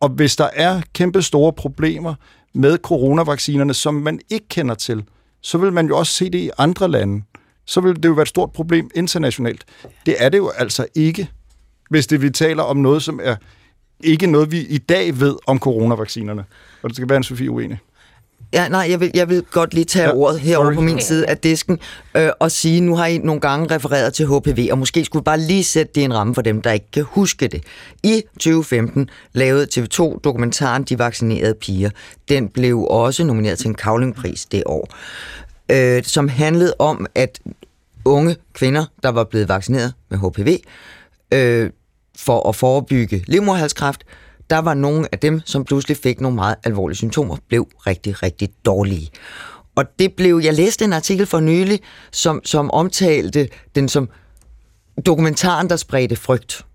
og 0.00 0.08
hvis 0.08 0.36
der 0.36 0.48
er 0.52 0.80
kæmpe 0.94 1.22
store 1.22 1.52
problemer 1.52 2.14
med 2.54 2.78
coronavaccinerne, 2.78 3.74
som 3.74 3.94
man 3.94 4.20
ikke 4.30 4.48
kender 4.48 4.74
til, 4.74 5.04
så 5.42 5.58
vil 5.58 5.72
man 5.72 5.86
jo 5.86 5.98
også 5.98 6.12
se 6.12 6.24
det 6.24 6.38
i 6.38 6.50
andre 6.58 6.88
lande. 6.88 7.22
Så 7.66 7.80
vil 7.80 7.96
det 7.96 8.04
jo 8.04 8.12
være 8.12 8.22
et 8.22 8.28
stort 8.28 8.52
problem 8.52 8.90
internationalt. 8.94 9.64
Det 10.06 10.14
er 10.18 10.28
det 10.28 10.38
jo 10.38 10.48
altså 10.48 10.86
ikke, 10.94 11.30
hvis 11.90 12.06
det 12.06 12.22
vi 12.22 12.30
taler 12.30 12.62
om 12.62 12.76
noget, 12.76 13.02
som 13.02 13.20
er 13.22 13.36
ikke 14.02 14.26
noget, 14.26 14.52
vi 14.52 14.60
i 14.60 14.78
dag 14.78 15.20
ved 15.20 15.36
om 15.46 15.58
coronavaccinerne. 15.58 16.44
Og 16.82 16.90
det 16.90 16.96
skal 16.96 17.08
være 17.08 17.16
en 17.16 17.22
Sofie 17.22 17.50
uenig. 17.50 17.78
Ja, 18.52 18.68
nej, 18.68 18.86
jeg 18.90 19.00
vil, 19.00 19.10
jeg 19.14 19.28
vil 19.28 19.42
godt 19.42 19.74
lige 19.74 19.84
tage 19.84 20.08
ja, 20.08 20.14
ordet 20.14 20.40
herover 20.40 20.66
sorry. 20.66 20.74
på 20.74 20.80
min 20.80 21.00
side 21.00 21.26
af 21.26 21.38
disken 21.38 21.78
øh, 22.16 22.30
og 22.40 22.50
sige, 22.50 22.80
nu 22.80 22.96
har 22.96 23.06
I 23.06 23.18
nogle 23.18 23.40
gange 23.40 23.74
refereret 23.74 24.14
til 24.14 24.26
HPV, 24.26 24.68
og 24.72 24.78
måske 24.78 25.04
skulle 25.04 25.20
vi 25.20 25.24
bare 25.24 25.40
lige 25.40 25.64
sætte 25.64 25.92
det 25.94 26.00
i 26.00 26.04
en 26.04 26.14
ramme 26.14 26.34
for 26.34 26.42
dem, 26.42 26.62
der 26.62 26.72
ikke 26.72 26.90
kan 26.92 27.02
huske 27.02 27.48
det. 27.48 27.62
I 28.02 28.22
2015 28.32 29.10
lavede 29.32 29.66
TV2 29.74 30.20
dokumentaren 30.24 30.82
De 30.82 30.98
Vaccinerede 30.98 31.54
Piger. 31.54 31.90
Den 32.28 32.48
blev 32.48 32.78
også 32.90 33.24
nomineret 33.24 33.58
til 33.58 33.68
en 33.68 33.74
kavlingpris 33.74 34.44
det 34.44 34.62
år, 34.66 34.88
øh, 35.72 36.02
som 36.04 36.28
handlede 36.28 36.74
om, 36.78 37.06
at 37.14 37.40
unge 38.04 38.36
kvinder, 38.52 38.84
der 39.02 39.08
var 39.08 39.24
blevet 39.24 39.48
vaccineret 39.48 39.92
med 40.08 40.18
HPV, 40.18 40.58
øh, 41.32 41.70
for 42.20 42.48
at 42.48 42.56
forebygge 42.56 43.24
livmoderhalskræft, 43.26 44.04
der 44.50 44.58
var 44.58 44.74
nogle 44.74 45.08
af 45.12 45.18
dem, 45.18 45.40
som 45.44 45.64
pludselig 45.64 45.96
fik 45.96 46.20
nogle 46.20 46.34
meget 46.34 46.54
alvorlige 46.64 46.96
symptomer, 46.96 47.36
blev 47.48 47.68
rigtig, 47.86 48.22
rigtig 48.22 48.48
dårlige. 48.64 49.10
Og 49.76 49.84
det 49.98 50.12
blev, 50.12 50.40
jeg 50.44 50.54
læste 50.54 50.84
en 50.84 50.92
artikel 50.92 51.26
for 51.26 51.40
nylig, 51.40 51.80
som, 52.12 52.40
som 52.44 52.70
omtalte 52.70 53.48
den 53.74 53.88
som 53.88 54.08
dokumentaren, 55.06 55.70
der 55.70 55.76
spredte 55.76 56.16
frygt. 56.16 56.66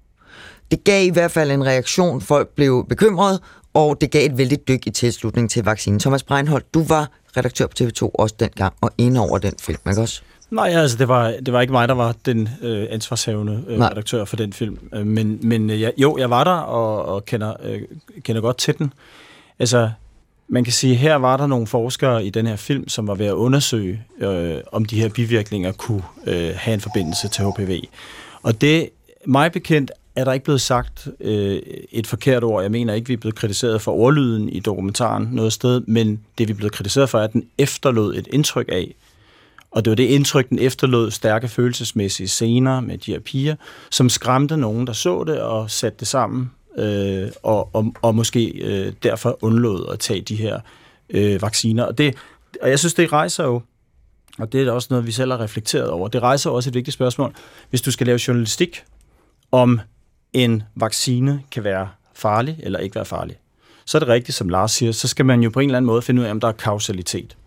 Det 0.72 0.84
gav 0.84 1.06
i 1.06 1.10
hvert 1.10 1.32
fald 1.32 1.52
en 1.52 1.66
reaktion, 1.66 2.22
folk 2.22 2.50
blev 2.56 2.86
bekymrede, 2.89 3.41
og 3.74 4.02
det 4.02 4.12
gav 4.12 4.26
et 4.26 4.38
vældig 4.38 4.68
dyk 4.68 4.88
i 4.88 4.89
tilslutning 4.89 5.50
til 5.50 5.64
vaccinen. 5.64 6.00
Thomas 6.00 6.24
Breinholt, 6.24 6.74
du 6.74 6.84
var 6.84 7.12
redaktør 7.38 7.68
på 7.68 7.74
TV2 7.82 8.10
også 8.14 8.36
dengang, 8.39 8.74
og 8.82 8.91
inde 8.98 9.20
over 9.20 9.38
den 9.38 9.54
film, 9.60 9.80
ikke 9.89 10.02
også? 10.02 10.22
Nej, 10.56 10.70
altså 10.70 10.97
det 10.97 11.08
var, 11.08 11.34
det 11.45 11.53
var 11.53 11.62
ikke 11.62 11.74
mig, 11.74 11.88
der 11.88 11.93
var 11.93 12.16
den 12.26 12.49
øh, 12.62 12.88
ansvarshavende 12.89 13.64
øh, 13.68 13.80
redaktør 13.80 14.26
for 14.26 14.36
den 14.36 14.53
film. 14.53 14.78
Øh, 14.93 15.06
men 15.06 15.39
men 15.41 15.70
øh, 15.70 15.91
jo, 15.97 16.18
jeg 16.18 16.30
var 16.30 16.43
der 16.43 16.51
og, 16.51 17.06
og 17.06 17.26
kender, 17.26 17.53
øh, 17.64 17.82
kender 18.24 18.41
godt 18.41 18.58
til 18.58 18.78
den. 18.78 18.93
Altså, 19.60 19.89
man 20.47 20.64
kan 20.64 20.74
sige, 20.74 20.95
her 20.95 21.16
var 21.16 21.38
der 21.38 21.47
nogle 21.47 21.68
forskere 21.68 22.26
i 22.26 22.30
den 22.30 22.47
her 22.47 22.56
film, 22.56 22.88
som 22.88 23.08
var 23.08 23.16
ved 23.16 23.26
at 23.26 23.34
undersøge, 23.34 24.03
øh, 24.20 24.58
om 24.72 24.86
de 24.86 25.01
her 25.01 25.10
bivirkninger 25.10 25.72
kunne 25.72 26.03
øh, 26.28 26.53
have 26.56 26.74
en 26.74 26.82
forbindelse 26.82 27.28
til 27.28 27.45
HPV. 27.45 27.82
Og 28.43 28.62
det, 28.62 28.89
mig 29.26 29.51
bekendt, 29.51 29.91
er 30.16 30.24
der 30.24 30.34
ikke 30.34 30.43
blevet 30.43 30.62
sagt 30.62 31.08
øh, 31.20 31.62
et 31.91 32.08
forkert 32.08 32.43
ord. 32.43 32.62
Jeg 32.62 32.72
mener 32.72 32.93
ikke, 32.93 33.08
vi 33.08 33.14
er 33.14 33.18
blevet 33.18 33.36
kritiseret 33.36 33.82
for 33.82 33.91
ordlyden 33.91 34.49
i 34.49 34.60
dokumentaren 34.60 35.30
noget 35.32 35.53
sted, 35.53 35.82
men 35.88 36.20
det 36.38 36.47
vi 36.47 36.53
er 36.53 36.58
blevet 36.58 36.74
kritiseret 36.74 37.10
for, 37.10 37.20
er, 37.20 37.24
at 37.24 37.34
den 37.34 37.45
efterlod 37.58 38.16
et 38.16 38.28
indtryk 38.32 38.70
af, 38.72 38.95
og 39.76 39.86
det 39.86 39.91
var 39.91 39.95
det 39.95 40.03
indtryk, 40.03 40.49
den 40.49 40.59
efterlod 40.59 41.11
stærke 41.11 41.47
følelsesmæssige 41.47 42.28
scener 42.28 42.80
med 42.80 42.97
de 42.97 43.11
her 43.11 43.19
piger, 43.19 43.55
som 43.91 44.09
skræmte 44.09 44.57
nogen, 44.57 44.88
der 44.88 44.93
så 44.93 45.23
det 45.23 45.41
og 45.41 45.71
satte 45.71 45.99
det 45.99 46.07
sammen, 46.07 46.51
øh, 46.78 47.28
og, 47.43 47.76
og, 47.76 47.93
og 48.01 48.15
måske 48.15 48.47
øh, 48.47 48.93
derfor 49.03 49.38
undlod 49.41 49.89
at 49.91 49.99
tage 49.99 50.21
de 50.21 50.36
her 50.36 50.59
øh, 51.09 51.41
vacciner. 51.41 51.84
Og, 51.84 51.97
det, 51.97 52.15
og 52.61 52.69
jeg 52.69 52.80
synes, 52.80 52.93
det 52.93 53.11
rejser 53.13 53.43
jo, 53.43 53.61
og 54.39 54.51
det 54.51 54.67
er 54.67 54.71
også 54.71 54.88
noget, 54.91 55.05
vi 55.05 55.11
selv 55.11 55.32
har 55.32 55.39
reflekteret 55.39 55.89
over, 55.89 56.07
det 56.07 56.21
rejser 56.21 56.49
også 56.49 56.69
et 56.69 56.73
vigtigt 56.73 56.93
spørgsmål. 56.93 57.34
Hvis 57.69 57.82
du 57.82 57.91
skal 57.91 58.07
lave 58.07 58.19
journalistik 58.28 58.84
om 59.51 59.80
en 60.34 60.63
vaccine 60.76 61.41
kan 61.51 61.63
være 61.63 61.89
farlig 62.13 62.59
eller 62.63 62.80
ikke 62.80 62.95
være 62.95 63.05
farlig, 63.05 63.36
så 63.86 63.97
er 63.97 63.99
det 63.99 64.09
rigtigt, 64.09 64.38
som 64.38 64.49
Lars 64.49 64.71
siger, 64.71 64.91
så 64.91 65.07
skal 65.07 65.26
man 65.26 65.43
jo 65.43 65.49
på 65.49 65.59
en 65.59 65.69
eller 65.69 65.78
anden 65.78 65.88
måde 65.88 66.01
finde 66.01 66.21
ud 66.21 66.26
af, 66.26 66.32
om 66.32 66.39
der 66.39 66.47
er 66.47 66.51
kausalitet. 66.51 67.38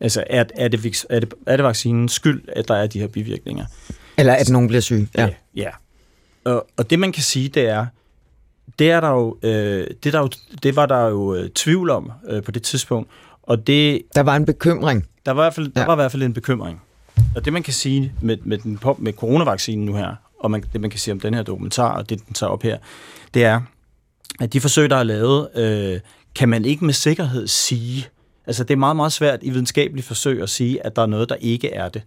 Altså, 0.00 0.24
er, 0.26 0.44
er, 0.54 0.68
det, 0.68 1.04
er, 1.10 1.20
det, 1.20 1.34
er 1.46 1.56
det 1.56 1.64
vaccinens 1.64 2.12
skyld, 2.12 2.42
at 2.48 2.68
der 2.68 2.74
er 2.74 2.86
de 2.86 3.00
her 3.00 3.06
bivirkninger? 3.06 3.64
Eller 4.18 4.34
at 4.34 4.48
nogen 4.48 4.68
bliver 4.68 4.80
syg, 4.80 5.08
ja. 5.16 5.28
Ja. 5.56 5.70
Og, 6.44 6.66
og 6.76 6.90
det, 6.90 6.98
man 6.98 7.12
kan 7.12 7.22
sige, 7.22 7.48
det 7.48 7.68
er, 7.68 7.86
det, 8.78 8.90
er 8.90 9.00
der 9.00 9.08
jo, 9.08 9.38
øh, 9.42 9.86
det, 10.04 10.12
der 10.12 10.18
jo, 10.18 10.28
det 10.62 10.76
var 10.76 10.86
der 10.86 11.06
jo 11.08 11.34
øh, 11.34 11.50
tvivl 11.50 11.90
om 11.90 12.12
øh, 12.28 12.42
på 12.42 12.50
det 12.50 12.62
tidspunkt. 12.62 13.10
Og 13.42 13.66
det, 13.66 14.02
der 14.14 14.20
var 14.20 14.36
en 14.36 14.44
bekymring. 14.44 15.06
Der 15.26 15.32
var, 15.32 15.42
i 15.42 15.44
hvert 15.44 15.54
fald, 15.54 15.68
der 15.68 15.80
ja. 15.80 15.86
var 15.86 15.94
i 15.94 15.96
hvert 15.96 16.12
fald 16.12 16.22
en 16.22 16.32
bekymring. 16.32 16.82
Og 17.36 17.44
det, 17.44 17.52
man 17.52 17.62
kan 17.62 17.72
sige 17.72 18.12
med, 18.22 18.36
med, 18.44 18.58
den, 18.58 18.78
med 18.98 19.12
coronavaccinen 19.12 19.86
nu 19.86 19.94
her, 19.94 20.14
og 20.40 20.50
man, 20.50 20.64
det, 20.72 20.80
man 20.80 20.90
kan 20.90 21.00
sige 21.00 21.12
om 21.12 21.20
den 21.20 21.34
her 21.34 21.42
dokumentar, 21.42 21.96
og 21.96 22.10
det, 22.10 22.26
den 22.26 22.34
tager 22.34 22.50
op 22.50 22.62
her, 22.62 22.78
det 23.34 23.44
er, 23.44 23.60
at 24.40 24.52
de 24.52 24.60
forsøg, 24.60 24.90
der 24.90 24.96
er 24.96 25.02
lavet, 25.02 25.48
øh, 25.56 26.00
kan 26.34 26.48
man 26.48 26.64
ikke 26.64 26.84
med 26.84 26.94
sikkerhed 26.94 27.46
sige, 27.46 28.08
Altså, 28.48 28.64
det 28.64 28.74
er 28.74 28.78
meget, 28.78 28.96
meget 28.96 29.12
svært 29.12 29.38
i 29.42 29.50
videnskabelige 29.50 30.04
forsøg 30.04 30.42
at 30.42 30.50
sige, 30.50 30.86
at 30.86 30.96
der 30.96 31.02
er 31.02 31.06
noget, 31.06 31.28
der 31.28 31.34
ikke 31.40 31.72
er 31.72 31.88
det. 31.88 32.02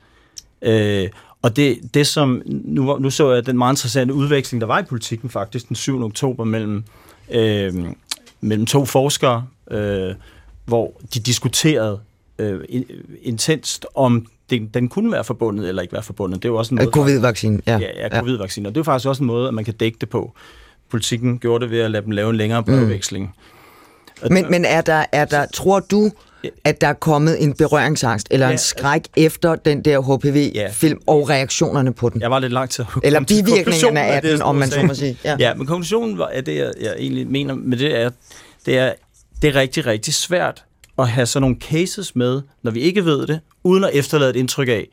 Øh, 0.62 1.10
og 1.42 1.56
det, 1.56 1.80
det 1.94 2.08
som, 2.08 2.42
nu, 2.46 2.98
nu 2.98 3.10
så 3.10 3.32
jeg 3.32 3.46
den 3.46 3.58
meget 3.58 3.74
interessante 3.74 4.14
udveksling, 4.14 4.62
der 4.62 4.68
var 4.68 4.80
i 4.80 4.84
politikken 4.84 5.30
faktisk 5.30 5.68
den 5.68 5.76
7. 5.76 6.04
oktober 6.04 6.44
mellem, 6.44 6.84
øh, 7.32 7.74
mellem 8.42 8.66
to 8.66 8.86
forskere, 8.86 9.46
øh, 9.72 10.16
hvor 10.66 11.02
de 11.14 11.20
diskuterede 11.20 12.00
øh, 12.40 12.60
intenst 13.22 13.86
om 13.96 14.28
det, 14.50 14.74
den 14.74 14.90
kunne 14.90 15.12
være 15.12 15.24
forbundet 15.24 15.70
eller 15.70 15.82
ikke 15.82 15.94
være 15.94 16.04
forbundet. 16.04 16.44
Det 16.44 16.50
er 16.50 16.54
jo 16.54 16.58
også 16.58 16.76
en 16.76 16.80
måde... 16.82 16.92
Covid-vaccine, 16.92 17.62
ja. 17.68 17.78
Ja, 17.78 17.88
ja 17.96 18.20
covid-vaccine. 18.20 18.70
Og 18.70 18.76
det 18.76 18.80
er 18.80 18.84
faktisk 18.84 19.08
også 19.08 19.24
en 19.24 19.28
måde, 19.28 19.48
at 19.48 19.54
man 19.54 19.66
kan 19.66 19.74
dække 19.74 19.98
det 20.02 20.10
på. 20.10 20.34
Politikken 20.90 21.40
gjorde 21.40 21.64
det 21.64 21.72
ved 21.72 21.80
at 21.80 21.92
lade 21.92 22.04
dem 22.04 22.12
lave 22.12 22.30
en 22.30 22.36
længere 22.36 22.64
brevveksling. 22.64 23.36
Mm. 24.24 24.34
Men, 24.34 24.52
men 24.52 24.66
er 24.66 24.82
der, 24.82 25.06
er 25.12 25.26
der, 25.26 25.46
tror 25.54 25.80
du, 25.80 26.12
at 26.64 26.82
der 26.82 26.88
er 26.88 26.94
kommet 26.94 27.44
en 27.44 27.54
berøringsangst 27.54 28.28
eller 28.32 28.46
ja, 28.46 28.52
en 28.52 28.58
skræk 28.58 29.02
efter 29.18 29.56
den 29.56 29.86
der 29.86 30.00
HPV-film 30.00 31.00
ja. 31.08 31.14
og 31.14 31.30
reaktionerne 31.30 31.94
på 31.94 32.10
den. 32.10 32.22
Jeg 32.22 32.32
var 32.32 32.40
lidt 32.40 32.54
langt 32.54 32.72
til 32.72 32.86
Eller 33.04 33.20
bivirkningerne 33.20 34.02
af 34.02 34.22
den, 34.22 34.42
om 34.42 34.56
man 34.56 34.70
så 34.70 34.84
må 34.84 34.94
sige. 34.94 35.18
Ja, 35.24 35.36
ja 35.40 35.54
men 35.54 35.68
konklusionen 35.68 36.22
at 36.32 36.46
det, 36.46 36.56
jeg, 36.56 36.74
jeg 36.82 36.96
egentlig 36.98 37.28
mener 37.28 37.56
med 37.56 37.78
det, 37.78 38.02
er, 38.02 38.10
det 38.66 38.78
er, 38.78 38.94
det 39.42 39.48
er 39.48 39.56
rigtig, 39.56 39.86
rigtig 39.86 40.14
svært 40.14 40.64
at 41.00 41.10
have 41.10 41.26
sådan 41.26 41.42
nogle 41.42 41.58
cases 41.60 42.16
med, 42.16 42.42
når 42.64 42.72
vi 42.72 42.80
ikke 42.80 43.06
ved 43.06 43.28
det, 43.28 43.40
uden 43.64 43.84
at 43.84 43.90
efterlade 43.94 44.30
et 44.30 44.36
indtryk 44.36 44.68
af, 44.68 44.88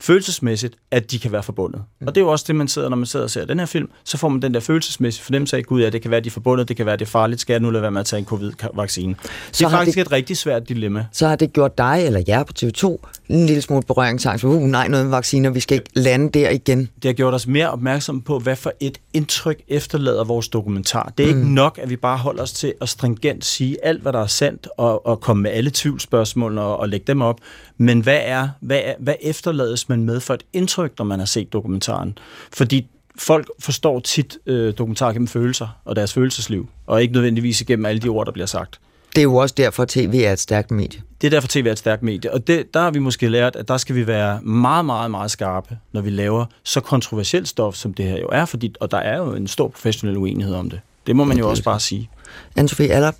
følelsesmæssigt, 0.00 0.76
at 0.90 1.10
de 1.10 1.18
kan 1.18 1.32
være 1.32 1.42
forbundet. 1.42 1.82
Mm. 2.00 2.06
Og 2.06 2.14
det 2.14 2.20
er 2.20 2.24
jo 2.24 2.30
også 2.30 2.44
det, 2.48 2.56
man 2.56 2.68
sidder, 2.68 2.88
når 2.88 2.96
man 2.96 3.06
sidder 3.06 3.24
og 3.24 3.30
ser 3.30 3.44
den 3.44 3.58
her 3.58 3.66
film, 3.66 3.88
så 4.04 4.18
får 4.18 4.28
man 4.28 4.42
den 4.42 4.54
der 4.54 4.60
følelsesmæssige 4.60 5.24
fornemmelse 5.24 5.56
af, 5.56 5.64
gud 5.64 5.82
ja, 5.82 5.90
det 5.90 6.02
kan 6.02 6.10
være, 6.10 6.18
at 6.18 6.24
de 6.24 6.28
er 6.28 6.32
forbundet, 6.32 6.68
det 6.68 6.76
kan 6.76 6.86
være, 6.86 6.96
det 6.96 7.04
er 7.04 7.10
farligt, 7.10 7.40
skal 7.40 7.54
jeg 7.54 7.60
nu 7.60 7.70
lade 7.70 7.82
være 7.82 7.90
med 7.90 8.00
at 8.00 8.06
tage 8.06 8.20
en 8.20 8.26
covid-vaccine. 8.26 9.14
Det 9.48 9.62
er 9.62 9.68
faktisk 9.68 9.94
det, 9.94 10.06
et 10.06 10.12
rigtig 10.12 10.36
svært 10.36 10.68
dilemma. 10.68 11.06
Så 11.12 11.28
har 11.28 11.36
det 11.36 11.52
gjort 11.52 11.78
dig 11.78 12.02
eller 12.06 12.22
jer 12.28 12.44
på 12.44 12.52
TV2 12.58 12.98
en 13.28 13.46
lille 13.46 13.62
smule 13.62 13.82
berøringsangst. 13.82 14.44
Uh, 14.44 14.62
nej, 14.62 14.88
noget 14.88 15.06
med 15.06 15.10
vacciner, 15.10 15.50
vi 15.50 15.60
skal 15.60 15.74
ikke 15.74 15.90
lande 15.94 16.38
der 16.38 16.50
igen. 16.50 16.78
Det 16.78 17.04
har 17.04 17.12
gjort 17.12 17.34
os 17.34 17.46
mere 17.46 17.70
opmærksom 17.70 18.20
på, 18.20 18.38
hvad 18.38 18.56
for 18.56 18.72
et 18.80 18.98
indtryk 19.12 19.62
efterlader 19.68 20.24
vores 20.24 20.48
dokumentar. 20.48 21.12
Det 21.18 21.30
er 21.30 21.34
mm. 21.34 21.40
ikke 21.40 21.54
nok, 21.54 21.78
at 21.82 21.90
vi 21.90 21.96
bare 21.96 22.18
holder 22.18 22.42
os 22.42 22.52
til 22.52 22.74
at 22.80 22.88
stringent 22.88 23.44
sige 23.44 23.84
alt, 23.84 24.02
hvad 24.02 24.12
der 24.12 24.22
er 24.22 24.26
sandt, 24.26 24.68
og, 24.76 25.06
og 25.06 25.20
komme 25.20 25.42
med 25.42 25.50
alle 25.50 25.70
tvivlsspørgsmålene 25.74 26.60
og, 26.60 26.76
og 26.76 26.88
lægge 26.88 27.04
dem 27.06 27.22
op. 27.22 27.40
Men 27.78 28.00
hvad 28.00 28.20
er, 28.22 28.48
hvad, 28.60 28.80
er, 28.84 28.94
hvad 28.98 29.14
efterlades 29.22 29.88
man 29.88 30.04
med 30.04 30.20
for 30.20 30.34
et 30.34 30.42
indtryk, 30.52 30.92
når 30.98 31.04
man 31.04 31.18
har 31.18 31.26
set 31.26 31.52
dokumentaren? 31.52 32.18
Fordi 32.52 32.86
folk 33.18 33.50
forstår 33.58 34.00
tit 34.00 34.38
øh, 34.46 34.74
dokumentar 34.78 35.12
gennem 35.12 35.28
følelser 35.28 35.68
og 35.84 35.96
deres 35.96 36.12
følelsesliv, 36.12 36.68
og 36.86 37.02
ikke 37.02 37.14
nødvendigvis 37.14 37.60
igennem 37.60 37.86
alle 37.86 38.00
de 38.00 38.08
ord, 38.08 38.26
der 38.26 38.32
bliver 38.32 38.46
sagt. 38.46 38.80
Det 39.14 39.18
er 39.18 39.22
jo 39.22 39.36
også 39.36 39.54
derfor, 39.58 39.82
at 39.82 39.88
tv 39.88 40.22
er 40.24 40.32
et 40.32 40.38
stærkt 40.38 40.70
medie. 40.70 41.00
Det 41.20 41.26
er 41.26 41.30
derfor, 41.30 41.48
tv 41.48 41.66
er 41.66 41.72
et 41.72 41.78
stærkt 41.78 42.02
medie. 42.02 42.32
Og 42.32 42.46
det, 42.46 42.74
der 42.74 42.80
har 42.80 42.90
vi 42.90 42.98
måske 42.98 43.28
lært, 43.28 43.56
at 43.56 43.68
der 43.68 43.76
skal 43.76 43.94
vi 43.94 44.06
være 44.06 44.40
meget, 44.42 44.84
meget, 44.84 45.10
meget 45.10 45.30
skarpe, 45.30 45.78
når 45.92 46.00
vi 46.00 46.10
laver 46.10 46.46
så 46.62 46.80
kontroversielt 46.80 47.48
stof, 47.48 47.74
som 47.74 47.94
det 47.94 48.04
her 48.04 48.18
jo 48.18 48.28
er. 48.32 48.44
Fordi, 48.44 48.74
og 48.80 48.90
der 48.90 48.98
er 48.98 49.16
jo 49.16 49.32
en 49.32 49.46
stor 49.46 49.68
professionel 49.68 50.16
uenighed 50.16 50.54
om 50.54 50.70
det. 50.70 50.80
Det 51.06 51.16
må 51.16 51.24
man 51.24 51.38
jo 51.38 51.50
også 51.50 51.64
bare 51.64 51.80
sige. 51.80 52.10
Anne-Sophie 52.58 52.90
Aller? 52.90 53.12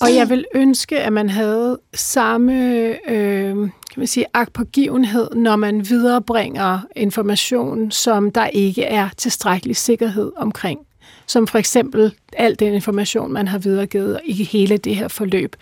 Og 0.00 0.14
jeg 0.14 0.28
vil 0.28 0.44
ønske, 0.54 1.00
at 1.00 1.12
man 1.12 1.30
havde 1.30 1.78
samme 1.94 2.54
øh, 3.10 3.70
kan 3.92 4.00
man 4.00 4.06
sige, 4.06 4.26
agtpågivenhed, 4.34 5.30
når 5.34 5.56
man 5.56 5.88
viderebringer 5.88 6.80
information, 6.96 7.90
som 7.90 8.30
der 8.30 8.46
ikke 8.46 8.82
er 8.84 9.08
tilstrækkelig 9.16 9.76
sikkerhed 9.76 10.32
omkring 10.36 10.80
som 11.26 11.46
for 11.46 11.58
eksempel 11.58 12.14
al 12.36 12.54
den 12.54 12.74
information, 12.74 13.32
man 13.32 13.48
har 13.48 13.58
videregivet 13.58 14.20
i 14.24 14.44
hele 14.44 14.76
det 14.76 14.96
her 14.96 15.08
forløb. 15.08 15.56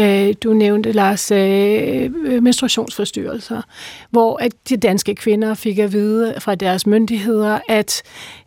Øh, 0.00 0.34
du 0.44 0.52
nævnte, 0.52 0.92
Lars, 0.92 1.30
øh, 1.30 2.42
menstruationsforstyrrelser, 2.42 3.62
hvor 4.10 4.36
at 4.36 4.52
de 4.68 4.76
danske 4.76 5.14
kvinder 5.14 5.54
fik 5.54 5.78
at 5.78 5.92
vide 5.92 6.34
fra 6.38 6.54
deres 6.54 6.86
myndigheder, 6.86 7.58
at 7.68 8.02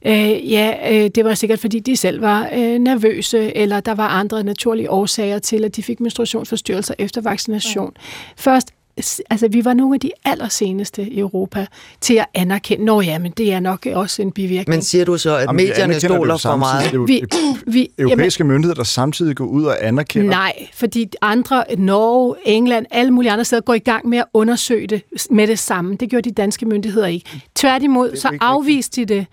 øh, 0.05 0.51
ja, 0.51 1.07
det 1.15 1.26
var 1.26 1.34
sikkert 1.34 1.59
fordi 1.59 1.80
de 1.80 1.97
selv 1.97 2.22
var 2.22 2.49
nervøse, 2.78 3.57
eller 3.57 3.80
der 3.80 3.95
var 3.95 4.07
andre 4.07 4.43
naturlige 4.43 4.91
årsager 4.91 5.39
til, 5.39 5.65
at 5.65 5.76
de 5.76 5.84
fik 5.84 5.99
menstruationsforstyrrelser 5.99 6.93
efter 6.97 7.22
vaccination. 7.22 7.93
Først 8.38 8.74
altså 9.29 9.47
vi 9.47 9.65
var 9.65 9.73
nogle 9.73 9.95
af 9.95 9.99
de 9.99 10.11
allerseneste 10.25 11.09
i 11.09 11.19
Europa 11.19 11.67
til 12.01 12.13
at 12.13 12.25
anerkende, 12.33 12.85
nå 12.85 13.01
ja, 13.01 13.19
men 13.19 13.31
det 13.31 13.53
er 13.53 13.59
nok 13.59 13.85
også 13.85 14.21
en 14.21 14.31
bivirkning. 14.31 14.69
Men 14.69 14.81
siger 14.81 15.05
du 15.05 15.17
så, 15.17 15.35
at 15.35 15.41
jamen, 15.41 15.55
medierne 15.55 15.99
stoler 15.99 16.37
for 16.37 16.55
meget? 16.55 17.07
Vi, 17.07 17.23
vi, 17.73 17.89
europæiske 17.97 18.41
jamen, 18.41 18.53
myndigheder, 18.53 18.75
der 18.75 18.83
samtidig 18.83 19.35
går 19.35 19.45
ud 19.45 19.63
og 19.63 19.85
anerkender? 19.85 20.29
Nej, 20.29 20.67
fordi 20.73 21.09
andre, 21.21 21.63
Norge, 21.77 22.35
England, 22.45 22.85
alle 22.91 23.11
mulige 23.11 23.31
andre 23.31 23.45
steder 23.45 23.61
går 23.61 23.73
i 23.73 23.79
gang 23.79 24.07
med 24.07 24.17
at 24.17 24.25
undersøge 24.33 24.87
det 24.87 25.01
med 25.31 25.47
det 25.47 25.59
samme. 25.59 25.95
Det 25.95 26.09
gjorde 26.09 26.29
de 26.29 26.33
danske 26.33 26.65
myndigheder 26.65 27.07
ikke. 27.07 27.43
Tværtimod, 27.55 28.15
så 28.15 28.37
afviste 28.41 29.01
de 29.01 29.05
det, 29.05 29.25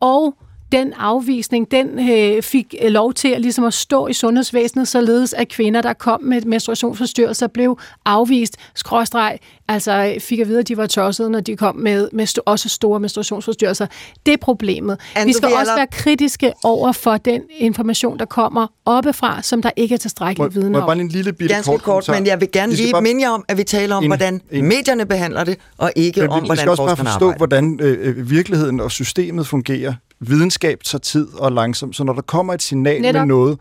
og 0.00 0.34
den 0.72 0.92
afvisning, 0.92 1.70
den 1.70 2.10
øh, 2.10 2.42
fik 2.42 2.74
øh, 2.82 2.90
lov 2.90 3.12
til 3.14 3.28
at, 3.28 3.40
ligesom 3.40 3.64
at 3.64 3.74
stå 3.74 4.06
i 4.06 4.12
sundhedsvæsenet, 4.12 4.88
således 4.88 5.32
at 5.34 5.48
kvinder, 5.48 5.82
der 5.82 5.92
kom 5.92 6.22
med 6.22 6.42
menstruationsforstyrrelser, 6.42 7.46
blev 7.46 7.78
afvist, 8.04 8.56
skråstreg, 8.74 9.38
altså 9.68 10.14
fik 10.18 10.38
at 10.38 10.48
vide, 10.48 10.58
at 10.58 10.68
de 10.68 10.76
var 10.76 10.86
tossede, 10.86 11.30
når 11.30 11.40
de 11.40 11.56
kom 11.56 11.76
med, 11.76 12.08
med 12.12 12.26
st- 12.28 12.42
også 12.46 12.68
store 12.68 13.00
menstruationsforstyrrelser. 13.00 13.86
Det 14.26 14.32
er 14.32 14.36
problemet. 14.40 14.98
Anne 15.14 15.26
vi 15.28 15.32
skal 15.32 15.48
også 15.48 15.58
Aller- 15.72 15.76
være 15.78 15.86
kritiske 15.92 16.52
over 16.64 16.92
for 16.92 17.16
den 17.16 17.42
information, 17.58 18.18
der 18.18 18.24
kommer 18.24 18.66
oppefra, 18.84 19.42
som 19.42 19.62
der 19.62 19.70
ikke 19.76 19.94
er 19.94 19.98
tilstrækkelig 19.98 20.54
viden 20.54 20.72
må 20.72 20.78
om. 20.78 20.86
bare 20.86 20.98
en 21.00 21.08
lille 21.08 21.32
bitte 21.32 21.54
Ganske 21.54 21.70
kort 21.70 21.82
kort, 21.82 22.08
men 22.08 22.26
jeg 22.26 22.40
vil 22.40 22.48
gerne 22.52 22.70
Vi 22.72 22.76
lige 22.76 22.92
bare- 22.92 23.02
minde 23.02 23.22
jer 23.22 23.30
om, 23.30 23.44
at 23.48 23.58
vi 23.58 23.64
taler 23.64 23.96
om, 23.96 24.04
Enig. 24.04 24.08
hvordan 24.16 24.40
Enig. 24.50 24.64
medierne 24.64 25.06
behandler 25.06 25.44
det, 25.44 25.56
og 25.78 25.92
ikke 25.96 26.20
Men 26.20 26.30
om, 26.30 26.42
vi 26.42 26.46
hvordan 26.46 26.58
skal 26.58 26.70
også 26.70 26.82
bare 26.82 26.88
forskerne 26.96 27.08
forstå, 27.10 27.30
arbejder. 27.30 27.38
hvordan 27.38 27.78
øh, 27.82 28.16
øh, 28.18 28.30
virkeligheden 28.30 28.80
og 28.80 28.90
systemet 28.90 29.46
fungerer. 29.46 29.94
Videnskab 30.26 30.80
tager 30.84 31.00
tid 31.00 31.28
og 31.34 31.52
langsomt, 31.52 31.96
så 31.96 32.04
når 32.04 32.12
der 32.12 32.22
kommer 32.22 32.54
et 32.54 32.62
signal 32.62 33.02
Netop. 33.02 33.20
med 33.20 33.26
noget, 33.26 33.58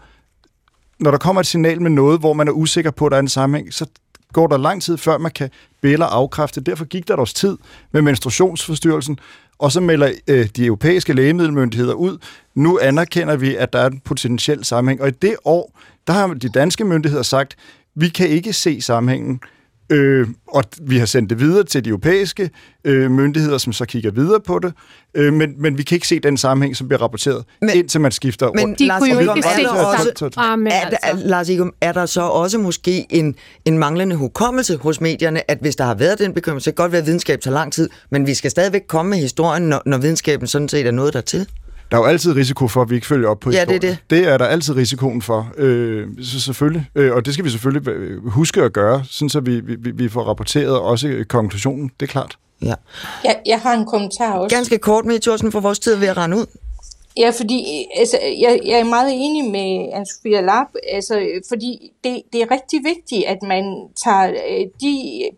når 1.00 1.12
der 1.12 1.18
kommer 1.18 1.40
et 1.40 1.48
signal 1.48 1.82
med 1.82 1.92
noget, 1.92 2.20
hvor 2.20 2.34
man 2.34 2.48
er 2.48 2.52
usikker 2.52 2.92
på, 2.92 3.06
at 3.06 3.12
der 3.12 3.18
er 3.18 3.22
en 3.22 3.28
sammenhæng, 3.28 3.74
så 3.74 3.86
går 4.34 4.48
der 4.48 4.58
lang 4.58 4.82
tid, 4.82 4.98
før 4.98 5.18
man 5.18 5.32
kan 5.32 5.50
bæle 5.82 6.06
og 6.06 6.16
afkræfte. 6.16 6.62
Derfor 6.62 6.86
gik 6.86 7.08
der 7.08 7.20
års 7.20 7.34
tid 7.34 7.58
med 7.92 8.02
menstruationsforstyrrelsen, 8.02 9.20
og 9.60 9.72
så 9.72 9.80
melder 9.80 10.12
øh, 10.28 10.50
de 10.56 10.66
europæiske 10.66 11.14
lægemiddelmyndigheder 11.14 11.94
ud, 11.94 12.18
nu 12.56 12.80
anerkender 12.82 13.36
vi, 13.36 13.56
at 13.56 13.74
der 13.74 13.80
er 13.80 13.88
en 13.88 14.00
potentiel 14.00 14.66
sammenhæng. 14.66 15.02
Og 15.02 15.08
i 15.08 15.12
det 15.12 15.36
år, 15.46 15.80
der 16.08 16.14
har 16.14 16.28
de 16.28 16.50
danske 16.50 16.86
myndigheder 16.86 17.24
sagt, 17.24 17.56
vi 17.96 18.10
kan 18.10 18.28
ikke 18.28 18.54
se 18.54 18.82
sammenhængen. 18.82 19.40
Øh, 19.92 20.28
og 20.48 20.64
vi 20.82 20.98
har 20.98 21.06
sendt 21.06 21.30
det 21.30 21.40
videre 21.40 21.64
til 21.64 21.86
de 21.86 21.90
europæiske 21.90 22.50
øh, 22.86 23.12
myndigheder, 23.12 23.58
som 23.58 23.74
så 23.74 23.86
kigger 23.86 24.12
videre 24.12 24.40
på 24.40 24.60
det. 24.60 24.74
Øh, 25.16 25.34
men, 25.34 25.54
men 25.58 25.78
vi 25.78 25.84
kan 25.84 25.96
ikke 25.96 26.08
se 26.08 26.20
den 26.20 26.38
sammenhæng, 26.38 26.78
som 26.78 26.88
bliver 26.88 27.02
rapporteret, 27.02 27.44
men, 27.62 27.70
indtil 27.74 28.02
man 28.02 28.12
skifter 28.12 28.52
Men 28.52 28.66
rundt. 28.66 28.80
De 28.80 28.88
Lars 28.88 29.00
kunne 29.00 29.14
jo 29.14 29.20
Igum, 29.20 29.38
ikke 29.38 29.50
er 29.50 30.14
se. 30.16 30.26
Ah, 30.38 30.60
er, 30.66 30.98
altså. 31.02 31.28
Lars 31.28 31.50
Igum, 31.50 31.74
er 31.82 31.92
der 31.92 32.06
så 32.06 32.22
også 32.22 32.58
måske 32.58 33.06
en, 33.10 33.36
en 33.66 33.78
manglende 33.78 34.16
hukommelse 34.16 34.78
hos 34.78 35.02
medierne, 35.02 35.52
at 35.52 35.58
hvis 35.62 35.76
der 35.76 35.84
har 35.84 35.96
været 35.96 36.20
den 36.20 36.34
bekymring, 36.34 36.62
så 36.62 36.66
kan 36.66 36.72
det 36.72 36.78
godt 36.78 36.92
være, 36.92 37.02
at 37.02 37.08
videnskab 37.08 37.42
tager 37.42 37.54
lang 37.54 37.74
tid, 37.74 37.90
men 38.10 38.28
vi 38.28 38.34
skal 38.34 38.52
stadigvæk 38.52 38.82
komme 38.88 39.10
med 39.10 39.18
historien, 39.18 39.64
når, 39.64 39.82
når 39.86 39.98
videnskaben 39.98 40.48
sådan 40.48 40.70
set 40.70 40.88
er 40.88 40.92
noget 40.92 41.14
dertil. 41.14 41.48
Der 41.92 41.98
er 41.98 42.02
jo 42.02 42.08
altid 42.08 42.36
risiko 42.36 42.68
for, 42.68 42.82
at 42.82 42.90
vi 42.90 42.96
ikke 42.96 43.08
følger 43.08 43.30
op 43.30 43.40
på 43.40 43.52
Ja, 43.52 43.62
det 43.62 43.70
er 43.70 43.74
historien. 43.74 43.98
det. 44.10 44.28
er 44.28 44.38
der 44.38 44.46
altid 44.46 44.76
risikoen 44.76 45.22
for, 45.22 45.52
øh, 45.58 46.08
så 46.22 46.40
selvfølgelig. 46.42 46.86
Øh, 46.96 47.16
og 47.16 47.26
det 47.26 47.34
skal 47.34 47.46
vi 47.46 47.50
selvfølgelig 47.50 47.88
øh, 47.94 48.28
huske 48.28 48.62
at 48.62 48.74
gøre, 48.74 49.04
sådan 49.10 49.30
så 49.30 49.40
vi, 49.40 49.60
vi, 49.60 49.92
vi 49.92 50.10
får 50.10 50.22
rapporteret 50.22 50.80
også 50.80 51.08
øh, 51.08 51.26
konklusionen. 51.26 51.92
Det 52.00 52.06
er 52.06 52.12
klart. 52.12 52.38
Ja. 52.62 52.74
Jeg, 53.24 53.40
jeg 53.46 53.60
har 53.60 53.74
en 53.74 53.86
kommentar 53.86 54.34
også. 54.34 54.56
Ganske 54.56 54.78
kort, 54.78 55.06
med 55.06 55.20
Thorsen, 55.20 55.52
for 55.52 55.60
vores 55.60 55.80
tid 55.80 55.94
er 55.94 56.00
ved 56.00 56.08
at 56.08 56.18
rende 56.18 56.38
ud. 56.38 56.46
Ja, 57.18 57.30
fordi 57.30 57.86
altså, 57.98 58.18
jeg, 58.40 58.60
jeg 58.66 58.80
er 58.80 58.84
meget 58.84 59.12
enig 59.14 59.52
med 59.52 59.94
Anne-Sophia 59.94 60.42
Lapp, 60.42 60.70
altså, 60.94 61.30
fordi 61.50 61.92
det, 62.04 62.22
det 62.34 62.42
er 62.42 62.52
rigtig 62.52 62.80
vigtigt, 62.84 63.26
at 63.28 63.38
man 63.44 63.64
tager 64.04 64.28
øh, 64.28 64.66
de 64.82 64.94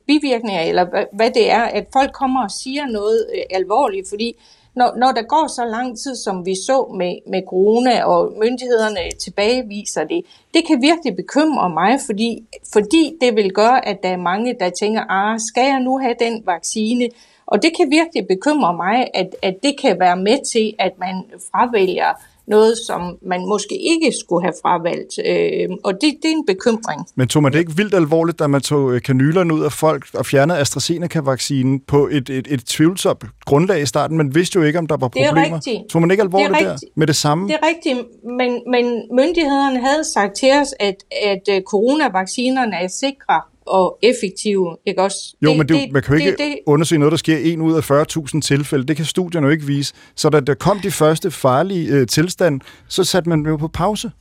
bivirkninger, 0.08 0.62
eller 0.62 0.86
hvad, 0.90 1.04
hvad 1.14 1.32
det 1.32 1.52
er, 1.52 1.62
at 1.62 1.86
folk 1.94 2.12
kommer 2.14 2.44
og 2.44 2.52
siger 2.52 2.86
noget 2.86 3.26
øh, 3.36 3.42
alvorligt, 3.60 4.10
fordi 4.10 4.36
når, 4.76 4.96
når 4.98 5.12
der 5.12 5.22
går 5.22 5.48
så 5.48 5.66
lang 5.66 5.98
tid, 5.98 6.16
som 6.16 6.46
vi 6.46 6.56
så 6.56 6.94
med, 6.98 7.16
med 7.28 7.42
corona, 7.50 8.06
og 8.06 8.34
myndighederne 8.42 9.00
tilbageviser 9.24 10.04
det, 10.04 10.26
det 10.54 10.68
kan 10.68 10.82
virkelig 10.82 11.16
bekymre 11.16 11.70
mig, 11.70 12.00
fordi, 12.06 12.46
fordi 12.74 13.18
det 13.22 13.36
vil 13.36 13.52
gøre, 13.52 13.88
at 13.88 14.04
der 14.04 14.10
er 14.10 14.18
mange, 14.18 14.56
der 14.60 14.70
tænker, 14.70 15.02
ah, 15.10 15.40
skal 15.40 15.66
jeg 15.66 15.80
nu 15.80 15.98
have 15.98 16.16
den 16.20 16.44
vaccine? 16.46 17.10
Og 17.46 17.64
det 17.64 17.72
kan 17.78 17.92
virkelig 17.92 18.28
bekymre 18.28 18.74
mig, 18.74 19.08
at, 19.14 19.36
at 19.42 19.56
det 19.64 19.82
kan 19.82 20.00
være 20.00 20.18
med 20.18 20.38
til, 20.52 20.74
at 20.80 20.92
man 21.00 21.24
fravælger 21.52 22.14
noget, 22.48 22.74
som 22.88 23.18
man 23.22 23.46
måske 23.48 23.76
ikke 23.82 24.12
skulle 24.20 24.44
have 24.46 24.54
fravalgt. 24.62 25.14
Øh, 25.26 25.78
og 25.84 25.94
det, 25.94 26.14
det 26.22 26.32
er 26.32 26.36
en 26.36 26.46
bekymring. 26.46 27.02
Men 27.16 27.28
tog 27.28 27.44
man 27.44 27.52
det 27.54 27.60
ikke 27.60 27.76
vildt 27.78 27.94
alvorligt, 27.94 28.40
da 28.40 28.48
man 28.48 28.62
tog 28.62 28.94
øh, 28.94 29.02
kanylerne 29.02 29.54
ud 29.54 29.64
af 29.64 29.72
folk 29.72 30.06
og 30.14 30.26
fjernede 30.26 30.58
AstraZeneca-vaccinen 30.60 31.80
på 31.80 32.08
et, 32.12 32.30
et, 32.30 32.48
et 32.50 32.66
tvivlsomt 32.66 33.24
grundlag 33.46 33.82
i 33.82 33.86
starten? 33.86 34.18
Man 34.18 34.36
vidste 34.36 34.60
jo 34.60 34.66
ikke, 34.66 34.80
om 34.80 34.88
der 34.88 34.98
var 34.98 35.08
Det 35.08 35.22
er 35.22 35.28
problemer. 35.28 35.56
rigtigt. 35.56 35.90
Tog 35.90 36.02
man 36.02 36.12
ikke 36.12 36.24
alvorligt 36.24 36.60
Det 36.60 36.68
er 36.68 36.70
der 36.72 36.78
med 36.96 37.08
det 37.08 37.16
samme? 37.16 37.48
Det 37.48 37.56
er 37.62 37.68
rigtigt, 37.68 38.08
men, 38.40 38.62
men 38.72 38.86
myndighederne 39.16 39.80
havde 39.80 40.04
sagt 40.14 40.36
til 40.36 40.50
os, 40.62 40.68
at, 40.80 40.96
at 41.24 41.42
øh, 41.50 41.62
coronavaccinerne 41.62 42.76
er 42.76 42.88
sikre 42.88 43.42
og 43.68 43.98
effektive. 44.04 44.78
Ikke 44.88 45.02
også? 45.02 45.18
Jo, 45.42 45.54
men 45.54 45.68
det, 45.70 45.92
man 45.92 46.02
kan 46.04 46.14
jo 46.14 46.20
ikke 46.20 46.32
det, 46.32 46.40
det, 46.40 46.58
undersøge 46.66 47.00
noget, 47.00 47.12
der 47.12 47.18
sker 47.18 47.38
i 47.38 47.52
en 47.52 47.62
ud 47.62 47.74
af 47.76 47.92
40.000 48.36 48.42
tilfælde. 48.42 48.88
Det 48.88 48.96
kan 48.96 49.06
studierne 49.06 49.48
jo 49.48 49.52
ikke 49.52 49.66
vise. 49.66 49.94
Så 50.16 50.30
da 50.30 50.40
der 50.40 50.54
kom 50.54 50.80
de 50.80 50.92
første 50.92 51.32
farlige 51.32 51.88
øh, 51.88 52.08
tilstand, 52.08 52.62
så 52.88 53.04
satte 53.04 53.30
man 53.30 53.40
dem 53.40 53.48
jo 53.48 53.58
på 53.58 53.68
pause. 53.68 54.12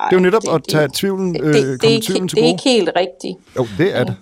Ej, 0.00 0.08
det 0.08 0.16
er 0.16 0.20
jo 0.20 0.22
netop 0.24 0.42
det- 0.42 0.48
at 0.48 0.60
tage 0.68 0.84
det- 0.84 0.92
tvivlen, 0.94 1.36
øh, 1.42 1.54
det, 1.54 1.54
det, 1.54 1.72
er 1.72 1.76
komme 1.78 2.00
tvivlen 2.00 2.28
til 2.28 2.36
det 2.36 2.42
er 2.42 2.46
gode. 2.46 2.52
ikke 2.52 2.62
helt 2.78 2.90
rigtigt. 2.96 3.38
Jo, 3.58 3.66
det 3.78 3.96
er 3.96 4.04
det. 4.04 4.16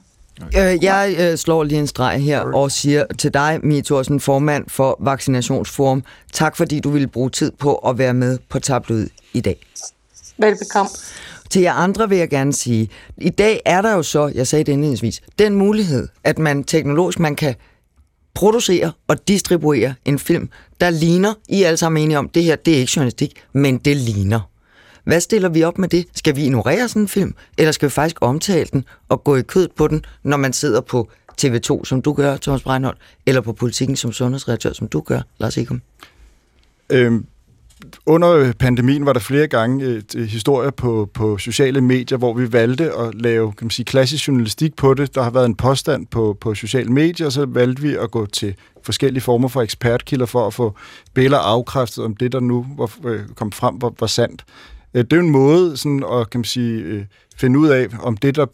Øh, 0.57 0.85
jeg 0.85 1.17
øh, 1.21 1.37
slår 1.39 1.65
lige 1.65 1.79
en 1.79 1.87
streg 1.87 2.21
her 2.23 2.41
og 2.41 2.71
siger 2.73 3.05
til 3.19 3.35
dig, 3.35 3.61
Mie 3.63 3.83
Thorsen, 3.83 4.21
formand 4.21 4.65
for 4.69 4.97
Vaccinationsforum, 5.01 6.03
tak 6.33 6.57
fordi 6.57 6.81
du 6.81 6.91
ville 6.91 7.09
bruge 7.09 7.31
tid 7.31 7.53
på 7.59 7.75
at 7.75 7.99
være 7.99 8.15
med 8.15 8.39
på 8.49 8.59
tabloid 8.59 9.07
i 9.35 9.41
dag. 9.41 9.67
Velbekomme. 10.39 10.91
Til 11.51 11.63
jer 11.63 11.73
andre 11.73 12.09
vil 12.09 12.19
jeg 12.19 12.31
gerne 12.31 12.53
sige, 12.53 12.89
i 13.19 13.31
dag 13.31 13.61
er 13.65 13.83
der 13.83 13.93
jo 13.93 14.03
så, 14.03 14.33
jeg 14.35 14.47
sagde 14.47 14.65
det 14.65 14.73
indledningsvis, 14.73 15.21
den 15.39 15.55
mulighed, 15.55 16.09
at 16.25 16.39
man 16.39 16.65
teknologisk 16.65 17.19
man 17.19 17.37
kan 17.37 17.55
producere 18.35 18.93
og 19.09 19.29
distribuere 19.29 19.95
en 20.05 20.19
film, 20.19 20.49
der 20.81 20.91
ligner, 20.91 21.35
I 21.49 21.63
er 21.63 21.67
alle 21.67 21.77
sammen 21.77 22.03
enige 22.03 22.19
om, 22.19 22.29
det 22.29 22.43
her, 22.43 22.57
det 22.57 22.75
er 22.75 22.79
ikke 22.79 22.93
journalistik, 22.97 23.45
men 23.53 23.79
det 23.79 23.97
ligner. 23.97 24.41
Hvad 25.05 25.21
stiller 25.21 25.49
vi 25.49 25.63
op 25.63 25.79
med 25.79 25.89
det? 25.89 26.07
Skal 26.15 26.37
vi 26.37 26.45
ignorere 26.45 26.89
sådan 26.89 27.03
en 27.03 27.09
film, 27.09 27.35
eller 27.59 27.73
skal 27.73 27.89
vi 27.89 27.91
faktisk 27.91 28.17
omtale 28.21 28.69
den 28.73 28.85
og 29.09 29.25
gå 29.25 29.37
i 29.37 29.43
kød 29.43 29.69
på 29.77 29.89
den, 29.89 30.05
når 30.23 30.37
man 30.37 30.53
sidder 30.53 30.81
på 30.81 31.09
TV2, 31.43 31.85
som 31.85 32.03
du 32.03 32.13
gør, 32.13 32.37
Thomas 32.37 32.63
Breinholt, 32.63 32.99
eller 33.27 33.41
på 33.41 33.53
politikken 33.53 33.97
som 33.97 34.13
sundhedsredaktør, 34.13 34.73
som 34.73 34.89
du 34.89 35.01
gør, 35.01 35.21
Lars 35.39 35.57
Ikum? 35.57 35.83
Øhm, 36.91 37.27
under 38.07 38.53
pandemien 38.53 39.07
var 39.07 39.13
der 39.13 39.21
flere 39.21 39.47
gange 39.47 39.85
et, 39.85 40.15
et, 40.15 40.29
historier 40.29 40.71
på, 40.71 41.11
på 41.15 41.39
sociale 41.39 41.81
medier, 41.81 42.19
hvor 42.19 42.35
vi 42.35 42.53
valgte 42.53 42.93
at 42.93 43.15
lave 43.15 43.53
kan 43.53 43.65
man 43.65 43.71
sige, 43.71 43.85
klassisk 43.85 44.29
journalistik 44.29 44.77
på 44.77 44.95
det. 44.95 45.15
Der 45.15 45.23
har 45.23 45.31
været 45.31 45.47
en 45.47 45.55
påstand 45.55 46.07
på, 46.07 46.37
på 46.41 46.55
sociale 46.55 46.93
medier, 46.93 47.27
og 47.27 47.33
så 47.33 47.47
valgte 47.47 47.83
vi 47.83 47.97
at 47.97 48.11
gå 48.11 48.27
til 48.27 48.55
forskellige 48.83 49.23
former 49.23 49.49
for 49.49 49.63
ekspertkilder 49.63 50.27
for 50.27 50.47
at 50.47 50.55
få 50.55 50.75
billeder 51.15 51.43
afkræftet, 51.43 52.05
om 52.05 52.17
det, 52.17 52.33
der 52.33 52.41
nu 52.41 52.67
var, 52.79 52.91
øh, 53.05 53.21
kom 53.37 53.53
frem, 53.53 53.83
var, 53.83 53.93
var 54.01 54.07
sandt. 54.07 54.45
Øh, 54.95 55.05
det 55.05 55.13
er 55.13 55.17
jo 55.17 55.23
en 55.23 55.31
måde 55.31 55.77
sådan 55.77 56.05
at 56.13 56.31
kan 56.31 56.41
man 56.41 56.45
sige, 56.45 56.83
øh, 56.83 57.05
finde 57.37 57.59
ud 57.59 57.69
af, 57.69 57.89
om 58.03 58.17
det, 58.17 58.37
der 58.37 58.47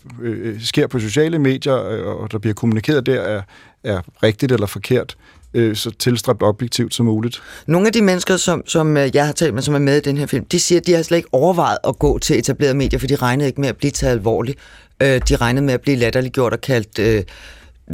sker 0.59 0.87
på 0.87 0.99
sociale 0.99 1.39
medier, 1.39 1.73
og 1.73 2.33
der 2.33 2.39
bliver 2.39 2.55
kommunikeret 2.55 3.07
der, 3.07 3.21
er, 3.21 3.43
er 3.85 4.01
rigtigt 4.23 4.53
eller 4.53 4.67
forkert, 4.67 5.17
øh, 5.57 5.77
så 5.77 5.91
tilstræbt 5.91 6.43
objektivt 6.43 6.95
som 6.95 7.07
muligt. 7.07 7.43
Nogle 7.67 7.87
af 7.87 7.93
de 7.93 8.03
mennesker, 8.03 8.37
som, 8.37 8.63
som 8.67 8.97
øh, 8.97 9.11
jeg 9.15 9.27
har 9.27 9.33
talt 9.33 9.55
med, 9.55 9.63
som 9.63 9.75
er 9.75 9.79
med 9.79 9.97
i 9.97 10.01
den 10.01 10.17
her 10.17 10.27
film, 10.27 10.45
de 10.45 10.61
siger, 10.61 10.81
at 10.81 10.87
de 10.87 10.93
har 10.95 11.03
slet 11.03 11.17
ikke 11.17 11.29
overvejet 11.33 11.79
at 11.89 11.99
gå 11.99 12.19
til 12.19 12.39
etablerede 12.39 12.75
medier, 12.75 12.99
for 13.01 13.07
de 13.07 13.17
regnede 13.17 13.49
ikke 13.49 13.61
med 13.61 13.69
at 13.69 13.77
blive 13.77 13.91
taget 13.91 14.13
alvorligt. 14.13 14.59
Øh, 15.03 15.21
De 15.29 15.37
regnede 15.37 15.67
med 15.67 15.75
at 15.75 15.81
blive 15.81 15.97
latterliggjort 15.97 16.53
og 16.53 16.61
kaldt 16.61 16.99
øh, 16.99 17.23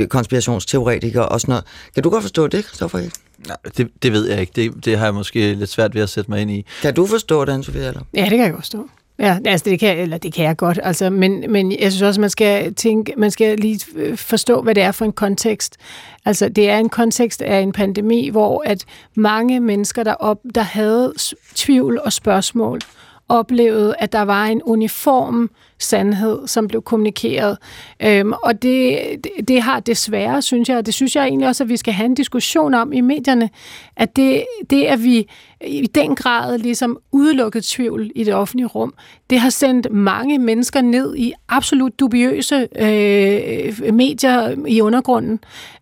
konspirationsteoretikere 0.08 1.28
og 1.28 1.40
sådan 1.40 1.52
noget. 1.52 1.64
Kan 1.94 2.02
du 2.02 2.10
godt 2.10 2.22
forstå 2.22 2.46
det, 2.46 2.64
Christoffer? 2.64 2.98
Nej, 3.46 3.56
det, 3.76 3.88
det 4.02 4.12
ved 4.12 4.28
jeg 4.28 4.40
ikke. 4.40 4.52
Det, 4.56 4.84
det 4.84 4.98
har 4.98 5.06
jeg 5.06 5.14
måske 5.14 5.54
lidt 5.54 5.70
svært 5.70 5.94
ved 5.94 6.02
at 6.02 6.08
sætte 6.08 6.30
mig 6.30 6.40
ind 6.40 6.50
i. 6.50 6.66
Kan 6.82 6.94
du 6.94 7.06
forstå 7.06 7.44
det, 7.44 7.52
Anne-Sophie? 7.52 7.78
Eller? 7.78 8.00
Ja, 8.14 8.20
det 8.20 8.30
kan 8.30 8.40
jeg 8.40 8.50
godt 8.50 8.62
forstå. 8.62 8.88
Ja, 9.22 9.38
altså 9.44 9.64
det 9.64 9.80
kan, 9.80 9.98
eller 9.98 10.18
det 10.18 10.32
kan 10.32 10.44
jeg 10.44 10.56
godt, 10.56 10.78
altså, 10.82 11.10
men, 11.10 11.44
men 11.48 11.72
jeg 11.72 11.92
synes 11.92 12.02
også, 12.02 12.20
man 12.20 12.30
skal 12.30 12.74
tænke, 12.74 13.14
man 13.16 13.30
skal 13.30 13.58
lige 13.58 13.80
øh, 13.96 14.16
forstå, 14.16 14.62
hvad 14.62 14.74
det 14.74 14.82
er 14.82 14.92
for 14.92 15.04
en 15.04 15.12
kontekst. 15.12 15.76
Altså, 16.24 16.48
det 16.48 16.70
er 16.70 16.78
en 16.78 16.88
kontekst 16.88 17.42
af 17.42 17.60
en 17.60 17.72
pandemi, 17.72 18.28
hvor 18.28 18.62
at 18.66 18.84
mange 19.14 19.60
mennesker, 19.60 20.02
der, 20.02 20.14
op, 20.14 20.38
der 20.54 20.62
havde 20.62 21.14
tvivl 21.54 22.00
og 22.04 22.12
spørgsmål, 22.12 22.80
oplevede, 23.28 23.94
at 23.98 24.12
der 24.12 24.22
var 24.22 24.46
en 24.46 24.62
uniform 24.62 25.50
sandhed, 25.78 26.46
som 26.46 26.68
blev 26.68 26.82
kommunikeret. 26.82 27.58
Øhm, 28.00 28.32
og 28.32 28.62
det, 28.62 28.98
det, 29.24 29.48
det 29.48 29.62
har 29.62 29.80
desværre, 29.80 30.42
synes 30.42 30.68
jeg, 30.68 30.76
og 30.76 30.86
det 30.86 30.94
synes 30.94 31.16
jeg 31.16 31.24
egentlig 31.24 31.48
også, 31.48 31.64
at 31.64 31.68
vi 31.68 31.76
skal 31.76 31.94
have 31.94 32.06
en 32.06 32.14
diskussion 32.14 32.74
om 32.74 32.92
i 32.92 33.00
medierne, 33.00 33.50
at 33.96 34.16
det, 34.16 34.44
det 34.70 34.90
er 34.90 34.96
vi 34.96 35.28
i 35.66 35.86
den 35.86 36.14
grad 36.14 36.58
ligesom 36.58 36.98
udelukket 37.12 37.64
tvivl 37.64 38.10
i 38.14 38.24
det 38.24 38.34
offentlige 38.34 38.66
rum. 38.66 38.94
Det 39.30 39.40
har 39.40 39.50
sendt 39.50 39.92
mange 39.92 40.38
mennesker 40.38 40.80
ned 40.80 41.16
i 41.16 41.32
absolut 41.48 42.00
dubiøse 42.00 42.68
øh, 42.76 43.94
medier 43.94 44.66
i 44.66 44.80
undergrunden, 44.80 45.40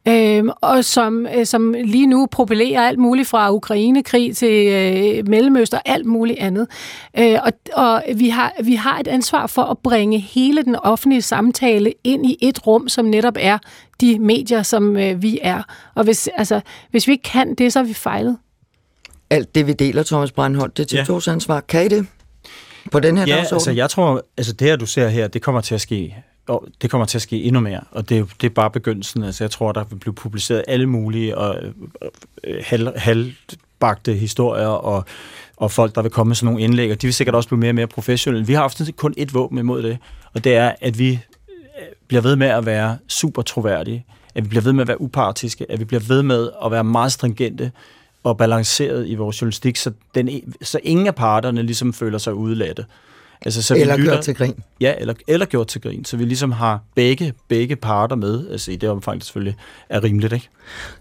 øh, 0.09 0.45
og 0.61 0.85
som, 0.85 1.27
øh, 1.37 1.47
som 1.47 1.75
lige 1.85 2.07
nu 2.07 2.27
propellerer 2.31 2.89
alt 2.89 2.99
muligt 2.99 3.29
fra 3.29 3.53
Ukrainekrig 3.53 4.37
til 4.37 4.67
øh, 4.67 5.29
Mellemøst 5.29 5.75
og 5.75 5.81
alt 5.85 6.07
muligt 6.07 6.39
andet. 6.39 6.67
Øh, 7.19 7.39
og 7.45 7.53
og 7.73 8.03
vi, 8.15 8.29
har, 8.29 8.53
vi 8.65 8.75
har 8.75 8.99
et 8.99 9.09
ansvar 9.09 9.47
for 9.47 9.63
at 9.63 9.79
bringe 9.79 10.19
hele 10.19 10.63
den 10.63 10.77
offentlige 10.77 11.23
samtale 11.23 11.93
ind 12.05 12.27
i 12.27 12.37
et 12.41 12.67
rum, 12.67 12.89
som 12.89 13.05
netop 13.05 13.37
er 13.41 13.59
de 14.01 14.19
medier, 14.19 14.63
som 14.63 14.97
øh, 14.97 15.23
vi 15.23 15.39
er. 15.43 15.63
Og 15.95 16.05
hvis, 16.05 16.29
altså, 16.35 16.61
hvis 16.91 17.07
vi 17.07 17.13
ikke 17.13 17.23
kan 17.23 17.55
det, 17.55 17.73
så 17.73 17.79
har 17.79 17.87
vi 17.87 17.95
fejlet 17.95 18.37
alt 19.31 19.55
det, 19.55 19.67
vi 19.67 19.73
deler, 19.73 20.03
Thomas 20.03 20.33
Brandholt, 20.33 20.77
det 20.77 20.93
er 20.93 20.99
Ja. 20.99 21.03
TV2's 21.05 21.31
ansvar. 21.31 21.61
Kan 21.61 21.85
I 21.87 21.89
det? 21.89 22.07
På 22.93 23.01
den 23.01 23.19
her 23.19 23.27
Ja, 23.27 23.35
dagsorden? 23.37 23.55
altså 23.57 23.71
jeg 23.71 23.91
tror, 23.91 24.23
altså 24.37 24.53
det 24.53 24.69
her, 24.69 24.77
du 24.77 24.87
ser 24.87 25.09
her, 25.09 25.29
det 25.29 25.43
kommer 25.43 25.61
til 25.61 25.75
at 25.75 25.81
ske 25.81 26.17
og 26.49 26.67
det 26.83 26.91
kommer 26.91 27.05
til 27.05 27.19
at 27.19 27.23
ske 27.23 27.43
endnu 27.43 27.61
mere, 27.61 27.81
og 27.91 28.09
det, 28.09 28.19
er 28.19 28.25
det 28.41 28.47
er 28.47 28.55
bare 28.55 28.71
begyndelsen. 28.71 29.23
Altså, 29.25 29.45
jeg 29.45 29.51
tror, 29.51 29.73
der 29.73 29.85
vil 29.85 29.97
blive 29.97 30.15
publiceret 30.15 30.65
alle 30.69 30.87
mulige 30.87 31.39
og, 31.39 31.57
øh, 32.45 32.63
halv, 32.67 32.89
halvbagte 32.99 34.15
historier, 34.15 34.67
og, 34.67 35.05
og 35.57 35.71
folk, 35.71 35.95
der 35.95 36.03
vil 36.03 36.11
komme 36.11 36.29
med 36.29 36.37
sådan 36.37 36.47
nogle 36.53 36.63
indlæg, 36.65 36.91
og 36.93 37.03
de 37.03 37.07
vil 37.07 37.15
sikkert 37.15 37.35
også 37.35 37.49
blive 37.49 37.59
mere 37.61 37.71
og 37.71 37.75
mere 37.75 37.87
professionelle. 37.87 38.47
Vi 38.47 38.53
har 38.53 38.69
set 38.69 38.97
kun 38.97 39.15
et 39.17 39.35
våben 39.35 39.59
imod 39.59 39.83
det, 39.83 39.99
og 40.35 40.45
det 40.45 40.55
er, 40.55 40.73
at 40.81 40.99
vi 40.99 41.11
øh, 41.11 41.19
bliver 42.09 42.21
ved 42.21 42.37
med 42.37 42.47
at 42.47 42.67
være 42.67 42.99
super 43.09 43.43
troværdige, 43.43 44.05
at 44.35 44.45
vi 44.45 44.49
bliver 44.49 44.63
ved 44.63 44.73
med 44.73 44.83
at 44.83 44.89
være 44.89 45.01
upartiske, 45.01 45.67
at 45.73 45.81
vi 45.81 45.85
bliver 45.85 46.03
ved 46.09 46.23
med 46.23 46.51
at 46.65 46.71
være 46.71 46.85
meget 46.85 47.13
stringente 47.13 47.73
og 48.25 48.37
balanceret 48.39 49.09
i 49.09 49.15
vores 49.15 49.41
journalistik, 49.43 49.77
så, 49.77 49.93
den, 50.15 50.29
så 50.63 50.81
ingen 50.83 51.07
af 51.07 51.15
parterne 51.15 51.63
ligesom 51.63 51.93
føler 51.93 52.19
sig 52.19 52.35
udladte. 52.35 52.85
Altså, 53.43 53.63
så 53.63 53.75
vi 53.75 53.81
Eller 53.81 53.97
lytter- 53.97 54.13
gjort 54.13 54.25
til 54.25 54.35
grin. 54.35 54.55
Ja, 54.81 54.95
eller, 54.99 55.15
eller 55.29 55.47
gjort 55.47 55.67
til 55.67 55.81
grin, 55.81 56.05
så 56.05 56.17
vi 56.17 56.25
ligesom 56.25 56.53
har 56.53 56.81
begge, 56.95 57.33
begge 57.49 57.77
parter 57.77 58.17
med, 58.17 58.49
altså 58.51 58.71
i 58.73 58.77
det 58.77 58.89
omfang, 58.89 59.17
det 59.19 59.25
selvfølgelig 59.25 59.57
er 59.89 60.05
rimeligt, 60.05 60.33
ikke? 60.33 60.49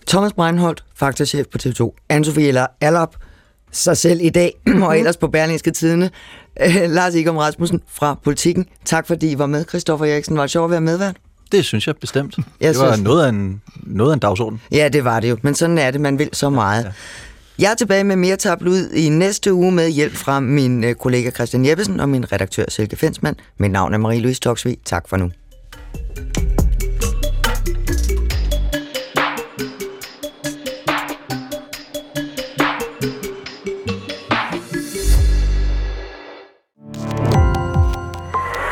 Thomas 0.07 0.33
Breinholt, 0.33 0.83
faktorchef 0.95 1.45
på 1.47 1.57
TV2. 1.63 1.95
Anne-Sophie 2.13 2.65
Allap, 2.81 3.15
sig 3.71 3.97
selv 3.97 4.19
i 4.21 4.29
dag, 4.29 4.53
og 4.85 4.97
ellers 4.99 5.17
på 5.17 5.27
Berlingske 5.27 5.71
Tidene. 5.71 6.09
Lars 6.87 7.15
Igum 7.15 7.37
Rasmussen 7.37 7.81
fra 7.87 8.19
Politiken. 8.23 8.65
Tak 8.85 9.07
fordi 9.07 9.31
I 9.31 9.37
var 9.37 9.45
med, 9.45 9.65
Christoffer 9.69 10.05
Eriksen. 10.05 10.35
Var 10.37 10.43
det 10.43 10.51
sjovt 10.51 10.65
at 10.65 10.71
være 10.71 10.81
medvært? 10.81 11.15
Det 11.51 11.65
synes 11.65 11.87
jeg 11.87 11.95
bestemt. 11.97 12.37
Jeg 12.61 12.73
det 12.73 12.81
var 12.81 12.93
synes- 12.93 13.03
noget 13.03 13.25
af, 13.25 13.29
en, 13.29 13.61
noget 13.83 14.11
af 14.11 14.13
en 14.13 14.19
dagsorden. 14.19 14.61
Ja, 14.71 14.89
det 14.93 15.03
var 15.03 15.19
det 15.19 15.29
jo, 15.29 15.37
men 15.41 15.55
sådan 15.55 15.77
er 15.77 15.91
det, 15.91 16.01
man 16.01 16.19
vil 16.19 16.29
så 16.33 16.49
meget. 16.49 16.83
Ja. 16.83 16.89
Jeg 17.59 17.71
er 17.71 17.75
tilbage 17.75 18.03
med 18.03 18.15
mere 18.15 18.35
tabloid 18.35 18.91
i 18.93 19.09
næste 19.09 19.53
uge 19.53 19.71
med 19.71 19.89
hjælp 19.89 20.15
fra 20.15 20.39
min 20.39 20.83
øh, 20.83 20.95
kollega 20.95 21.29
Christian 21.31 21.65
Jeppesen 21.65 21.99
og 21.99 22.09
min 22.09 22.31
redaktør 22.31 22.65
Silke 22.67 22.95
Fensmann. 22.95 23.37
Mit 23.57 23.71
navn 23.71 23.93
er 23.93 23.97
Marie-Louise 23.97 24.39
Toksvig. 24.39 24.77
Tak 24.85 25.09
for 25.09 25.17
nu. 25.17 25.31